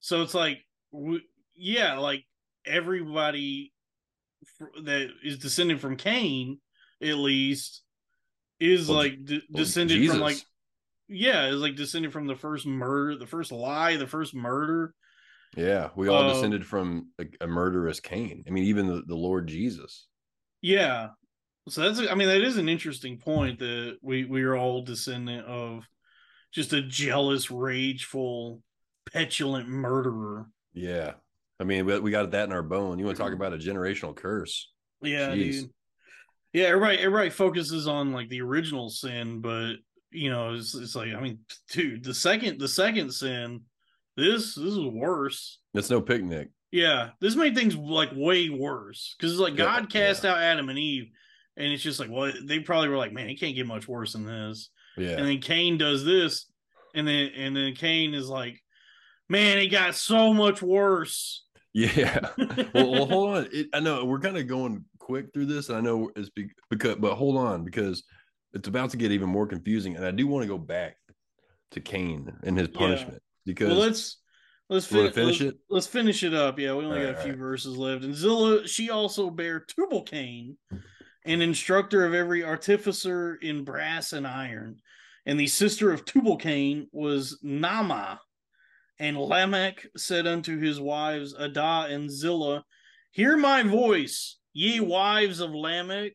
[0.00, 0.58] so it's like,
[0.92, 1.20] w-
[1.54, 2.24] yeah, like
[2.64, 3.72] everybody
[4.58, 6.60] fr- that is descended from Cain,
[7.02, 7.82] at least,
[8.60, 10.14] is Well, like de- well, descended Jesus.
[10.16, 10.38] from like,
[11.08, 14.94] yeah, is like descended from the first murder, the first lie, the first murder.
[15.56, 18.44] Yeah, we all Uh, descended from a, a murderous Cain.
[18.46, 20.06] I mean, even the, the Lord Jesus.
[20.66, 21.10] Yeah.
[21.68, 25.46] So that's I mean that is an interesting point that we we are all descendant
[25.46, 25.84] of
[26.52, 28.62] just a jealous, rageful,
[29.12, 30.46] petulant murderer.
[30.74, 31.12] Yeah.
[31.60, 32.98] I mean, we, we got that in our bone.
[32.98, 33.40] You want to talk mm-hmm.
[33.40, 34.72] about a generational curse?
[35.02, 35.60] Yeah, Jeez.
[35.60, 35.70] dude.
[36.52, 39.74] Yeah, everybody everybody focuses on like the original sin, but
[40.10, 41.38] you know, it's, it's like I mean,
[41.70, 43.60] dude, the second the second sin,
[44.16, 45.60] this this is worse.
[45.74, 46.48] It's no picnic.
[46.72, 50.68] Yeah, this made things like way worse because it's like Yeah, God cast out Adam
[50.68, 51.10] and Eve,
[51.56, 54.12] and it's just like, well, they probably were like, man, it can't get much worse
[54.12, 54.70] than this.
[54.96, 55.10] Yeah.
[55.10, 56.46] And then Cain does this,
[56.94, 58.62] and then and then Cain is like,
[59.28, 61.44] man, it got so much worse.
[61.72, 62.30] Yeah.
[62.74, 63.48] well, well, hold on.
[63.52, 65.68] It, I know we're kind of going quick through this.
[65.68, 68.02] And I know it's be, because, but hold on because
[68.54, 69.94] it's about to get even more confusing.
[69.94, 70.96] And I do want to go back
[71.72, 72.78] to Cain and his Yeah.
[72.78, 74.16] punishment because Well, let's
[74.68, 75.60] let's fin- finish let's, it?
[75.68, 76.58] Let's finish it up.
[76.58, 78.04] Yeah, we only All got a few verses left.
[78.04, 80.56] And Zillah, she also bare Tubal Cain,
[81.24, 84.76] an instructor of every artificer in brass and iron.
[85.24, 88.20] And the sister of Tubal Cain was Nama.
[88.98, 92.64] And Lamech said unto his wives Ada and Zillah,
[93.10, 96.12] Hear my voice, ye wives of Lamech,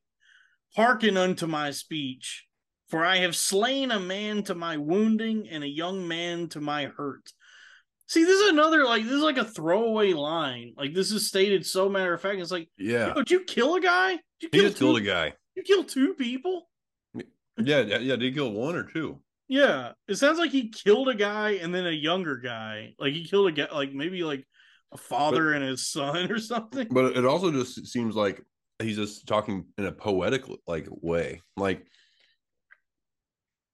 [0.75, 2.45] hearken unto my speech.
[2.87, 6.85] For I have slain a man to my wounding and a young man to my
[6.85, 7.31] hurt.
[8.11, 10.73] See, this is another like this is like a throwaway line.
[10.75, 12.41] Like this is stated so matter of fact.
[12.41, 14.09] It's like, yeah, did you kill a guy?
[14.09, 15.33] Did you he kill just killed a guy.
[15.55, 16.69] You killed two people?
[17.15, 18.17] Yeah, yeah, yeah.
[18.17, 19.21] Did he kill one or two?
[19.47, 22.95] Yeah, it sounds like he killed a guy and then a younger guy.
[22.99, 24.45] Like he killed a guy, like maybe like
[24.91, 26.89] a father and his son or something.
[26.91, 28.41] But it also just seems like
[28.79, 31.85] he's just talking in a poetic like way, like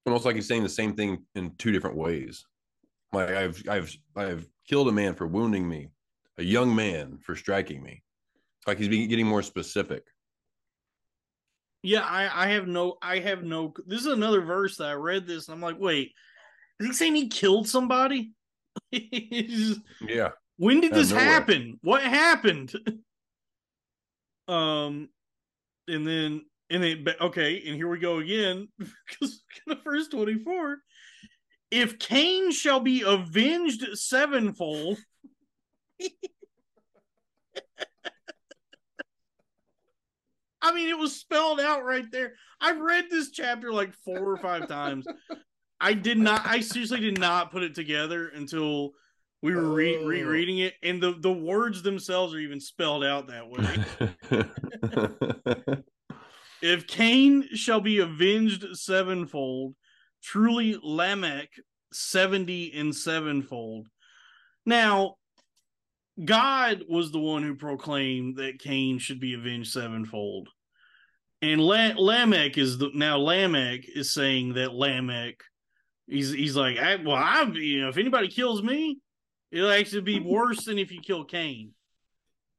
[0.05, 2.45] almost like he's saying the same thing in two different ways.
[3.13, 5.89] Like I've I've I've killed a man for wounding me,
[6.38, 8.03] a young man for striking me.
[8.65, 10.03] Like he's being getting more specific.
[11.84, 13.73] Yeah, I, I have no, I have no.
[13.85, 16.11] This is another verse that I read this and I'm like, wait,
[16.79, 18.34] is he saying he killed somebody?
[18.91, 21.79] Yeah, when did this happen?
[21.81, 22.73] What happened?
[24.47, 25.09] um,
[25.88, 30.77] and then and then okay, and here we go again because the first twenty four.
[31.69, 34.98] If Cain shall be avenged sevenfold,
[40.61, 42.34] I mean, it was spelled out right there.
[42.60, 45.06] I've read this chapter like four or five times.
[45.80, 46.41] I did not.
[46.45, 48.91] I seriously did not put it together until
[49.44, 50.06] we were re- Oh.
[50.06, 53.85] rereading it, and the the words themselves are even spelled out that way.
[56.61, 59.76] if Cain shall be avenged sevenfold,
[60.31, 61.49] truly Lamech
[61.93, 63.87] seventy and sevenfold.
[64.65, 65.15] Now,
[66.23, 70.49] God was the one who proclaimed that Cain should be avenged sevenfold,
[71.41, 75.35] and La- Lamech is the now Lamech is saying that Lamech,
[76.07, 78.99] he's he's like, I, well, I you know if anybody kills me,
[79.51, 81.71] it'll actually be worse than if you kill Cain.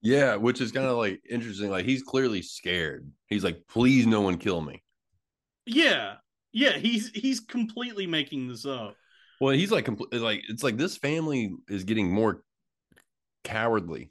[0.00, 1.70] yeah, which is kind of like interesting.
[1.70, 3.10] Like he's clearly scared.
[3.26, 4.82] He's like, please, no one kill me.
[5.66, 6.14] Yeah,
[6.58, 8.96] yeah, he's he's completely making this up.
[9.40, 12.42] Well, he's like, compl- like it's like this family is getting more
[13.44, 14.10] cowardly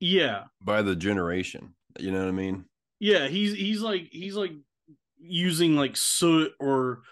[0.00, 1.74] Yeah, by the generation.
[1.98, 2.64] You know what I mean?
[2.98, 4.52] yeah, he's he's like he's like
[5.18, 7.02] using like soot or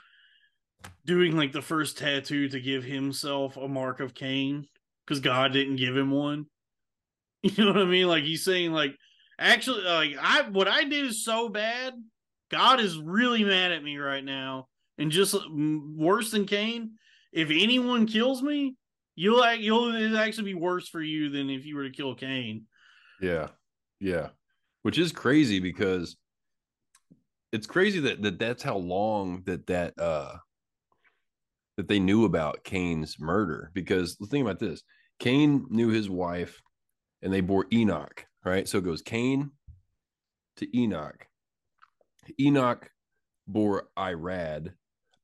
[1.05, 4.67] doing like the first tattoo to give himself a mark of Cain
[5.07, 6.47] because God didn't give him one.
[7.43, 8.09] You know what I mean?
[8.09, 8.97] Like he's saying like
[9.39, 11.95] actually like I what I did is so bad.
[12.51, 16.93] God is really mad at me right now, and just worse than Cain.
[17.33, 18.77] If anyone kills me,
[19.15, 22.65] you'll you'll actually be worse for you than if you were to kill Cain.
[23.21, 23.49] Yeah,
[24.01, 24.29] yeah.
[24.83, 26.17] Which is crazy because
[27.53, 30.37] it's crazy that, that that's how long that that uh
[31.77, 33.71] that they knew about Cain's murder.
[33.75, 34.83] Because the thing about this,
[35.19, 36.61] Cain knew his wife,
[37.23, 38.25] and they bore Enoch.
[38.45, 39.51] Right, so it goes Cain
[40.57, 41.28] to Enoch.
[42.41, 42.91] Enoch
[43.47, 44.73] bore Irad,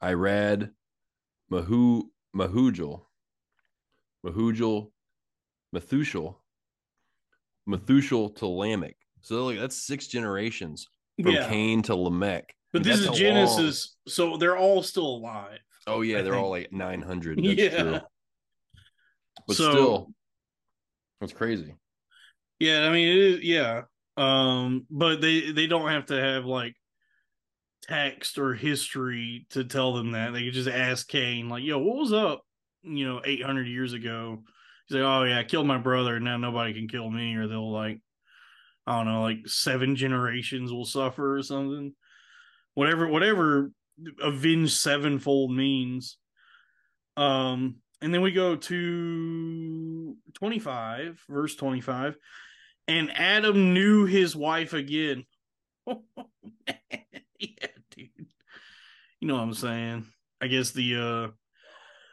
[0.03, 0.71] Irad,
[1.51, 2.05] Mahu,
[2.37, 3.03] Mahujal,
[4.25, 4.91] Mahujal,
[5.75, 6.37] Methushel,
[7.69, 8.97] Methushel to Lamech.
[9.23, 10.89] So like that's six generations
[11.23, 12.55] from yeah, Cain to Lamech.
[12.73, 15.59] but And this is how long- Genesis, so they're all still alive.
[15.87, 16.45] Oh yeah, I they're think.
[16.45, 17.39] all like nine hundred.
[17.45, 17.83] That's Yeah.
[17.83, 18.01] true.
[19.47, 20.15] But So- still,
[21.21, 21.75] that's crazy.
[22.61, 23.83] Yeah, I mean, it is, yeah.
[24.17, 26.75] Um, but they they don't have to have like
[27.87, 30.33] text or history to tell them that.
[30.33, 32.43] They could just ask Cain, like, "Yo, what was up?"
[32.83, 34.43] You know, eight hundred years ago.
[34.87, 37.47] He's like, "Oh yeah, I killed my brother, and now nobody can kill me." Or
[37.47, 38.01] they'll like,
[38.87, 41.95] I don't know, like seven generations will suffer or something.
[42.75, 43.71] Whatever, whatever,
[44.21, 46.19] avenge sevenfold means.
[47.17, 52.17] Um, and then we go to 25, verse 25.
[52.87, 55.25] And Adam knew his wife again.
[57.61, 58.09] yeah, dude.
[59.21, 60.07] You know what I'm saying?
[60.41, 61.29] I guess the uh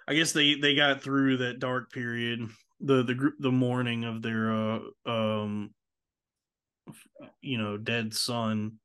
[0.07, 2.47] I guess they they got through that dark period,
[2.79, 5.71] the the group the mourning of their uh um
[7.41, 8.79] you know, dead son.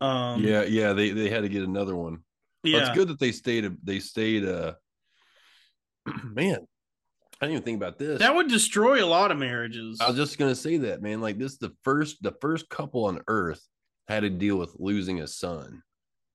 [0.00, 2.20] Um yeah, yeah, they they had to get another one.
[2.64, 2.80] Yeah.
[2.80, 3.70] it's good that they stayed.
[3.84, 4.46] They stayed.
[4.46, 4.74] Uh,
[6.24, 6.66] man,
[7.40, 8.18] I didn't even think about this.
[8.18, 10.00] That would destroy a lot of marriages.
[10.00, 11.20] I was just gonna say that, man.
[11.20, 13.62] Like this, the first, the first couple on Earth
[14.08, 15.82] had to deal with losing a son.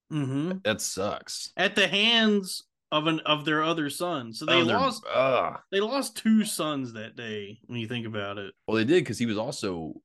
[0.09, 1.51] hmm That sucks.
[1.57, 4.33] At the hands of an of their other son.
[4.33, 5.61] So they Oh, lost ah.
[5.71, 8.53] they lost two sons that day when you think about it.
[8.67, 10.01] Well, they did because he was also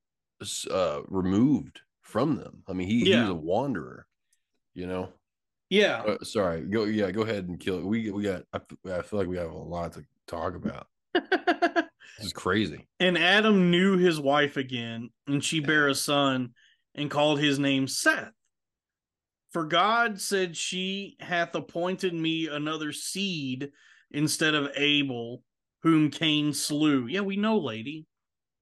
[0.71, 2.63] uh, removed from them.
[2.69, 4.07] I mean, he, he was a wanderer.
[4.75, 5.09] You know.
[5.71, 6.03] Yeah.
[6.03, 6.61] Uh, sorry.
[6.63, 6.85] Go.
[6.85, 7.11] Yeah.
[7.11, 7.85] Go ahead and kill it.
[7.87, 8.43] We we got.
[8.53, 10.87] I feel like we have a lot to talk about.
[12.19, 12.87] This is crazy.
[13.01, 16.51] and Adam knew his wife again, and she bare a son
[16.95, 18.33] and called his name Seth.
[19.53, 23.71] For God said, She hath appointed me another seed
[24.11, 25.43] instead of Abel,
[25.83, 27.07] whom Cain slew.
[27.07, 28.07] Yeah, we know, lady.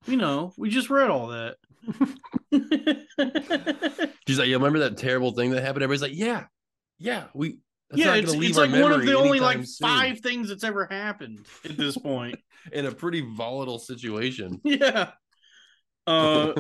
[0.06, 0.52] We know.
[0.58, 1.56] We just read all that.
[4.26, 5.84] She's like, yeah, remember that terrible thing that happened?
[5.84, 6.44] Everybody's like, yeah,
[6.98, 7.58] yeah, we.
[7.90, 9.88] that's yeah, it's, it's like one of the only like soon.
[9.88, 12.36] five things that's ever happened at this point.
[12.72, 14.60] in a pretty volatile situation.
[14.64, 15.10] yeah.
[16.06, 16.52] Uh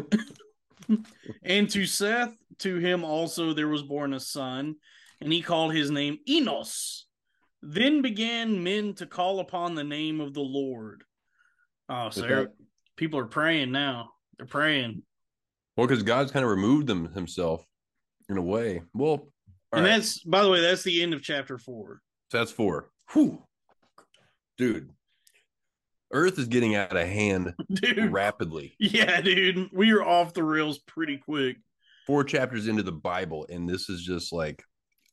[1.42, 4.76] and to Seth, to him also there was born a son,
[5.20, 7.06] and he called his name Enos.
[7.62, 11.04] Then began men to call upon the name of the Lord.
[11.88, 12.52] Oh, so Okay.
[12.96, 14.10] people are praying now.
[14.36, 15.02] They're praying.
[15.76, 17.64] Well, because God's kind of removed them himself
[18.28, 18.82] in a way.
[18.94, 19.28] Well,
[19.72, 22.00] and right, that's by the way, that's the end of chapter four.
[22.30, 22.90] so that's four.
[23.12, 23.42] Whew.
[24.58, 24.90] Dude,
[26.12, 28.12] Earth is getting out of hand Dude.
[28.12, 28.74] rapidly.
[28.78, 29.70] Yeah, dude.
[29.72, 31.56] We are off the rails pretty quick.
[32.06, 34.62] Four chapters into the Bible, and this is just like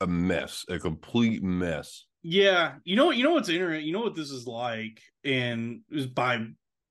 [0.01, 2.05] a mess, a complete mess.
[2.23, 3.85] Yeah, you know, you know what's interesting.
[3.85, 6.45] You know what this is like, and it was by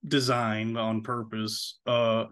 [0.07, 1.79] design on purpose.
[1.87, 2.27] Uh,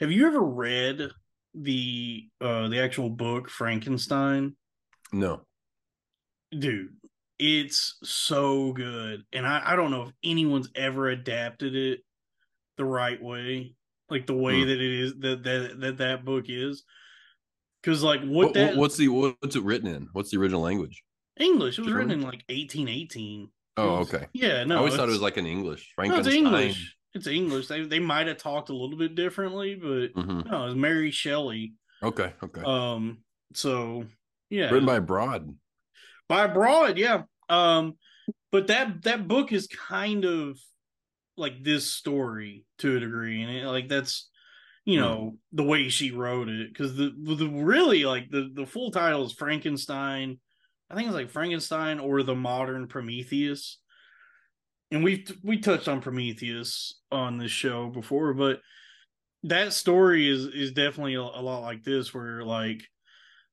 [0.00, 1.08] have you ever read
[1.54, 4.56] the uh the actual book Frankenstein?
[5.12, 5.42] No.
[6.50, 6.90] Dude,
[7.38, 12.00] it's so good, and I I don't know if anyone's ever adapted it
[12.76, 13.74] the right way,
[14.10, 14.68] like the way Hmm.
[14.68, 16.84] that it is that that that that book is.
[17.82, 20.08] Because like what, What, that what's the what's it written in?
[20.12, 21.02] What's the original language?
[21.38, 21.78] English?
[21.78, 22.08] It was German?
[22.08, 23.50] written in like eighteen eighteen.
[23.76, 24.26] Oh, okay.
[24.34, 25.92] Yeah, no, I always thought it was like an English.
[25.98, 26.96] No, it's English.
[27.14, 27.66] It's English.
[27.68, 30.48] They they might have talked a little bit differently, but Mhm.
[30.50, 31.74] no, it's Mary Shelley.
[32.02, 32.62] Okay, okay.
[32.64, 34.04] Um, so
[34.50, 35.56] yeah, Written by Broad.
[36.28, 37.22] By Broad, yeah.
[37.48, 37.94] Um,
[38.50, 40.58] but that that book is kind of
[41.36, 44.28] like this story to a degree, and it, like that's
[44.84, 48.90] you know the way she wrote it because the the really like the the full
[48.90, 50.38] title is Frankenstein.
[50.90, 53.78] I think it's like Frankenstein or the modern Prometheus.
[54.90, 58.60] And we've we touched on Prometheus on this show before, but
[59.44, 62.82] that story is is definitely a, a lot like this, where like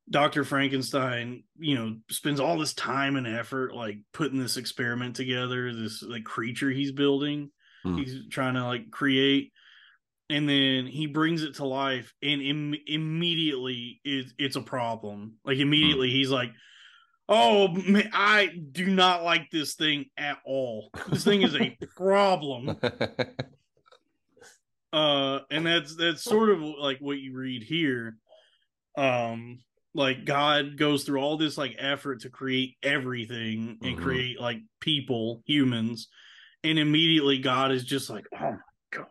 [0.10, 0.44] Dr.
[0.44, 6.02] Frankenstein, you know, spends all this time and effort like putting this experiment together, this
[6.02, 7.52] like creature he's building,
[7.84, 7.98] Hmm.
[7.98, 9.53] he's trying to like create,
[10.30, 15.36] and then he brings it to life, and Im- immediately it, it's a problem.
[15.45, 16.52] Like immediately he's like,
[17.30, 20.90] "Oh, man, I do not like this thing at all.
[21.07, 22.77] This thing is a problem."
[24.91, 28.18] uh and that's that's sort of like what you read here
[28.98, 29.60] um
[29.95, 34.02] like god goes through all this like effort to create everything and Mhm.
[34.02, 36.07] create like people humans
[36.64, 38.57] and immediately god is just like oh my
[38.91, 39.07] god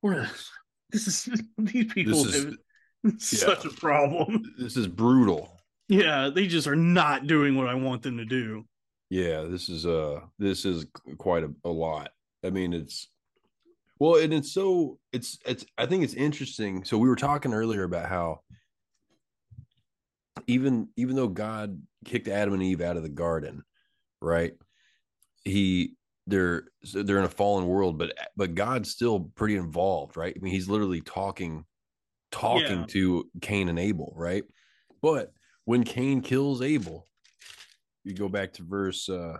[0.00, 0.50] what is
[0.92, 2.56] this is these people This is-
[3.40, 5.58] such a problem this is brutal.
[5.88, 8.64] yeah they just are not doing what i want them to do
[9.10, 10.86] Yeah, this is uh this is
[11.18, 12.10] quite a, a lot.
[12.42, 13.06] I mean, it's
[14.00, 16.84] well, and it's so it's it's I think it's interesting.
[16.84, 18.40] So we were talking earlier about how
[20.46, 23.62] even even though God kicked Adam and Eve out of the garden,
[24.20, 24.54] right?
[25.44, 25.94] He
[26.26, 30.34] they're they're in a fallen world, but but God's still pretty involved, right?
[30.36, 31.64] I mean, he's literally talking
[32.30, 32.86] talking Yeah.
[32.88, 34.44] to Cain and Abel, right?
[35.02, 35.32] But
[35.64, 37.06] when Cain kills Abel,
[38.04, 39.38] you go back to verse uh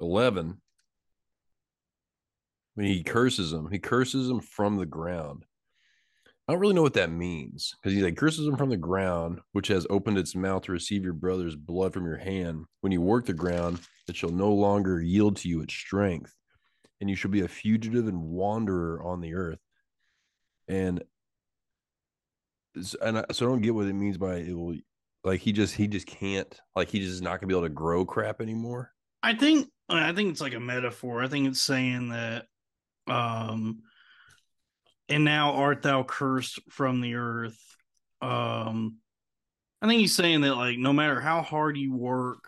[0.00, 0.60] 11
[2.74, 5.44] when he curses him he curses him from the ground
[6.48, 9.40] I don't really know what that means because he's like curses them from the ground,
[9.52, 12.64] which has opened its mouth to receive your brother's blood from your hand.
[12.80, 16.34] When you work the ground, it shall no longer yield to you its strength,
[17.02, 19.58] and you shall be a fugitive and wanderer on the earth.
[20.68, 21.04] And
[23.02, 24.74] and I, so I don't get what it means by it will
[25.24, 27.74] like he just he just can't like he just is not gonna be able to
[27.74, 28.92] grow crap anymore.
[29.22, 31.22] I think I think it's like a metaphor.
[31.22, 32.46] I think it's saying that
[33.06, 33.82] um
[35.08, 37.58] and now art thou cursed from the earth.
[38.20, 38.96] Um
[39.80, 42.44] I think he's saying that like no matter how hard you work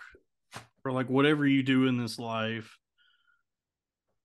[0.84, 2.76] or like whatever you do in this life,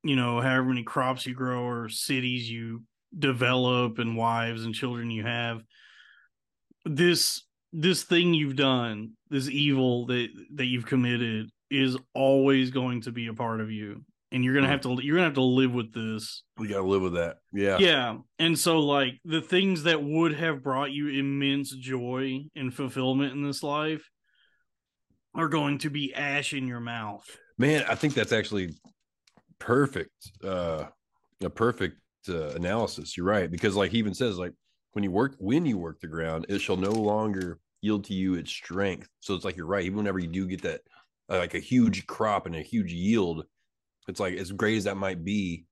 [0.04, 2.84] you know, however many crops you grow or cities you
[3.18, 5.62] develop and wives and children you have,
[6.84, 7.44] this
[7.74, 13.28] this thing you've done, this evil that that you've committed is always going to be
[13.28, 14.04] a part of you
[14.36, 14.72] and you're gonna Hmm.
[14.74, 17.38] have to you're gonna have to live with this We gotta live with that.
[17.54, 17.78] Yeah.
[17.80, 23.34] yeah and so like the things that would have brought you immense joy and fulfillment
[23.34, 24.10] in this life
[25.34, 27.26] are going to be ash in your mouth
[27.58, 28.76] Man, I think that's actually
[29.60, 30.12] perfect.
[30.44, 30.86] Uh
[31.44, 31.98] a perfect
[32.30, 33.16] uh, analysis.
[33.16, 33.50] You're right.
[33.52, 34.54] Because like he even says, like
[34.94, 38.34] when you work when you work the ground, it shall no longer yield to you
[38.36, 39.08] its strength.
[39.20, 39.86] So it's like you're right.
[39.86, 40.82] Even whenever you do get that
[41.30, 43.46] uh, like a huge crop and a huge yield,
[44.08, 45.66] it's like as great as that might be,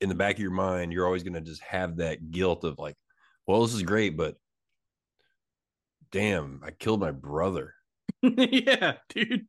[0.00, 2.96] in the back of your mind, you're always gonna just have that guilt of like,
[3.46, 4.36] well, this is great, but
[6.12, 7.74] damn, I killed my brother.
[8.22, 9.46] yeah dude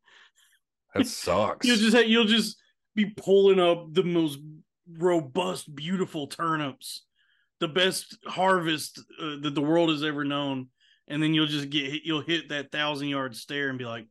[0.94, 1.68] That sucks.
[1.68, 2.58] you'll just you'll just
[2.96, 4.40] be pulling up the most
[4.98, 7.04] robust beautiful turnips
[7.60, 10.68] the best harvest uh, that the world has ever known
[11.08, 14.08] and then you'll just get hit, you'll hit that thousand yard stare and be like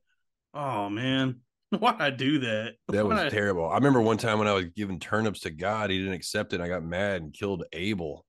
[0.52, 1.40] oh man
[1.78, 3.68] why'd i do that That was Why'd I- terrible.
[3.68, 6.60] I remember one time when I was giving turnips to God, he didn't accept it.
[6.60, 8.24] I got mad and killed Abel.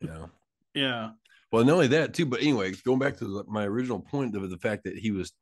[0.00, 0.30] You know.
[0.74, 1.10] yeah
[1.52, 4.56] Well, not only that too, but anyway, going back to my original point of the
[4.58, 5.32] fact that he was,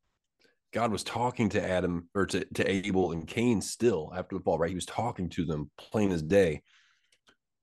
[0.72, 4.58] God was talking to Adam or to, to Abel and Cain still after the fall,
[4.58, 4.68] right?
[4.68, 6.62] He was talking to them plain as day.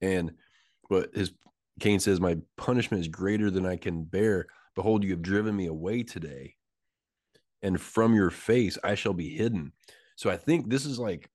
[0.02, 0.32] And,
[0.90, 1.32] but his
[1.80, 4.46] Cain says, My punishment is greater than I can bear.
[4.76, 6.56] Behold, you have driven me away today,
[7.62, 9.74] and from your face I shall be hidden.
[10.16, 11.30] So I think this is like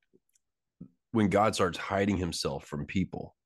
[1.13, 3.37] when God starts hiding himself from people.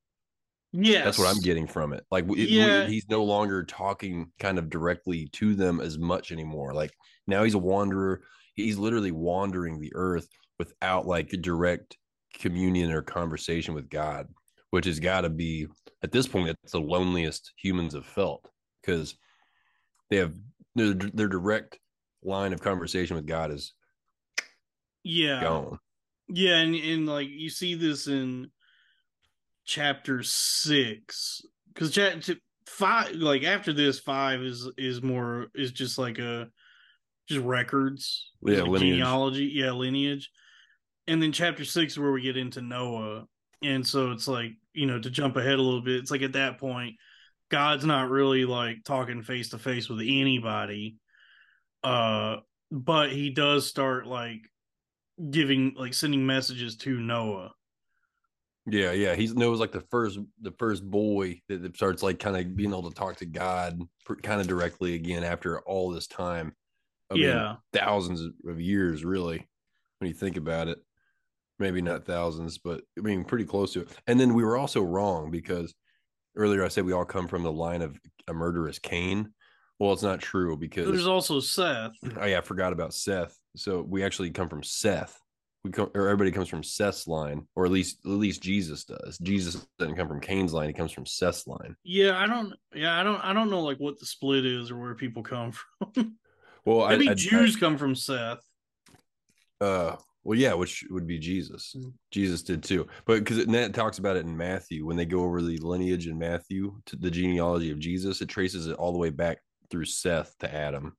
[0.72, 2.04] yes That's what I'm getting from it.
[2.10, 2.86] Like, it- Yeah.
[2.86, 6.74] he's no longer talking kind of directly to them as much anymore.
[6.74, 6.92] Like
[7.26, 8.22] now he's a wanderer.
[8.54, 10.28] He's literally wandering the earth
[10.58, 11.96] without like a direct
[12.34, 14.28] communion or conversation with God,
[14.70, 15.66] which has got to be
[16.02, 18.48] at this point it's the loneliest humans have felt
[18.82, 19.16] because
[20.10, 20.34] they have
[20.74, 21.78] their their direct
[22.24, 23.72] line of conversation with God is
[25.02, 25.42] yeah.
[25.42, 25.78] gone.
[26.28, 28.50] Yeah, and, and like you see this in
[29.66, 31.42] chapter six
[31.72, 32.34] because chapter
[32.66, 36.48] five, like after this, five is is more is just like a
[37.28, 38.94] just records, Yeah, like lineage.
[38.94, 40.30] genealogy, yeah, lineage,
[41.06, 43.26] and then chapter six where we get into Noah,
[43.62, 46.32] and so it's like you know to jump ahead a little bit, it's like at
[46.32, 46.96] that point,
[47.50, 50.96] God's not really like talking face to face with anybody,
[51.84, 52.36] uh,
[52.70, 54.40] but he does start like
[55.30, 57.52] giving like sending messages to Noah.
[58.66, 59.14] Yeah, yeah.
[59.14, 62.70] He's knows like the first the first boy that, that starts like kind of being
[62.70, 63.80] able to talk to God
[64.22, 66.54] kind of directly again after all this time.
[67.10, 67.56] I mean, yeah.
[67.72, 69.46] thousands of years, really,
[69.98, 70.78] when you think about it.
[71.60, 73.88] Maybe not thousands, but I mean pretty close to it.
[74.08, 75.72] And then we were also wrong because
[76.34, 77.96] earlier I said we all come from the line of
[78.26, 79.32] a murderous Cain.
[79.78, 81.92] Well, it's not true because There's also Seth.
[82.20, 83.36] oh yeah, I forgot about Seth.
[83.56, 85.18] So we actually come from Seth.
[85.64, 89.18] We come, or everybody comes from Seth's line, or at least at least Jesus does.
[89.22, 91.74] Jesus doesn't come from Cain's line; he comes from Seth's line.
[91.82, 92.52] Yeah, I don't.
[92.74, 93.20] Yeah, I don't.
[93.24, 96.16] I don't know like what the split is or where people come from.
[96.66, 98.38] Well, Maybe I, I, Jews come from Seth.
[99.60, 101.76] Uh, well, yeah, which would be Jesus.
[102.10, 105.24] Jesus did too, but because it, it talks about it in Matthew when they go
[105.24, 108.98] over the lineage in Matthew to the genealogy of Jesus, it traces it all the
[108.98, 109.38] way back
[109.70, 110.96] through Seth to Adam,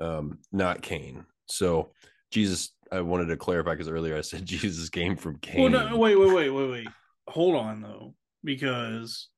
[0.00, 1.24] um, not Cain.
[1.46, 1.92] So
[2.30, 5.72] Jesus, I wanted to clarify because earlier I said Jesus came from Cain.
[5.72, 6.88] Well, no, wait, wait, wait, wait, wait.
[7.28, 9.28] Hold on though, because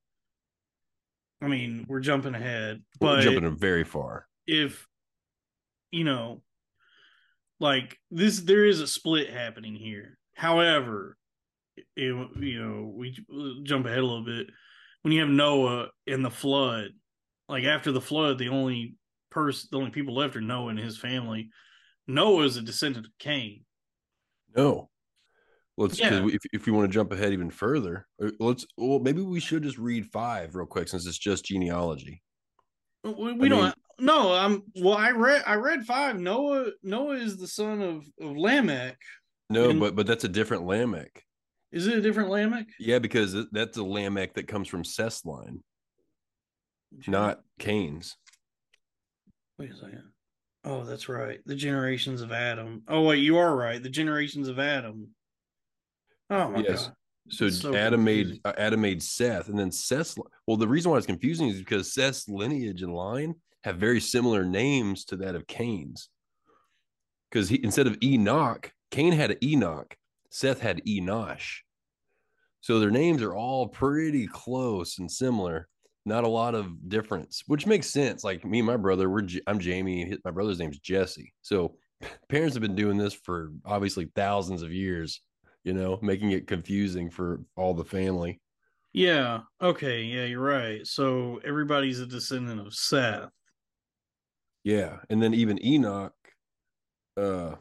[1.41, 4.27] I mean we're jumping ahead, We're but jumping very far.
[4.45, 4.85] if
[5.91, 6.41] you know
[7.59, 11.17] like this there is a split happening here however
[11.95, 13.17] it, you know we
[13.63, 14.47] jump ahead a little bit
[15.01, 16.89] when you have noah and the flood
[17.49, 18.95] like after the flood the only
[19.29, 21.49] person the only people left are noah and his family
[22.07, 23.63] noah is a descendant of cain
[24.55, 24.89] No.
[25.79, 26.25] Let's Yeah.
[26.25, 28.65] if if you want to jump ahead even further, uh, let's.
[28.77, 32.23] Well, maybe we should just read five real quick since it's just genealogy.
[33.03, 33.63] We, we I don't.
[33.65, 34.63] mean- no, I'm.
[34.75, 35.43] Well, I read.
[35.45, 36.19] I read five.
[36.19, 36.71] Noah.
[36.81, 38.97] Noah is the son of of Lamech.
[39.51, 41.23] No, And- but but that's a different Lamech.
[41.71, 42.65] Is it a different Lamech?
[42.79, 45.63] Yeah, because that's a Lamech that comes from Seth's line,
[47.07, 48.15] not Cain's.
[49.57, 50.03] Wait a second.
[50.63, 51.39] Oh, that's right.
[51.45, 52.83] The generations of Adam.
[52.87, 53.81] Oh wait, you are right.
[53.81, 55.09] The generations of Adam.
[56.29, 56.85] Oh my Yes.
[56.87, 56.93] god.
[57.29, 58.41] So, so Adam made confusing.
[58.45, 60.15] uh, Adam made Seth, and then Seth's.
[60.45, 64.45] Well, the reason why it's confusing is because Seth's lineage and line have very similar
[64.45, 66.09] names to that of Cain's.
[67.29, 69.97] Because he instead of Enoch, Cain had Enoch,
[70.29, 71.57] Seth had Enosh.
[72.61, 75.67] So their names are all pretty close and similar.
[76.07, 78.23] Not a lot of difference, which makes sense.
[78.23, 80.03] Like me and my brother, we're I'm Jamie.
[80.03, 81.33] and My brother's name's Jesse.
[81.41, 81.75] So
[82.29, 85.21] parents have been doing this for obviously thousands of years
[85.67, 88.39] you know, making it confusing for all the family.
[88.93, 89.41] Yeah.
[89.61, 90.03] Okay.
[90.03, 90.87] Yeah, you're right.
[90.87, 93.29] So everybody's a descendant of Seth.
[94.63, 94.99] Yeah.
[95.09, 96.13] And then even Enoch,
[97.17, 97.55] uh,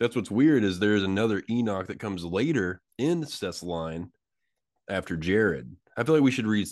[0.00, 4.10] that's what's weird is there's another Enoch that comes later in Seth's line
[4.88, 5.76] after Jared.
[6.00, 6.66] I feel like we should read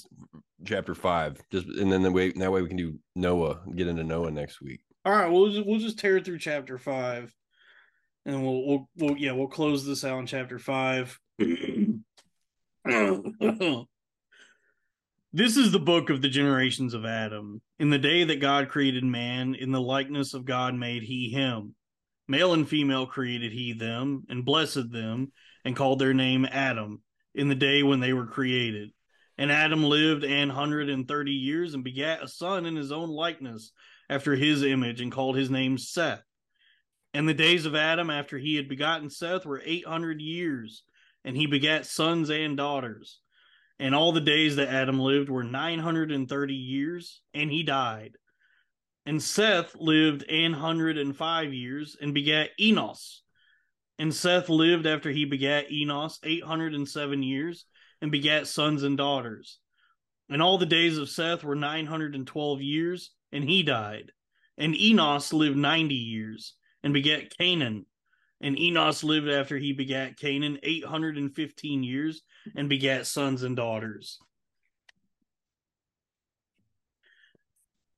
[0.64, 4.02] chapter five, just and then the way that way we can do Noah, get into
[4.02, 4.80] Noah next week.
[5.04, 7.34] All right, we'll just, we'll just tear through chapter five,
[8.24, 11.20] and we'll we'll, we'll yeah we'll close this out in chapter five.
[11.38, 11.98] this
[15.58, 17.60] is the book of the generations of Adam.
[17.78, 21.74] In the day that God created man, in the likeness of God made he him.
[22.28, 25.32] Male and female created he them, and blessed them,
[25.66, 27.02] and called their name Adam,
[27.34, 28.90] in the day when they were created.
[29.38, 33.08] And Adam lived an hundred and thirty years, and begat a son in his own
[33.08, 33.70] likeness,
[34.10, 36.24] after his image, and called his name Seth.
[37.14, 40.82] And the days of Adam after he had begotten Seth were eight hundred years,
[41.24, 43.20] and he begat sons and daughters.
[43.78, 47.62] And all the days that Adam lived were nine hundred and thirty years, and he
[47.62, 48.16] died.
[49.06, 53.22] And Seth lived an hundred and five years, and begat Enos.
[54.00, 57.64] And Seth lived after he begat Enos eight hundred and seven years,
[58.00, 59.58] and begat sons and daughters.
[60.28, 64.12] And all the days of Seth were nine hundred and twelve years, and he died.
[64.56, 67.84] And Enos lived ninety years, and begat Cainan.
[68.40, 72.22] And Enos lived after he begat Cainan eight hundred and fifteen years,
[72.54, 74.18] and begat sons and daughters.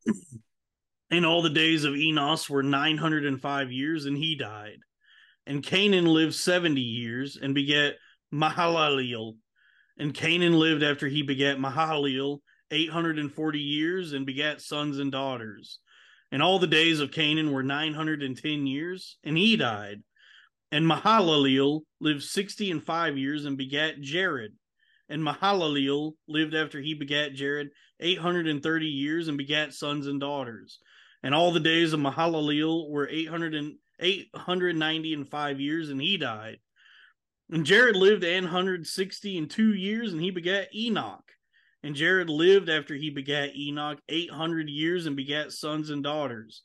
[1.12, 4.78] And all the days of Enos were nine hundred and five years, and he died.
[5.44, 7.94] And Cainan lived seventy years, and begat
[8.32, 9.34] Mahalaleel.
[10.00, 11.58] And Cainan lived after he begat
[13.18, 15.78] and forty years, and begat sons and daughters.
[16.32, 20.02] And all the days of Cainan were nine hundred and ten years, and he died.
[20.72, 24.52] And Mahalaleel lived sixty and five years, and begat Jared.
[25.10, 27.68] And Mahalaleel lived after he begat Jared
[28.00, 30.78] eight hundred and thirty years, and begat sons and daughters.
[31.22, 35.60] And all the days of Mahalaleel were eight hundred and eight hundred ninety and five
[35.60, 36.56] years, and he died.
[37.52, 41.24] And Jared lived an hundred sixty and two years, and he begat Enoch.
[41.82, 46.62] And Jared lived after he begat Enoch eight hundred years, and begat sons and daughters.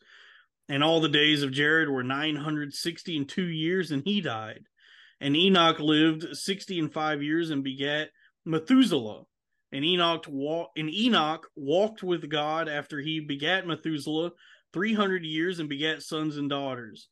[0.69, 4.21] And all the days of Jared were nine hundred sixty and two years, and he
[4.21, 4.61] died.
[5.19, 8.09] And Enoch lived sixty and five years, and begat
[8.45, 9.23] Methuselah.
[9.71, 14.31] And Enoch wa- and Enoch walked with God after he begat Methuselah
[14.71, 17.07] three hundred years, and begat sons and daughters.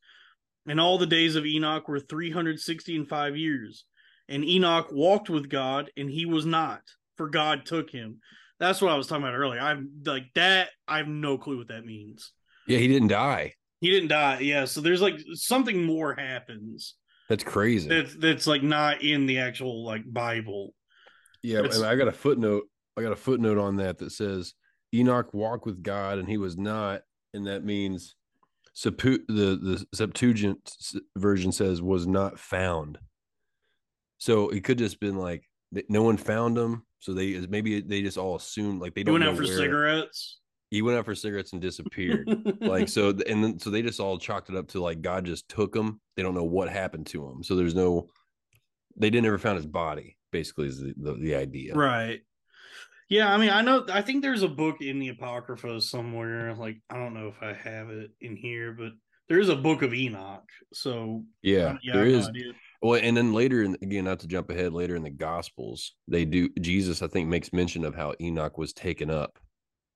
[0.67, 3.85] And all the days of Enoch were three hundred sixty and five years.
[4.29, 6.81] And Enoch walked with God, and he was not,
[7.17, 8.19] for God took him.
[8.59, 9.59] That's what I was talking about earlier.
[9.59, 10.69] I'm like that.
[10.87, 12.31] I have no clue what that means.
[12.67, 13.55] Yeah, he didn't die.
[13.81, 14.39] He didn't die.
[14.39, 14.63] Yeah.
[14.63, 16.95] So there's like something more happens
[17.27, 17.89] That's crazy.
[17.89, 20.73] that's that's like not in the actual like Bible.
[21.41, 22.63] yeah, it's- and I got a footnote.
[22.95, 24.53] I got a footnote on that that says
[24.93, 27.01] Enoch walked with God and he was not,
[27.33, 28.15] and that means
[28.75, 30.71] Septu- the the Septuagint
[31.17, 32.97] version says was not found.
[34.17, 35.43] So it could just been like
[35.89, 36.83] no one found him.
[36.99, 39.57] So they maybe they just all assumed like they don't went know out for where-
[39.57, 40.39] cigarettes.
[40.71, 42.27] He went out for cigarettes and disappeared.
[42.61, 45.47] like so and then so they just all chalked it up to like god just
[45.47, 48.07] took him they don't know what happened to him so there's no
[48.97, 52.21] they didn't ever found his body basically is the, the, the idea Right.
[53.09, 53.85] Yeah, I mean, I know.
[53.91, 56.53] I think there's a book in the Apocrypha somewhere.
[56.53, 58.91] Like, I don't know if I have it in here, but
[59.29, 60.47] there is a book of Enoch.
[60.73, 62.51] So yeah, yeah, there I have no
[62.81, 66.25] well and then later in again not to jump ahead later in the gospels they
[66.25, 69.39] do jesus i think makes mention of how enoch was taken up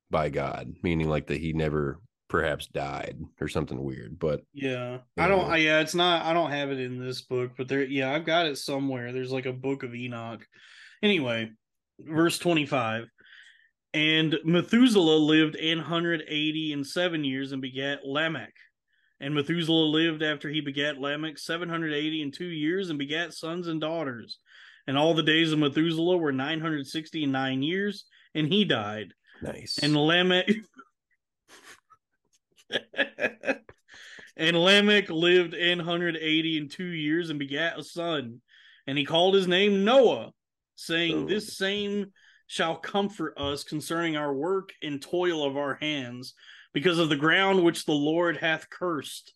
[0.09, 4.19] by god meaning like that he never perhaps died or something weird.
[4.19, 4.99] But Yeah.
[5.15, 5.25] Yeah.
[5.25, 7.83] I don't I, yeah, it's not I don't have it in this book, but there
[7.83, 9.11] yeah, I've got it somewhere.
[9.11, 10.45] There's like a book of Enoch.
[11.01, 11.51] Anyway,
[11.99, 13.05] verse 25.
[13.93, 18.53] And Methuselah lived 880 and 7 years and begat Lamech.
[19.19, 23.81] And Methuselah lived after he begat Lamech 780 and 2 years and begat sons and
[23.81, 24.39] daughters.
[24.85, 28.05] And all the days of Methuselah were 969 years
[28.35, 29.13] and he died.
[29.41, 29.79] nice.
[29.81, 30.49] And Lamech
[34.37, 38.41] and Lamech lived in 180 and two years and begat a son,
[38.85, 40.31] and he called his name Noah,
[40.77, 41.27] saying, Oh.
[41.27, 42.13] This same
[42.45, 46.33] shall comfort us concerning our work and toil of our hands,
[46.73, 49.33] because of the ground which the Lord hath cursed.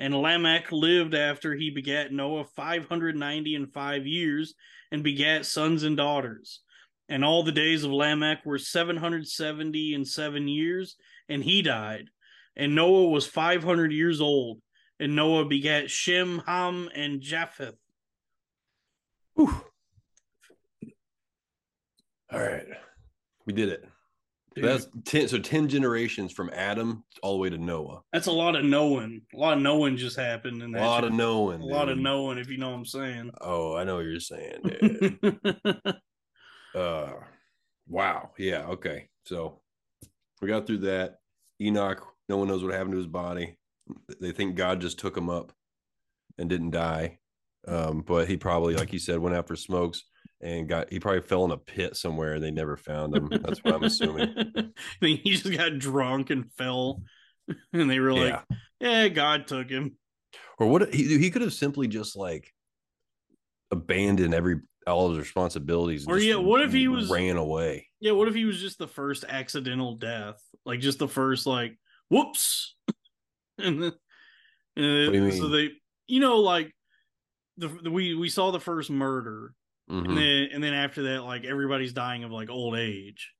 [0.00, 4.54] And Lamech lived after he begat Noah 590 and five years,
[4.90, 6.60] and begat sons and daughters.
[7.08, 10.96] And all the days of Lamech were 770 and seven years,
[11.28, 12.10] and he died.
[12.56, 14.60] And Noah was 500 years old.
[15.00, 17.76] And Noah begat Shem, Ham, and Japheth.
[19.34, 19.62] Whew.
[22.32, 22.66] All right,
[23.46, 23.84] we did it.
[24.54, 25.28] Dude, That's ten.
[25.28, 28.02] So ten generations from Adam all the way to Noah.
[28.12, 29.22] that's a lot of knowing.
[29.34, 31.10] A lot of knowing just happened in A lot shit.
[31.10, 31.60] of knowing.
[31.60, 33.30] a lot of knowing, if you know what I'm saying.
[33.40, 34.60] Oh, I know what you're saying.
[34.64, 35.94] dude.
[36.74, 37.12] uh,
[37.88, 38.30] wow.
[38.38, 38.66] Yeah.
[38.68, 39.08] Okay.
[39.26, 39.60] So
[40.40, 41.16] we got through that.
[41.60, 42.04] Enoch.
[42.28, 43.56] No one knows what happened to his body.
[44.20, 45.52] They think God just took him up
[46.36, 47.18] and didn't die.
[47.66, 50.04] Um, but he probably, like he said, went out for smokes
[50.40, 50.90] and got.
[50.92, 53.28] He probably fell in a pit somewhere and they never found him.
[53.30, 54.34] That's what I'm assuming.
[54.56, 54.64] I
[55.00, 57.02] think he just got drunk and fell,
[57.72, 58.40] and they were like,
[58.80, 59.02] yeah.
[59.04, 59.96] "Yeah, God took him."
[60.58, 62.52] Or what he he could have simply just like
[63.70, 66.06] abandoned every all his responsibilities.
[66.06, 67.86] Or, yeah, what if he was- ran away?
[68.00, 70.40] Yeah, what if he was just the first accidental death?
[70.64, 71.78] Like just the first like
[72.08, 72.74] whoops.
[73.58, 73.92] and then
[74.76, 75.52] and What do you so mean?
[75.52, 75.70] they
[76.06, 76.72] you know like
[77.56, 79.52] the, the we we saw the first murder
[79.90, 80.08] Mhm.
[80.08, 83.32] and then and then after that like everybody's dying of like old age.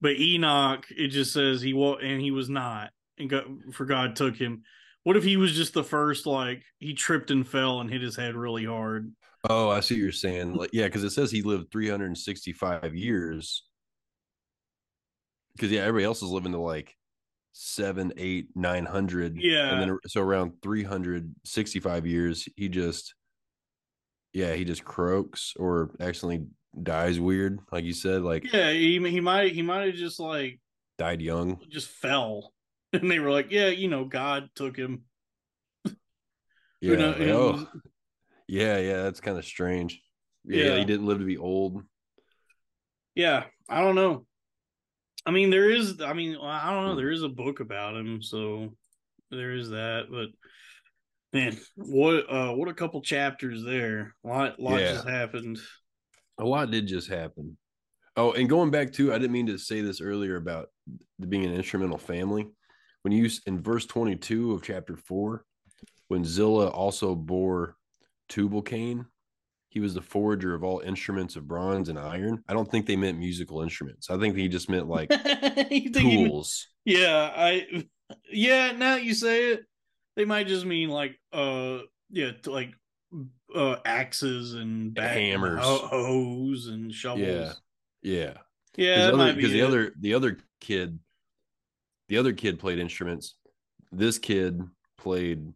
[0.00, 4.16] But Enoch it just says he was and he was not and got for God
[4.16, 4.62] took him.
[5.04, 8.16] What if he was just the first like he tripped and fell and hit his
[8.16, 9.12] head really hard?
[9.50, 10.54] Oh, I see what you're saying.
[10.54, 13.64] Like, yeah, because it says he lived 365 years.
[15.56, 16.96] Because yeah, everybody else is living to like
[17.52, 19.36] seven, eight, nine hundred.
[19.36, 19.72] Yeah.
[19.72, 23.14] and then so around 365 years, he just,
[24.32, 26.46] yeah, he just croaks or accidentally
[26.82, 30.60] dies weird, like you said, like Yeah, he he might he might have just like
[30.98, 31.60] died young.
[31.70, 32.52] just fell.
[32.94, 35.04] And they were like, yeah, you know, God took him.
[36.80, 36.90] Yeah.
[36.90, 37.66] Who know- like, oh,
[38.48, 40.02] yeah, yeah, that's kind of strange.
[40.44, 40.78] Yeah, Yeah.
[40.78, 41.82] he didn't live to be old.
[43.14, 44.26] Yeah, I don't know.
[45.24, 46.92] I mean, there is, I mean, I don't know.
[46.92, 46.98] Hmm.
[46.98, 48.74] There is a book about him, so
[49.30, 50.06] there is that.
[50.10, 50.28] But
[51.32, 54.14] man, what, uh, what a couple chapters there.
[54.24, 54.92] A lot, lot Yeah.
[54.92, 55.58] just happened.
[56.38, 57.56] a lot did just happen.
[58.16, 60.68] Oh, and going back to, I didn't mean to say this earlier about
[61.28, 62.46] being an instrumental family.
[63.02, 65.44] When you in verse 22 of chapter four,
[66.08, 67.76] when Zillah also bore
[68.28, 69.06] Tubal Cain,
[69.70, 72.42] he was the forger of all instruments of bronze and iron.
[72.48, 74.10] I don't think they meant musical instruments.
[74.10, 75.10] I think he just meant like
[75.70, 76.68] You think he- tools.
[76.84, 77.84] yeah, I,
[78.30, 78.72] yeah.
[78.72, 79.64] Now you say it,
[80.16, 81.78] they might just mean like, uh,
[82.10, 82.74] yeah, like,
[83.54, 85.60] uh, axes and bat- Hammers.
[85.62, 87.26] ho- hoes and shovels.
[87.26, 87.52] Yeah.
[88.02, 88.34] Yeah.
[88.76, 90.98] yeah, because be the other the other kid
[92.08, 93.36] the other kid played instruments
[93.92, 94.60] this kid
[94.96, 95.52] played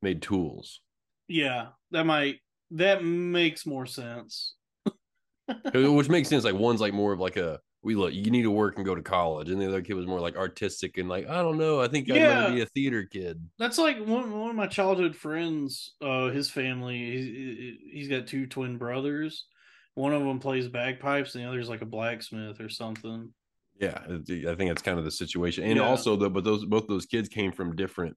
[0.00, 0.80] made tools
[1.28, 2.40] Yeah, that might
[2.72, 4.54] that makes more sense.
[5.74, 8.50] which makes sense like one's like more of like a we look you need to
[8.50, 11.28] work and go to college and the other kid was more like artistic and like
[11.28, 12.28] i don't know i think Yeah.
[12.40, 15.94] rather be a theater kid That's like one one of my childhood friends.
[16.00, 16.98] Uh, his family.
[16.98, 19.46] He's, he's got two twin brothers.
[19.94, 23.32] One of them plays bagpipes, and the other's like a blacksmith or something.
[23.80, 25.84] yeah i think that's kind of the situation and Yeah.
[25.86, 28.16] also though but those both those kids came from different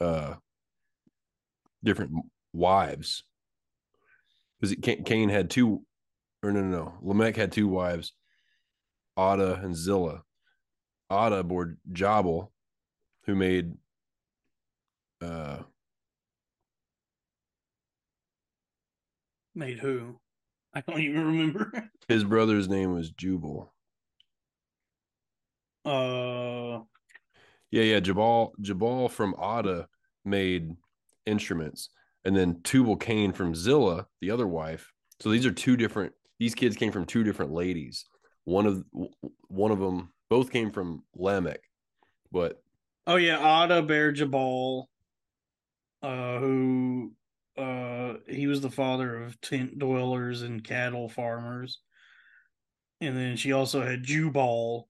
[0.00, 0.34] uh
[1.84, 2.10] different
[2.52, 3.22] wives
[4.60, 4.74] because
[5.04, 5.84] Cain had two
[6.42, 8.12] or no no no Lamech had two wives
[9.16, 10.22] Adah and Zillah.
[11.10, 12.52] Adah bore Jabal
[13.24, 13.72] who made
[15.22, 15.58] uh
[19.54, 20.20] Made who?
[20.74, 21.90] I don't even remember.
[22.08, 23.72] his brother's name was Jubal
[25.86, 26.80] Uh,
[27.70, 28.00] Yeah, yeah.
[28.00, 29.88] Jabal Jabal from Ada
[30.24, 30.76] made
[31.24, 31.88] instruments,
[32.24, 34.92] and then Tubal Cain from Zillah, the other wife.
[35.20, 36.12] So these are two different.
[36.38, 38.04] These kids came from two different ladies.
[38.46, 38.84] One of
[39.48, 41.60] one of them, both came from Lamech,
[42.32, 42.62] but
[43.06, 44.88] Oh yeah, Adah Bare Jabal,
[46.02, 47.12] uh, who
[47.58, 51.80] uh he was the father of tent dwellers and cattle farmers.
[53.00, 54.88] And then she also had Jubal,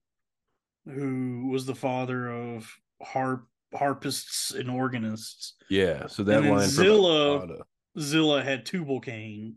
[0.85, 2.71] who was the father of
[3.01, 5.55] harp harpists and organists.
[5.69, 7.63] Yeah, so that line Zillah-.
[7.99, 9.55] Zillah had Tubal Cain,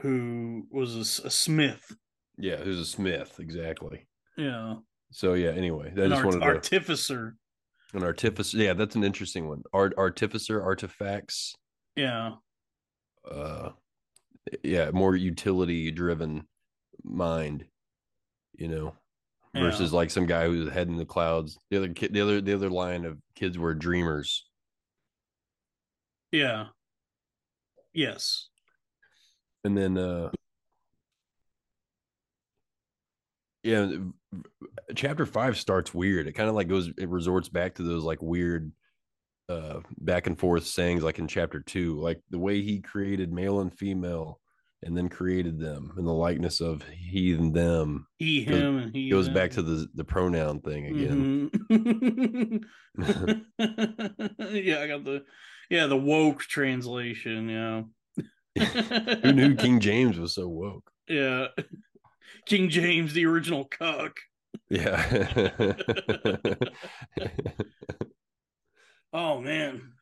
[0.00, 1.94] who was a smith.
[2.36, 4.06] Yeah, who's a smith, exactly.
[4.36, 4.76] Yeah,
[5.12, 7.36] So yeah, anyway, an just art- wanted to artificer.
[7.92, 8.56] an artificer.
[8.56, 9.62] Yeah, that's an interesting one.
[9.72, 11.54] Art artificer, artifacts.
[11.96, 12.32] Yeah,
[13.30, 13.70] Uh,
[14.64, 16.46] yeah, more utility driven
[17.04, 17.66] mind.
[18.56, 18.96] You know,
[19.54, 19.62] Yeah.
[19.62, 21.56] versus like some guy who's head in the clouds.
[21.70, 24.44] The other kid, the other the other line of kids were dreamers.
[26.32, 26.66] yeah,
[27.92, 28.48] yes.
[29.64, 30.30] and then uh
[33.64, 33.90] yeah
[34.94, 38.20] chapter five starts weird it kind of like goes it resorts back to those like
[38.22, 38.70] weird
[39.48, 43.60] uh back and forth sayings like in chapter two like the way he created male
[43.60, 44.40] and female
[44.82, 48.94] and then created them in the likeness of he and them He, Goes- him, and
[48.94, 49.34] he goes them.
[49.34, 52.64] back to the the pronoun thing again Mhm.
[53.58, 55.24] yeah, I got the
[55.70, 57.48] yeah the woke translation.
[57.48, 57.82] Yeah,
[59.22, 61.48] who knew king james was so woke Yeah,
[62.46, 64.16] King James, the original cuck.
[64.70, 65.52] yeah
[69.12, 69.92] Oh man,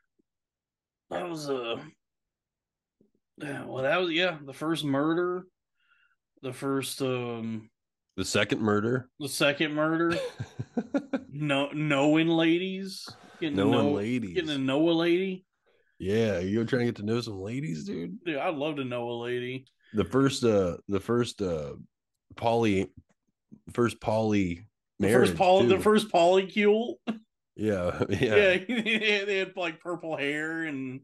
[1.11, 1.77] that was a.
[3.39, 5.45] Yeah, well, that was yeah the first murder,
[6.43, 7.69] the first um
[8.17, 10.17] the second murder the second murder.
[11.31, 13.07] no, knowing ladies,
[13.41, 14.35] getting Knowing know, ladies.
[14.35, 15.45] getting to know a lady.
[15.99, 19.11] yeah you're trying to get to know some ladies dude Dude, I'd love to know
[19.11, 19.67] a lady.
[19.95, 21.73] the first uh the first uh
[22.37, 22.91] poly
[23.73, 24.67] first poly
[24.99, 26.95] The marriage first poly, the first polycule.
[27.57, 28.57] yeah Yeah, yeah,
[29.25, 31.01] they had like purple hair and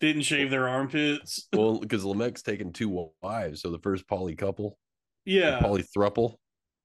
[0.00, 1.48] didn't shave their armpits.
[1.54, 4.78] well because lamech's taken two wives so the first poly couple
[5.24, 6.36] Yeah, poly thruple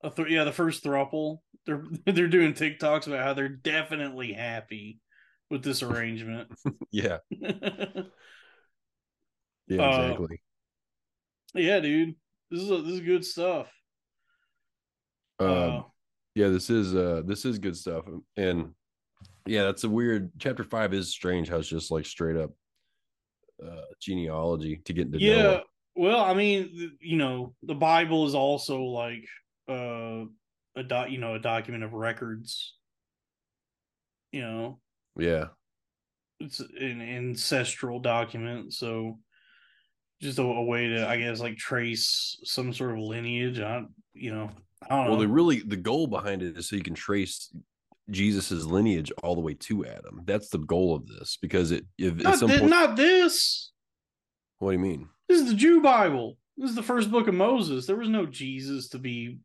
[0.02, 1.38] a th- yeah, the first thruple.
[1.64, 5.00] They're they're doing TikToks about how they're definitely happy
[5.50, 6.48] with this arrangement.
[6.90, 7.18] yeah
[9.68, 10.40] yeah Uh, exactly
[11.54, 12.14] yeah, dude,
[12.50, 13.70] this is a, this is good stuff.
[15.40, 15.82] um Uh,
[16.34, 18.04] yeah this is uh this is good stuff
[18.36, 18.72] and
[19.46, 22.50] yeah that's a weird chapter five is strange how it's just like straight up
[23.64, 25.62] uh genealogy to get into yeah, Noah.
[25.94, 29.26] well, I mean, you know, the Bible is also like
[29.68, 30.24] uh
[30.76, 32.74] a dot, you know, a document of records.
[34.32, 34.80] You know,
[35.16, 35.46] yeah
[36.38, 39.18] it's an ancestral document so
[40.20, 43.60] just a, a way to i guess like trace some sort of lineage.
[43.60, 43.84] I
[44.14, 44.50] you know
[44.88, 45.10] i don't know.
[45.10, 47.54] well the really the goal behind it is so you can trace
[48.10, 50.22] jesus's lineage all the way to adam.
[50.24, 53.72] That's the goal of this because it if not, some thi- point not this!
[54.58, 55.08] What do you mean?
[55.28, 56.38] This is the jew bible.
[56.56, 57.86] This is the first book of moses.
[57.86, 59.38] There was no jesus to be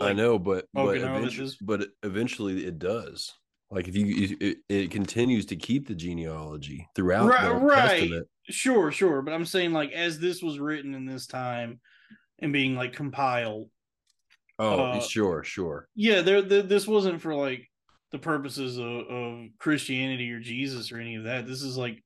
[0.00, 3.34] i know but but, eventually, but eventually it does
[3.72, 7.98] like if you it, it continues to keep the genealogy throughout Right- the Old right.
[8.00, 8.28] Testament.
[8.50, 11.80] sure sure but i'm saying like as this was written in this time
[12.40, 13.68] and being like compiled
[14.58, 17.68] oh Uh, sure sure yeah there, there this wasn't for like
[18.10, 22.02] the purposes of, of christianity or jesus or any of that this is like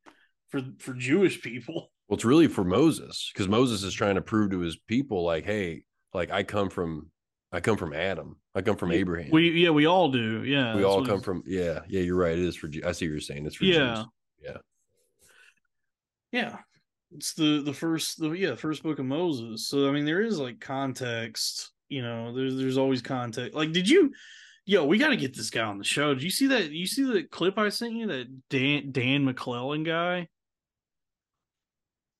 [0.50, 4.50] for for jewish people well it's really for moses because moses is trying to prove
[4.52, 5.82] to his people like hey
[6.14, 7.10] like i come from
[7.52, 8.36] i come from adam.
[8.54, 9.30] I come from abraham.
[9.30, 10.42] we yeah we all do.
[10.44, 13.12] Yeah we all come from yeah yeah you're right it is for i see what
[13.12, 13.94] you're saying it's for yeah.
[13.94, 14.06] Jews.
[14.42, 14.56] Yeah.
[16.32, 16.56] yeah.
[17.14, 19.68] It's the the first the yeah first book of moses.
[19.68, 23.54] So i mean there is like context you know there's there's always context.
[23.54, 24.12] Like did you
[24.64, 26.12] yo we got to get this guy on the show.
[26.14, 29.84] Did you see that you see the clip i sent you that dan dan mcclellan
[29.84, 30.28] guy?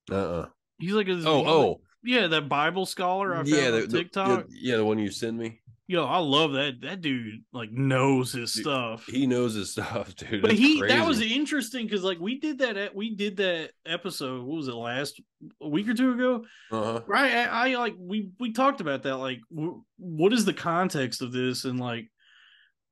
[0.09, 0.47] Uh-uh.
[0.79, 3.71] He's like a, oh he's like- oh yeah that bible scholar i found yeah on
[3.73, 5.59] the, the- tiktok yeah the one you send me
[5.89, 6.81] Yo, I love that.
[6.81, 9.05] That dude like knows his Dude, stuff.
[9.05, 12.57] he knows his stuff dude but It's he that was interesting because like we did
[12.59, 14.43] that at, we did that episode.
[14.43, 15.21] What was it last
[15.61, 16.43] a week or two ago?
[16.73, 17.31] uh-huh Right?
[17.33, 19.15] I, I like we we talked about that.
[19.15, 21.63] Like, w- what is the context of this?
[21.63, 22.09] And like,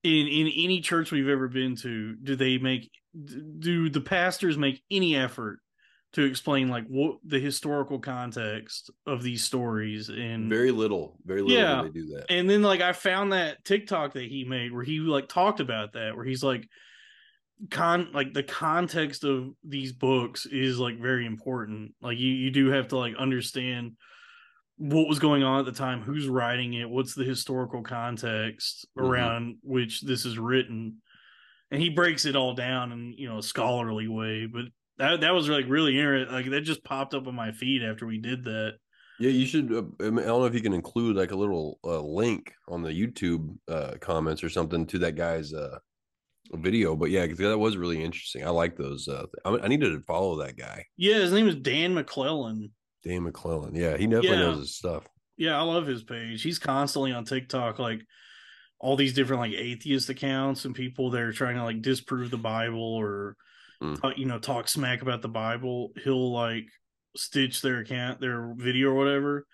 [0.06, 2.90] in in any church we've ever been to, do they make
[3.60, 5.60] do the pastors make any effort
[6.16, 11.58] to explain like what the historical context of these stories and very little very little
[11.58, 11.82] Yeah.
[11.82, 14.84] do they do that and then like I found that TikTok that he made where
[14.84, 16.68] he like talked about that where he's like
[17.72, 21.94] con like the context of these books is like very important.
[22.02, 23.94] Like you you do have to like understand
[24.78, 29.02] what was going on at the time, who's writing it, what's the historical context Mhm.
[29.04, 31.02] around which this is written.
[31.72, 34.46] and he breaks it all down in you know a scholarly way.
[34.46, 34.66] But
[34.98, 36.34] that that was like really interesting.
[36.34, 38.74] Like that just popped up on my feed after we did that.
[39.20, 39.72] Yeah, you should.
[39.72, 42.54] Uh, I, mean, I don't know if you can include like a little uh, link
[42.68, 45.78] on the YouTube uh, comments or something to that guy's uh,
[46.54, 46.96] video.
[46.96, 48.46] But yeah, that was really interesting.
[48.46, 49.08] I like those.
[49.08, 52.72] Uh, I, I needed to follow that guy, Yeah, his name is Dan McClellan.
[53.04, 53.76] Dan McClellan.
[53.76, 54.36] Yeah, he definitely Yeah.
[54.46, 55.08] knows his stuff.
[55.38, 56.42] Yeah, I love his page.
[56.42, 58.02] He's constantly on TikTok, like
[58.80, 62.38] all these different like atheist accounts and people that are trying to like disprove the
[62.38, 63.36] Bible or
[63.82, 64.04] Mm.
[64.04, 65.92] uh, you know talk smack about the Bible.
[66.04, 66.68] He'll like
[67.16, 69.46] stitch their account, their video or whatever,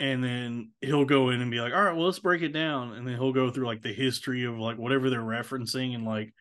[0.00, 2.92] and then he'll go in and be like, "All right, well, let's break it down,"
[2.92, 6.32] and then he'll go through like the history of like whatever they're referencing and like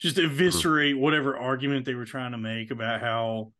[0.00, 3.52] just eviscerate whatever argument they were trying to make about how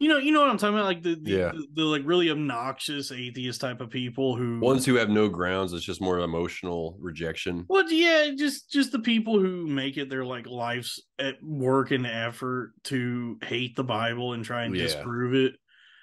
[0.00, 1.52] you know you know what i'm talking about like the the, Yeah.
[1.52, 5.72] the, the, like really obnoxious atheist type of people who Ones who have no grounds,
[5.72, 7.64] it's just more emotional rejection.
[7.68, 12.06] well yeah just just the people who make it their like life's at work and
[12.06, 14.84] effort to hate the bible and try and Yeah.
[14.84, 15.54] disprove it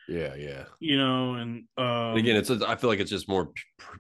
[0.10, 0.66] Yeah, yeah.
[0.80, 3.52] you know and um And again, it's I feel like it's just more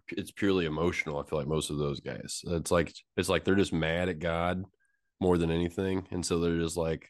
[0.09, 1.19] it's purely emotional.
[1.19, 2.41] I feel like most of those guys.
[2.45, 4.63] It's like it's like they're just mad at God
[5.21, 7.09] more than anything, and so they're just like,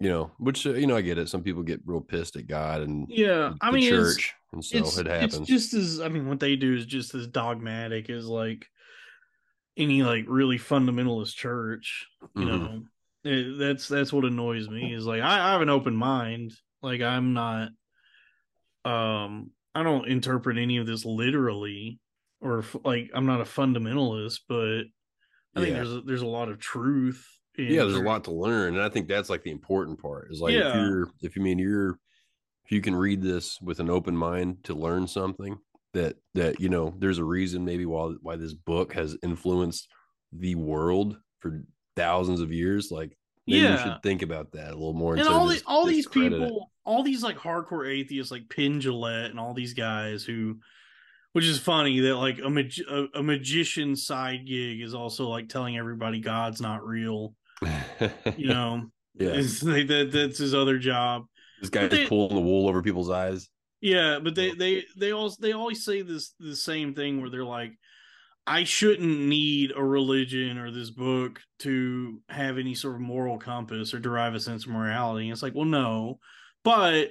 [0.00, 1.28] you know, which uh, you know I get it.
[1.28, 4.96] Some people get real pissed at God and yeah i mean church, and so it's,
[4.98, 8.66] it it's just as I mean, what they do is just as dogmatic as like
[9.76, 12.06] any like really fundamentalist church.
[12.34, 12.46] You Mhm.
[12.46, 12.82] know,
[13.24, 16.52] It- that's that's what annoys me is like I, I have an open mind.
[16.82, 17.70] Like I'm not,
[18.84, 21.98] um, I don't interpret any of this literally,
[22.40, 24.82] or f- like I'm not a fundamentalist, but
[25.56, 27.26] I think there's a, there's a lot of truth.
[27.58, 30.28] Yeah, there's a lot to learn, and I think that's like the important part.
[30.30, 31.98] Is like if you're if you mean you're
[32.64, 35.58] if you can read this with an open mind to learn something
[35.94, 39.88] that that you know there's a reason maybe why why this book has influenced
[40.32, 41.64] the world for
[41.96, 42.90] thousands of years.
[42.90, 43.16] Like
[43.46, 43.76] maybe Yeah.
[43.76, 45.16] we should think about that a little more.
[45.16, 46.44] and all the, all these discredit it.
[46.44, 50.58] people, all these like hardcore atheists, like Penn and all these guys who,
[51.32, 55.48] which is funny that like a, mag- a a magician side gig is also like
[55.48, 57.34] telling everybody God's not real.
[57.62, 61.26] You know, yeah, It's like that that's his other job.
[61.60, 63.48] this guy but is they- pulling the wool over people's eyes.
[63.80, 67.44] Yeah, but they they they also they always say this the same thing where they're
[67.44, 67.78] like,
[68.44, 73.94] I shouldn't need a religion or this book to have any sort of moral compass
[73.94, 75.26] or derive a sense of morality.
[75.26, 76.18] And it's like, well, no,
[76.64, 77.10] but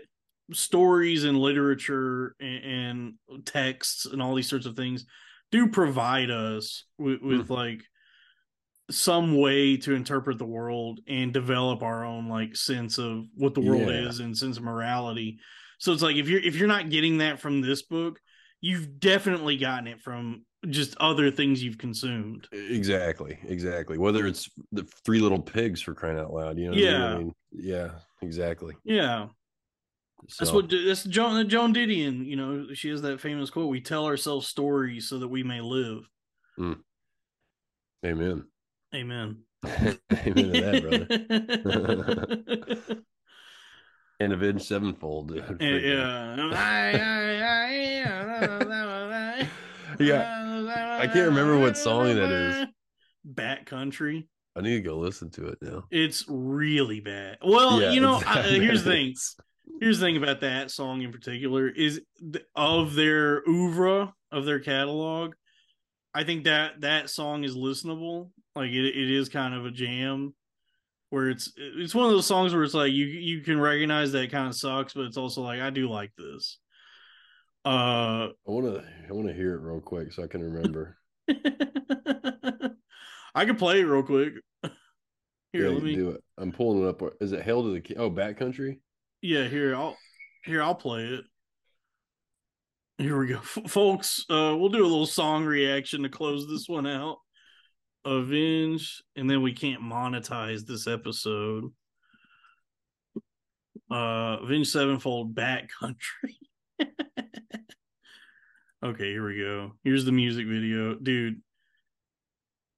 [0.52, 5.06] stories and literature and, and texts and all these sorts of things
[5.52, 7.50] do provide us with, with mm.
[7.50, 7.84] like
[8.90, 13.62] some way to interpret the world and develop our own like sense of what the
[13.62, 14.08] world Yeah.
[14.08, 15.40] is and sense of morality.
[15.80, 18.20] So it's like if you're if you're not getting that from this book,
[18.62, 22.48] you've definitely gotten it from just other things you've consumed.
[22.52, 23.98] Exactly, exactly.
[23.98, 26.72] Whether it's the three little pigs for crying out loud, you know?
[26.72, 26.94] what I mean?
[26.94, 27.14] Yeah.
[27.14, 27.90] I mean, yeah,
[28.22, 28.76] exactly.
[28.84, 29.28] Yeah,
[30.40, 32.26] that's what that's Joan Joan Didion.
[32.26, 35.62] You know, she has that famous quote: "We tell ourselves stories so that we may
[35.62, 36.10] live."
[36.58, 36.80] Mm.
[38.06, 38.46] Amen.
[38.96, 39.44] Amen.
[39.66, 39.98] Amen
[40.36, 43.02] to that, brother.
[44.20, 45.28] And avenged Sevenfold,
[45.60, 45.62] dude.
[45.62, 46.36] Yeah.
[50.00, 52.68] Yeah, I can't remember what song that is.
[53.24, 54.28] Bat Country.
[54.56, 55.84] I need to go listen to it now.
[55.92, 57.38] It's really bad.
[57.46, 59.16] Well, Yeah, you know, I, uh, here's the thing.
[59.80, 62.02] Here's the thing about that song in particular is
[62.56, 65.36] of their oeuvre of their catalog.
[66.14, 68.32] I think that that song is listenable.
[68.58, 70.34] Like it, it is kind of a jam.
[71.10, 74.24] Where it's it's one of those songs where it's like you you can recognize that
[74.24, 76.58] it kind of sucks, but it's also like I do like this.
[77.64, 78.84] Uh, I want to.
[79.10, 80.98] I want to hear it real quick so I can remember.
[83.36, 84.34] I can play it real quick.
[85.54, 85.96] Here, yeah, let me.
[85.96, 86.24] do it.
[86.38, 87.02] I'm pulling it up.
[87.22, 87.98] Is it Hail to the King?
[88.00, 88.82] Oh, Bat Country.
[89.22, 89.98] Yeah, here I'll
[90.44, 91.26] here I'll play it.
[92.98, 94.26] Here we go, F- folks.
[94.30, 97.18] Uh, we'll do a little song reaction to close this one out.
[98.06, 101.72] Avenge, and then we can't monetize this episode.
[103.92, 106.38] Uh, Avenged Sevenfold, Bat Country.
[108.84, 109.74] okay, here we go.
[109.84, 111.42] Here's the music video, dude.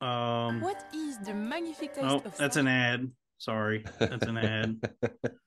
[0.02, 3.12] Um, What is the magnific oh, that's an ad.
[3.38, 4.80] Sorry, that's an ad.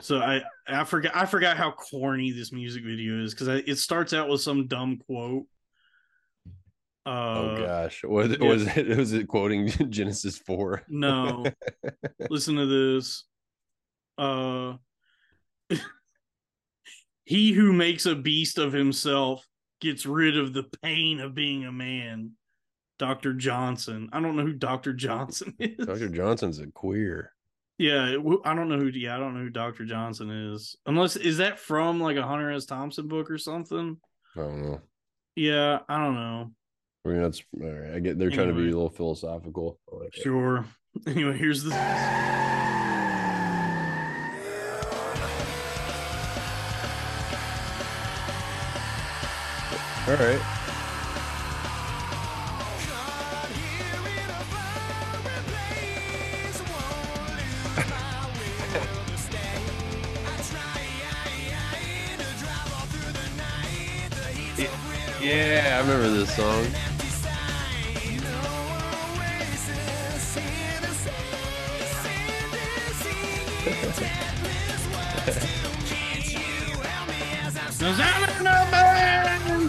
[0.00, 4.12] So I I forgot I forgot how corny this music video is because it starts
[4.12, 5.44] out with some dumb quote.
[7.10, 8.46] Uh, oh gosh, was, yeah.
[8.46, 8.96] was it?
[8.96, 10.82] Was it quoting Genesis four?
[10.88, 11.44] no,
[12.30, 13.24] listen to this.
[14.16, 14.74] Uh,
[17.24, 19.44] he who makes a beast of himself
[19.80, 22.32] gets rid of the pain of being a man.
[23.00, 23.32] Dr.
[23.32, 24.08] Johnson.
[24.12, 24.92] I don't know who Dr.
[24.92, 25.86] Johnson is.
[25.86, 26.10] Dr.
[26.10, 27.32] Johnson's a queer.
[27.78, 28.88] Yeah, I don't know who.
[28.88, 29.84] Yeah, I don't know who Dr.
[29.84, 30.76] Johnson is.
[30.86, 32.66] Unless is that from like a Hunter S.
[32.66, 33.96] Thompson book or something?
[34.36, 34.80] I don't know.
[35.34, 36.50] Yeah, I don't know.
[37.04, 37.94] I mean, that's all right.
[37.94, 39.78] I get they're trying to be a little philosophical.
[39.92, 40.22] I like it.
[40.22, 40.64] Sure.
[41.06, 41.70] Anyway, here's the.
[50.08, 50.40] All right.
[65.22, 66.89] Yeah, I remember this song.
[77.80, 79.66] No sound of no burn.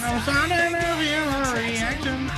[0.00, 2.30] No sound of your reaction.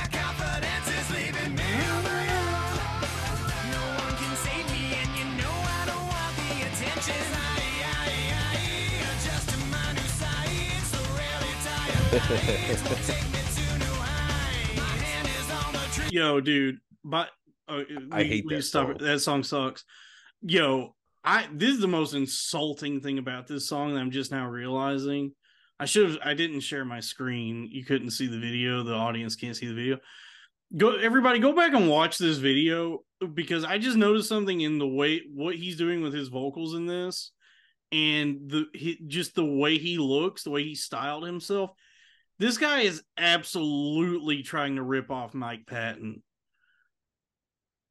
[16.11, 17.29] Yo, dude, but
[17.67, 18.95] uh, I hate that stop song.
[18.95, 18.99] it.
[18.99, 19.83] That song sucks.
[20.43, 24.47] Yo, I this is the most insulting thing about this song that I'm just now
[24.47, 25.33] realizing.
[25.79, 27.67] I should have I didn't share my screen.
[27.71, 28.83] You couldn't see the video.
[28.83, 29.97] The audience can't see the video.
[30.77, 32.99] Go everybody go back and watch this video
[33.33, 36.85] because I just noticed something in the way what he's doing with his vocals in
[36.85, 37.31] this
[37.91, 41.71] and the he, just the way he looks, the way he styled himself.
[42.37, 46.23] This guy is absolutely trying to rip off Mike Patton.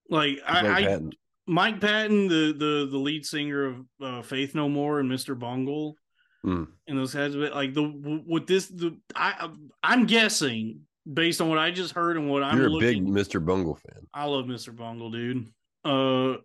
[0.08, 1.12] Like I, Patton.
[1.48, 5.36] Mike Patton, the the the lead singer of uh, Faith No More and Mr.
[5.38, 5.96] Bungle,
[6.44, 6.64] Hmm.
[6.86, 9.48] and those guys, but like the with this, the I
[9.82, 13.04] I'm guessing based on what I just heard and what I'm You're a looking.
[13.06, 13.44] big Mr.
[13.44, 14.06] Bungle fan.
[14.14, 14.76] I love Mr.
[14.76, 15.46] Bungle, dude.
[15.84, 16.36] Uh,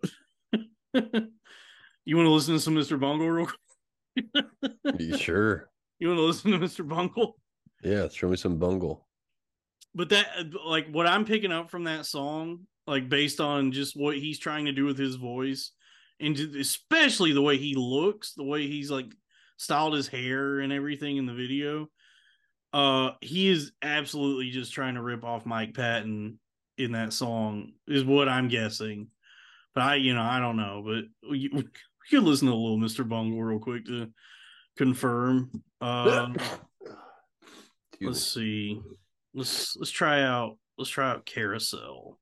[2.04, 2.98] you want to listen to some Mr.
[2.98, 4.44] Bungle real quick?
[4.98, 5.68] You sure?
[5.98, 6.86] You want to listen to Mr.
[6.88, 7.36] Bungle?
[7.82, 9.06] Yeah, show me some Bungle.
[9.94, 10.26] But that,
[10.64, 14.66] like, what I'm picking up from that song, like, based on just what he's trying
[14.66, 15.72] to do with his voice,
[16.20, 19.12] and especially the way he looks, the way he's like
[19.56, 21.88] styled his hair and everything in the video,
[22.72, 26.38] uh, he is absolutely just trying to rip off Mike Patton
[26.76, 29.08] in that song, is what I'm guessing.
[29.74, 31.64] But I, you know, I don't know, but we, we
[32.10, 33.08] could listen to a little Mr.
[33.08, 34.10] Bungle real quick to
[34.76, 35.50] confirm.
[37.92, 38.80] Excuse let's see.
[39.34, 42.18] Let's let's try out let's try out carousel.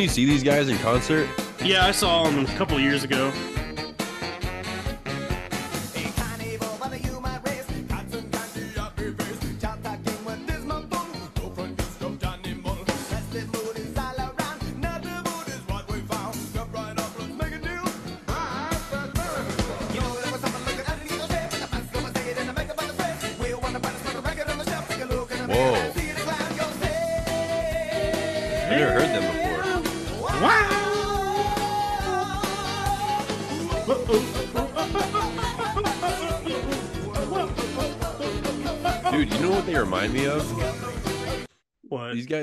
[0.00, 1.28] Didn't you see these guys in concert?
[1.62, 3.30] Yeah, I saw them a couple years ago.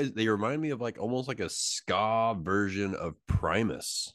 [0.08, 4.12] Guys, they remind me of like almost like a ska version of Primus.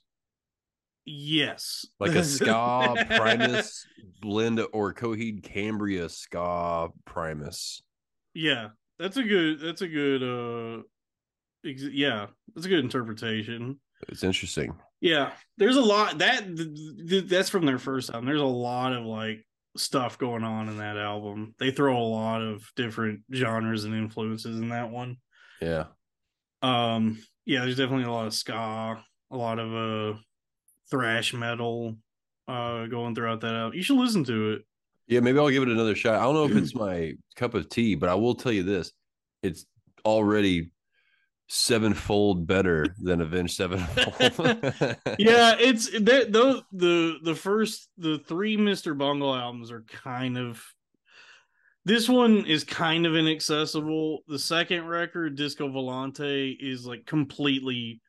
[1.05, 1.85] Yes.
[1.99, 3.85] Like a ska Primus
[4.21, 7.81] blend or Coheed Cambria ska Primus.
[8.33, 9.59] Yeah, that's a good.
[9.59, 10.23] That's a good.
[10.23, 10.83] uh
[11.67, 13.79] ex- Yeah, that's a good interpretation.
[14.07, 14.73] It's interesting.
[15.01, 18.25] Yeah, there's a lot that th- th- that's from their first album.
[18.25, 19.45] There's a lot of like
[19.75, 21.53] stuff going on in that album.
[21.59, 25.17] They throw a lot of different genres and influences in that one.
[25.61, 25.85] Yeah.
[26.61, 29.73] Um, yeah, there's definitely a lot of ska, a lot of
[30.15, 30.17] uh
[30.89, 31.95] thrash metal
[32.47, 33.75] uh going throughout that album.
[33.75, 34.61] You should listen to it.
[35.07, 36.15] Yeah, maybe I'll give it another shot.
[36.15, 38.91] I don't know if it's my cup of tea, but I will tell you this.
[39.41, 39.65] It's
[40.05, 40.71] already
[41.47, 44.15] sevenfold better than Avenged Sevenfold.
[45.19, 48.97] yeah, it's that those the the first the three Mr.
[48.97, 50.63] Bungle albums are kind of
[51.85, 54.19] this one is kind of inaccessible.
[54.27, 58.01] The second record, Disco Volante, is like completely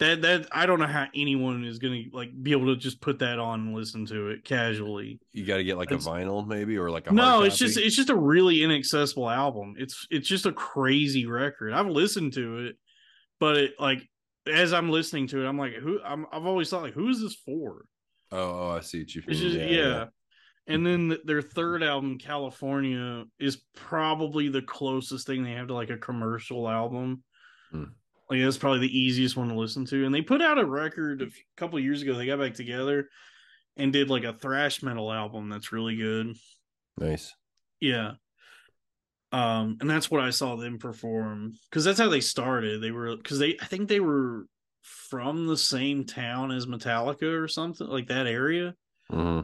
[0.00, 3.20] that that I don't know how anyone is gonna like be able to just put
[3.20, 5.20] that on and listen to it casually.
[5.32, 7.94] You got to get like a vinyl, maybe, or like a No, it's just it's
[7.94, 9.74] just a really inaccessible album.
[9.78, 11.72] It's it's just a crazy record.
[11.72, 12.76] I've listened to it,
[13.38, 14.08] but it like
[14.52, 16.00] as I'm listening to it, I'm like, who?
[16.04, 17.84] I'm, I've always thought like, who is this for?
[18.32, 19.52] oh, oh, I see what you It's mean.
[19.52, 20.06] just yeah.
[20.66, 25.90] And then their third album, California, is probably the closest thing they have to like
[25.90, 27.22] a commercial album.
[27.70, 27.84] Hmm.
[28.30, 30.06] Like that's probably the easiest one to listen to.
[30.06, 31.26] And they put out a record a
[31.56, 32.14] couple years ago.
[32.14, 33.08] They got back together
[33.76, 36.36] and did like a thrash metal album that's really good.
[36.98, 37.34] nice.
[37.80, 38.12] Yeah.
[39.32, 42.80] Um, and that's what I saw them perform because that's how they started.
[42.80, 44.46] They were because they I think they were
[44.80, 48.74] from the same town as Metallica or something like that area.
[49.10, 49.40] hmm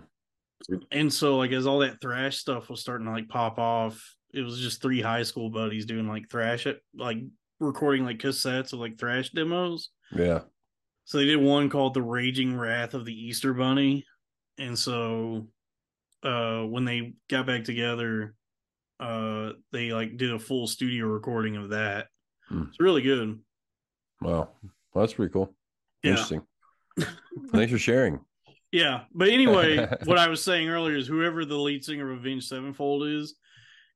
[0.93, 4.43] And so like as all that thrash stuff was starting to like pop off, it
[4.43, 7.19] was just three high school buddies doing like thrash it like
[7.59, 9.91] recording like cassettes of like thrash demos.
[10.13, 10.41] Yeah.
[11.05, 14.05] So they did one called The Raging Wrath of the Easter Bunny.
[14.59, 15.49] And so
[16.23, 18.35] uh when they got back together,
[19.01, 22.09] uh they like did a full studio recording of that.
[22.49, 22.65] Hmm.
[22.69, 23.41] It's really good.
[24.21, 24.51] Wow.
[24.93, 25.55] Well, that's pretty cool.
[26.03, 26.11] Yeah.
[26.11, 26.43] Interesting.
[27.53, 28.21] Thanks for sharing.
[28.73, 29.03] Yeah.
[29.15, 33.07] But anyway, what I was saying earlier is whoever the lead singer of Avenged Sevenfold
[33.07, 33.35] is,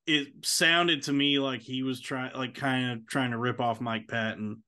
[0.06, 3.80] it sounded to me like he was trying like kind of trying to rip off
[3.80, 4.62] Mike Patton.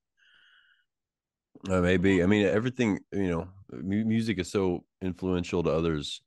[1.68, 2.22] Uh, maybe.
[2.22, 6.22] I mean, everything, you know, mu- music is so influential to others'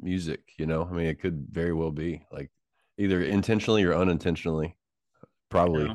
[0.00, 0.88] music, you know?
[0.90, 2.50] I mean, it could very well be like
[2.98, 4.76] either intentionally or unintentionally.
[5.50, 5.86] Probably.
[5.86, 5.94] Yeah.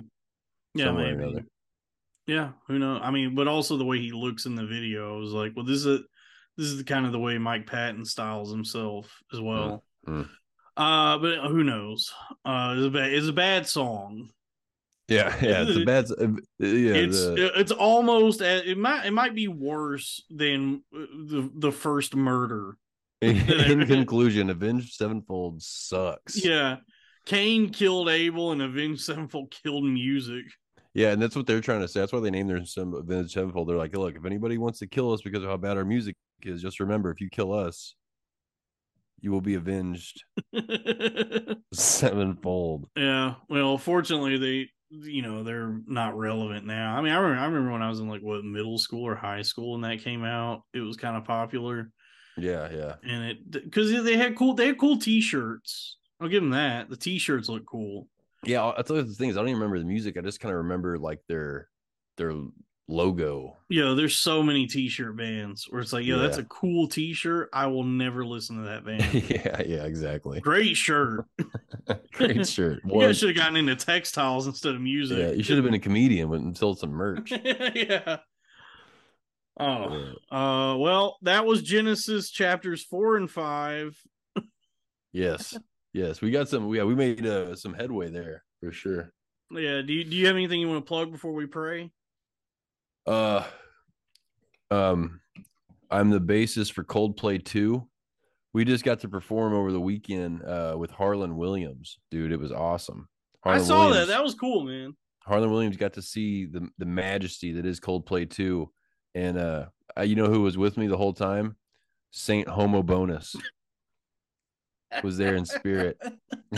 [0.76, 1.24] Yeah, or maybe.
[1.24, 1.46] another.
[2.28, 3.02] Yeah, who knows?
[3.04, 5.66] I mean, but also the way he looks in the video, I was like, well,
[5.66, 6.00] this is a,
[6.60, 9.82] this is the kind of the way Mike Patton styles himself as well.
[10.06, 10.28] mm.
[10.76, 12.12] Uh, but who knows?
[12.44, 14.30] Uh, it's a bad, it's a bad song.
[15.08, 15.34] Yeah.
[15.42, 15.64] Yeah.
[15.66, 16.28] It's a bad, uh,
[16.60, 16.94] yeah.
[16.96, 22.14] it's the- it's almost it might it might be worse than uh, the the first
[22.14, 22.76] murder.
[23.22, 26.44] in conclusion, Avenged Sevenfold sucks.
[26.44, 26.78] Yeah,
[27.26, 30.46] Cain killed Abel, and Avenged Sevenfold killed music.
[30.94, 32.00] Yeah, and that's what they're trying to say.
[32.00, 33.70] That's why they named their some Avenged Sevenfold.
[33.70, 36.16] They're like, look, if anybody wants to kill us because of how bad our music
[36.44, 37.96] is, just remember, if you kill us,
[39.22, 40.24] you will be avenged
[41.74, 42.90] sevenfold.
[42.96, 43.36] Yeah.
[43.50, 46.98] Well, fortunately, they you know they're not relevant now.
[46.98, 49.16] I mean, I remember I remember when I was in like what middle school or
[49.16, 50.64] high school and that came out.
[50.74, 51.92] It was kind of popular,
[52.38, 52.96] Yeah, yeah.
[53.04, 55.98] and it because they had cool they had cool T-shirts.
[56.20, 56.90] I'll give them that.
[56.90, 58.08] The T-shirts look cool.
[58.46, 60.18] Yeah, I tell you the thing is, I don't even remember the music.
[60.18, 61.68] I just kind of remember like their
[62.18, 62.34] their
[62.88, 63.58] logo.
[63.70, 67.50] Yo, there's so many T-shirt bands where it's like, yo, that's a cool T-shirt.
[67.54, 69.14] I will never listen to that band.
[69.30, 70.40] yeah, yeah, exactly.
[70.40, 71.26] Great shirt.
[72.14, 72.82] Great shirt.
[72.86, 75.18] You One- guys should have gotten into textiles instead of music.
[75.20, 77.32] yeah, you should have been a comedian and sold some merch.
[77.32, 78.18] yeah.
[79.60, 80.38] Oh, Yeah.
[80.38, 83.98] uh, well, that was Genesis chapters four and five.
[85.12, 85.58] Yes,
[85.94, 86.74] yes, we got some.
[86.74, 89.12] Yeah, we made uh, some headway there for sure.
[89.52, 89.82] Yeah.
[89.82, 91.92] Do you, do you have anything you want to plug before we pray?
[93.08, 93.44] Uh,
[94.70, 95.20] um,
[95.90, 97.86] I'm the bassist for Coldplay 2.
[98.54, 102.32] We just got to perform over the weekend uh, with Harland Williams, dude.
[102.32, 103.08] It was awesome.
[103.44, 104.14] I saw Williams, that.
[104.14, 104.96] That was cool, man.
[105.24, 108.70] Harland Williams got to see the the majesty that is Coldplay 2,
[109.16, 111.56] and uh, I- you know who was with me the whole time?
[112.12, 113.36] Saint Homobonus
[115.04, 115.98] was there in spirit,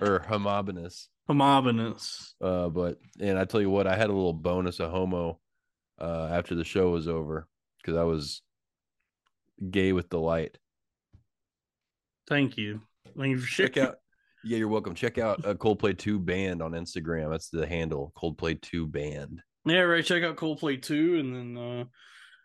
[0.00, 1.08] or Homobenus.
[1.28, 2.34] Homogenous.
[2.40, 5.38] Uh, but and I tell you what, I had a little bonus of homo
[5.98, 7.48] uh after the show was over
[7.78, 8.42] because I was
[9.70, 10.58] gay with delight.
[12.28, 12.82] Thank you.
[13.16, 13.96] Thank you for Check out,
[14.44, 14.94] yeah, you're welcome.
[14.94, 17.30] Check out uh, Coldplay Two Band on Instagram.
[17.30, 19.40] That's the handle, Coldplay Two Band.
[19.64, 20.04] Yeah, right.
[20.04, 21.84] Check out Coldplay Two, and then uh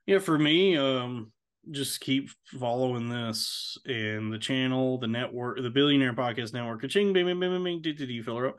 [0.08, 1.32] yeah, for me, um,
[1.70, 2.30] just keep
[2.60, 6.82] following this and the channel, the network, the Billionaire Podcast Network.
[6.82, 8.58] Ka-ching, bing, bing, bing, bing, bing, do, do, do, fill her up.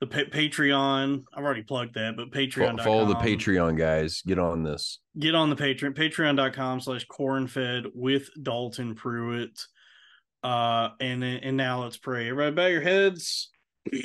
[0.00, 2.82] The pa- Patreon, I've already plugged that, but Patreon.
[2.82, 4.22] follow the Patreon guys.
[4.26, 4.98] Get on this.
[5.18, 9.58] Get on the Patreon, patreon.com slash cornfed with Dalton Pruitt.
[10.42, 12.28] Uh, and and now let's pray.
[12.28, 13.50] Everybody, bow your heads.
[13.92, 13.98] uh,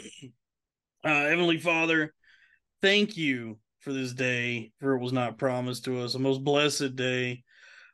[1.04, 2.14] Heavenly Father,
[2.82, 6.16] thank you for this day, for it was not promised to us.
[6.16, 7.44] A most blessed day,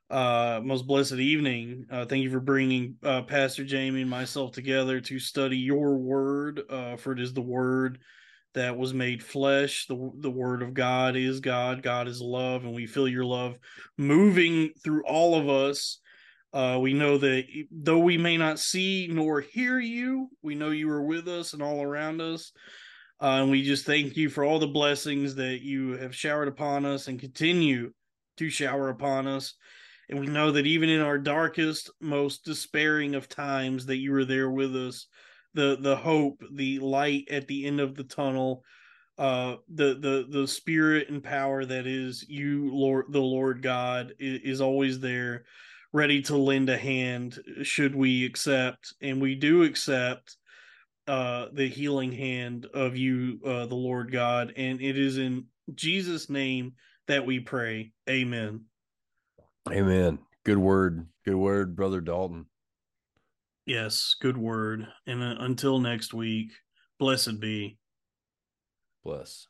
[0.09, 1.85] uh, most blessed evening.
[1.89, 6.61] Uh, thank you for bringing uh, Pastor Jamie and myself together to study your word,
[6.69, 7.99] uh, for it is the word
[8.53, 9.85] that was made flesh.
[9.87, 11.81] The, the word of God is God.
[11.81, 13.57] God is love, and we feel your love
[13.97, 15.99] moving through all of us.
[16.53, 20.89] Uh, we know that though we may not see nor hear you, we know you
[20.89, 22.53] are with us and all around us.
[23.21, 26.85] Uh, and we just thank you for all the blessings that you have showered upon
[26.85, 27.91] us and continue
[28.37, 29.53] to shower upon us.
[30.09, 34.25] And we know that even in our darkest, most despairing of times, that you are
[34.25, 35.07] there with us.
[35.53, 38.63] The the hope, the light at the end of the tunnel,
[39.17, 44.41] uh, the the the spirit and power that is you, Lord, the Lord God, is,
[44.43, 45.45] is always there,
[45.93, 50.35] ready to lend a hand should we accept, and we do accept
[51.07, 55.45] uh the healing hand of you uh the lord god and it is in
[55.75, 56.73] jesus name
[57.07, 58.61] that we pray amen
[59.71, 60.19] Amen.
[60.43, 61.07] Good word.
[61.25, 62.45] Good word, brother Dalton.
[63.65, 66.51] yes good word and uh, until next week
[66.99, 67.79] blessed be
[69.03, 69.47] Bless.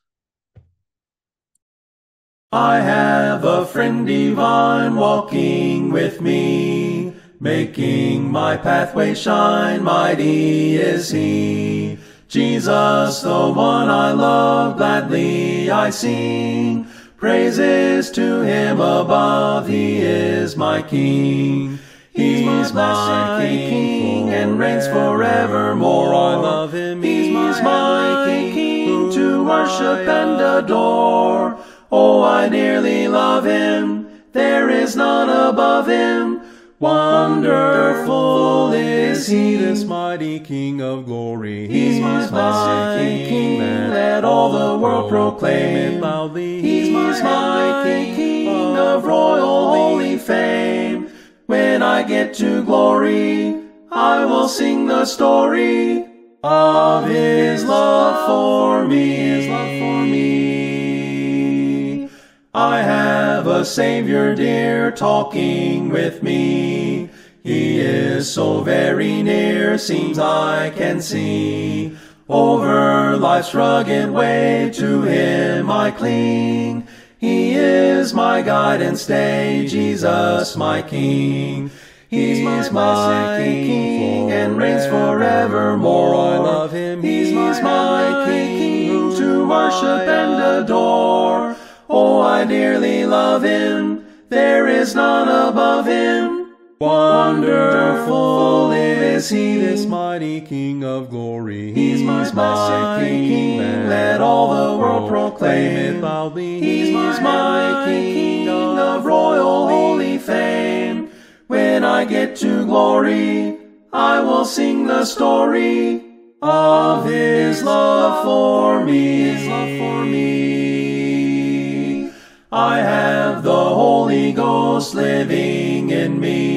[2.51, 9.81] I have a friend divine walking with me, making my pathway shine.
[9.81, 11.97] Mighty is he.
[12.27, 16.87] Jesus, the one I love, gladly I sing.
[17.17, 21.79] Praises to him above, he is my king.
[22.11, 26.13] He's my king and reigns forevermore.
[26.13, 27.01] I love him.
[27.01, 31.57] He's my king to worship and adore.
[31.91, 34.23] Oh, I dearly love him.
[34.33, 36.41] There is none above him.
[36.79, 41.69] Wonderful is he, this mighty King of glory.
[41.69, 43.59] He's my mighty King.
[43.59, 46.61] Let all the world proclaim it loudly.
[46.61, 46.84] He's
[47.21, 51.09] my King of royal holy fame.
[51.47, 53.61] When I get to glory,
[53.91, 56.05] I will sing the story
[56.43, 59.15] of his love for me.
[59.15, 62.09] His love for me.
[62.53, 67.09] I have a Savior dear talking with me.
[67.43, 71.95] He is so very near, seems I can see.
[72.27, 76.84] Over life's rugged way to him I cling.
[77.17, 81.71] He is my guide and stay, Jesus my King.
[82.07, 86.15] He's my King and reigns forevermore.
[86.15, 87.01] I love him.
[87.01, 87.31] He's
[87.61, 91.55] my King to worship and adore.
[91.89, 94.05] Oh, I dearly love him.
[94.29, 96.44] There is none above him.
[96.85, 101.73] Wonderful is he, this mighty King of glory.
[101.73, 103.89] He's my King.
[103.89, 106.59] Let all the world proclaim it loudly.
[106.59, 111.09] He's my King of royal holy fame.
[111.47, 113.57] When I get to glory,
[113.91, 116.05] I will sing the story
[116.43, 119.23] of his love for me.
[119.23, 122.11] His love for me.
[122.51, 126.54] I have the Holy Ghost living in me.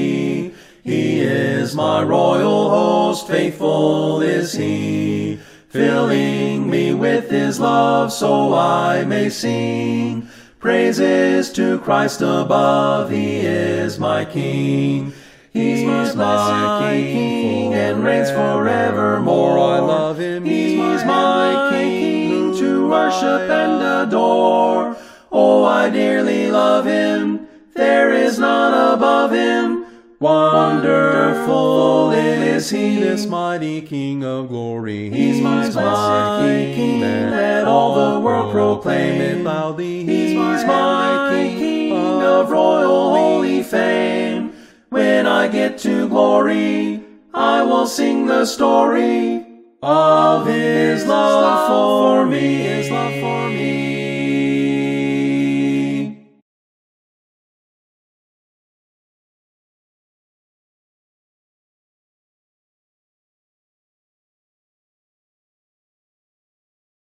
[1.69, 5.39] Is my royal host, faithful is he,
[5.69, 10.31] filling me with his love so I may sing.
[10.61, 15.13] Praises to Christ above, he is my King.
[15.53, 19.59] He's my King and reigns forevermore.
[19.59, 20.47] I love him.
[20.47, 24.97] He's my King to worship and adore.
[25.31, 27.47] Oh, I dearly love him.
[27.75, 29.78] There is none above him.
[30.21, 35.11] Wonderful is he, this mighty King of glory.
[35.11, 35.71] He's my
[36.75, 37.01] King.
[37.31, 40.05] Let all the world proclaim it loudly.
[40.05, 44.53] He's my King of royal holy fame.
[44.89, 49.47] When I get to glory, I will sing the story
[49.81, 52.57] of his love for me.
[52.57, 53.48] His love for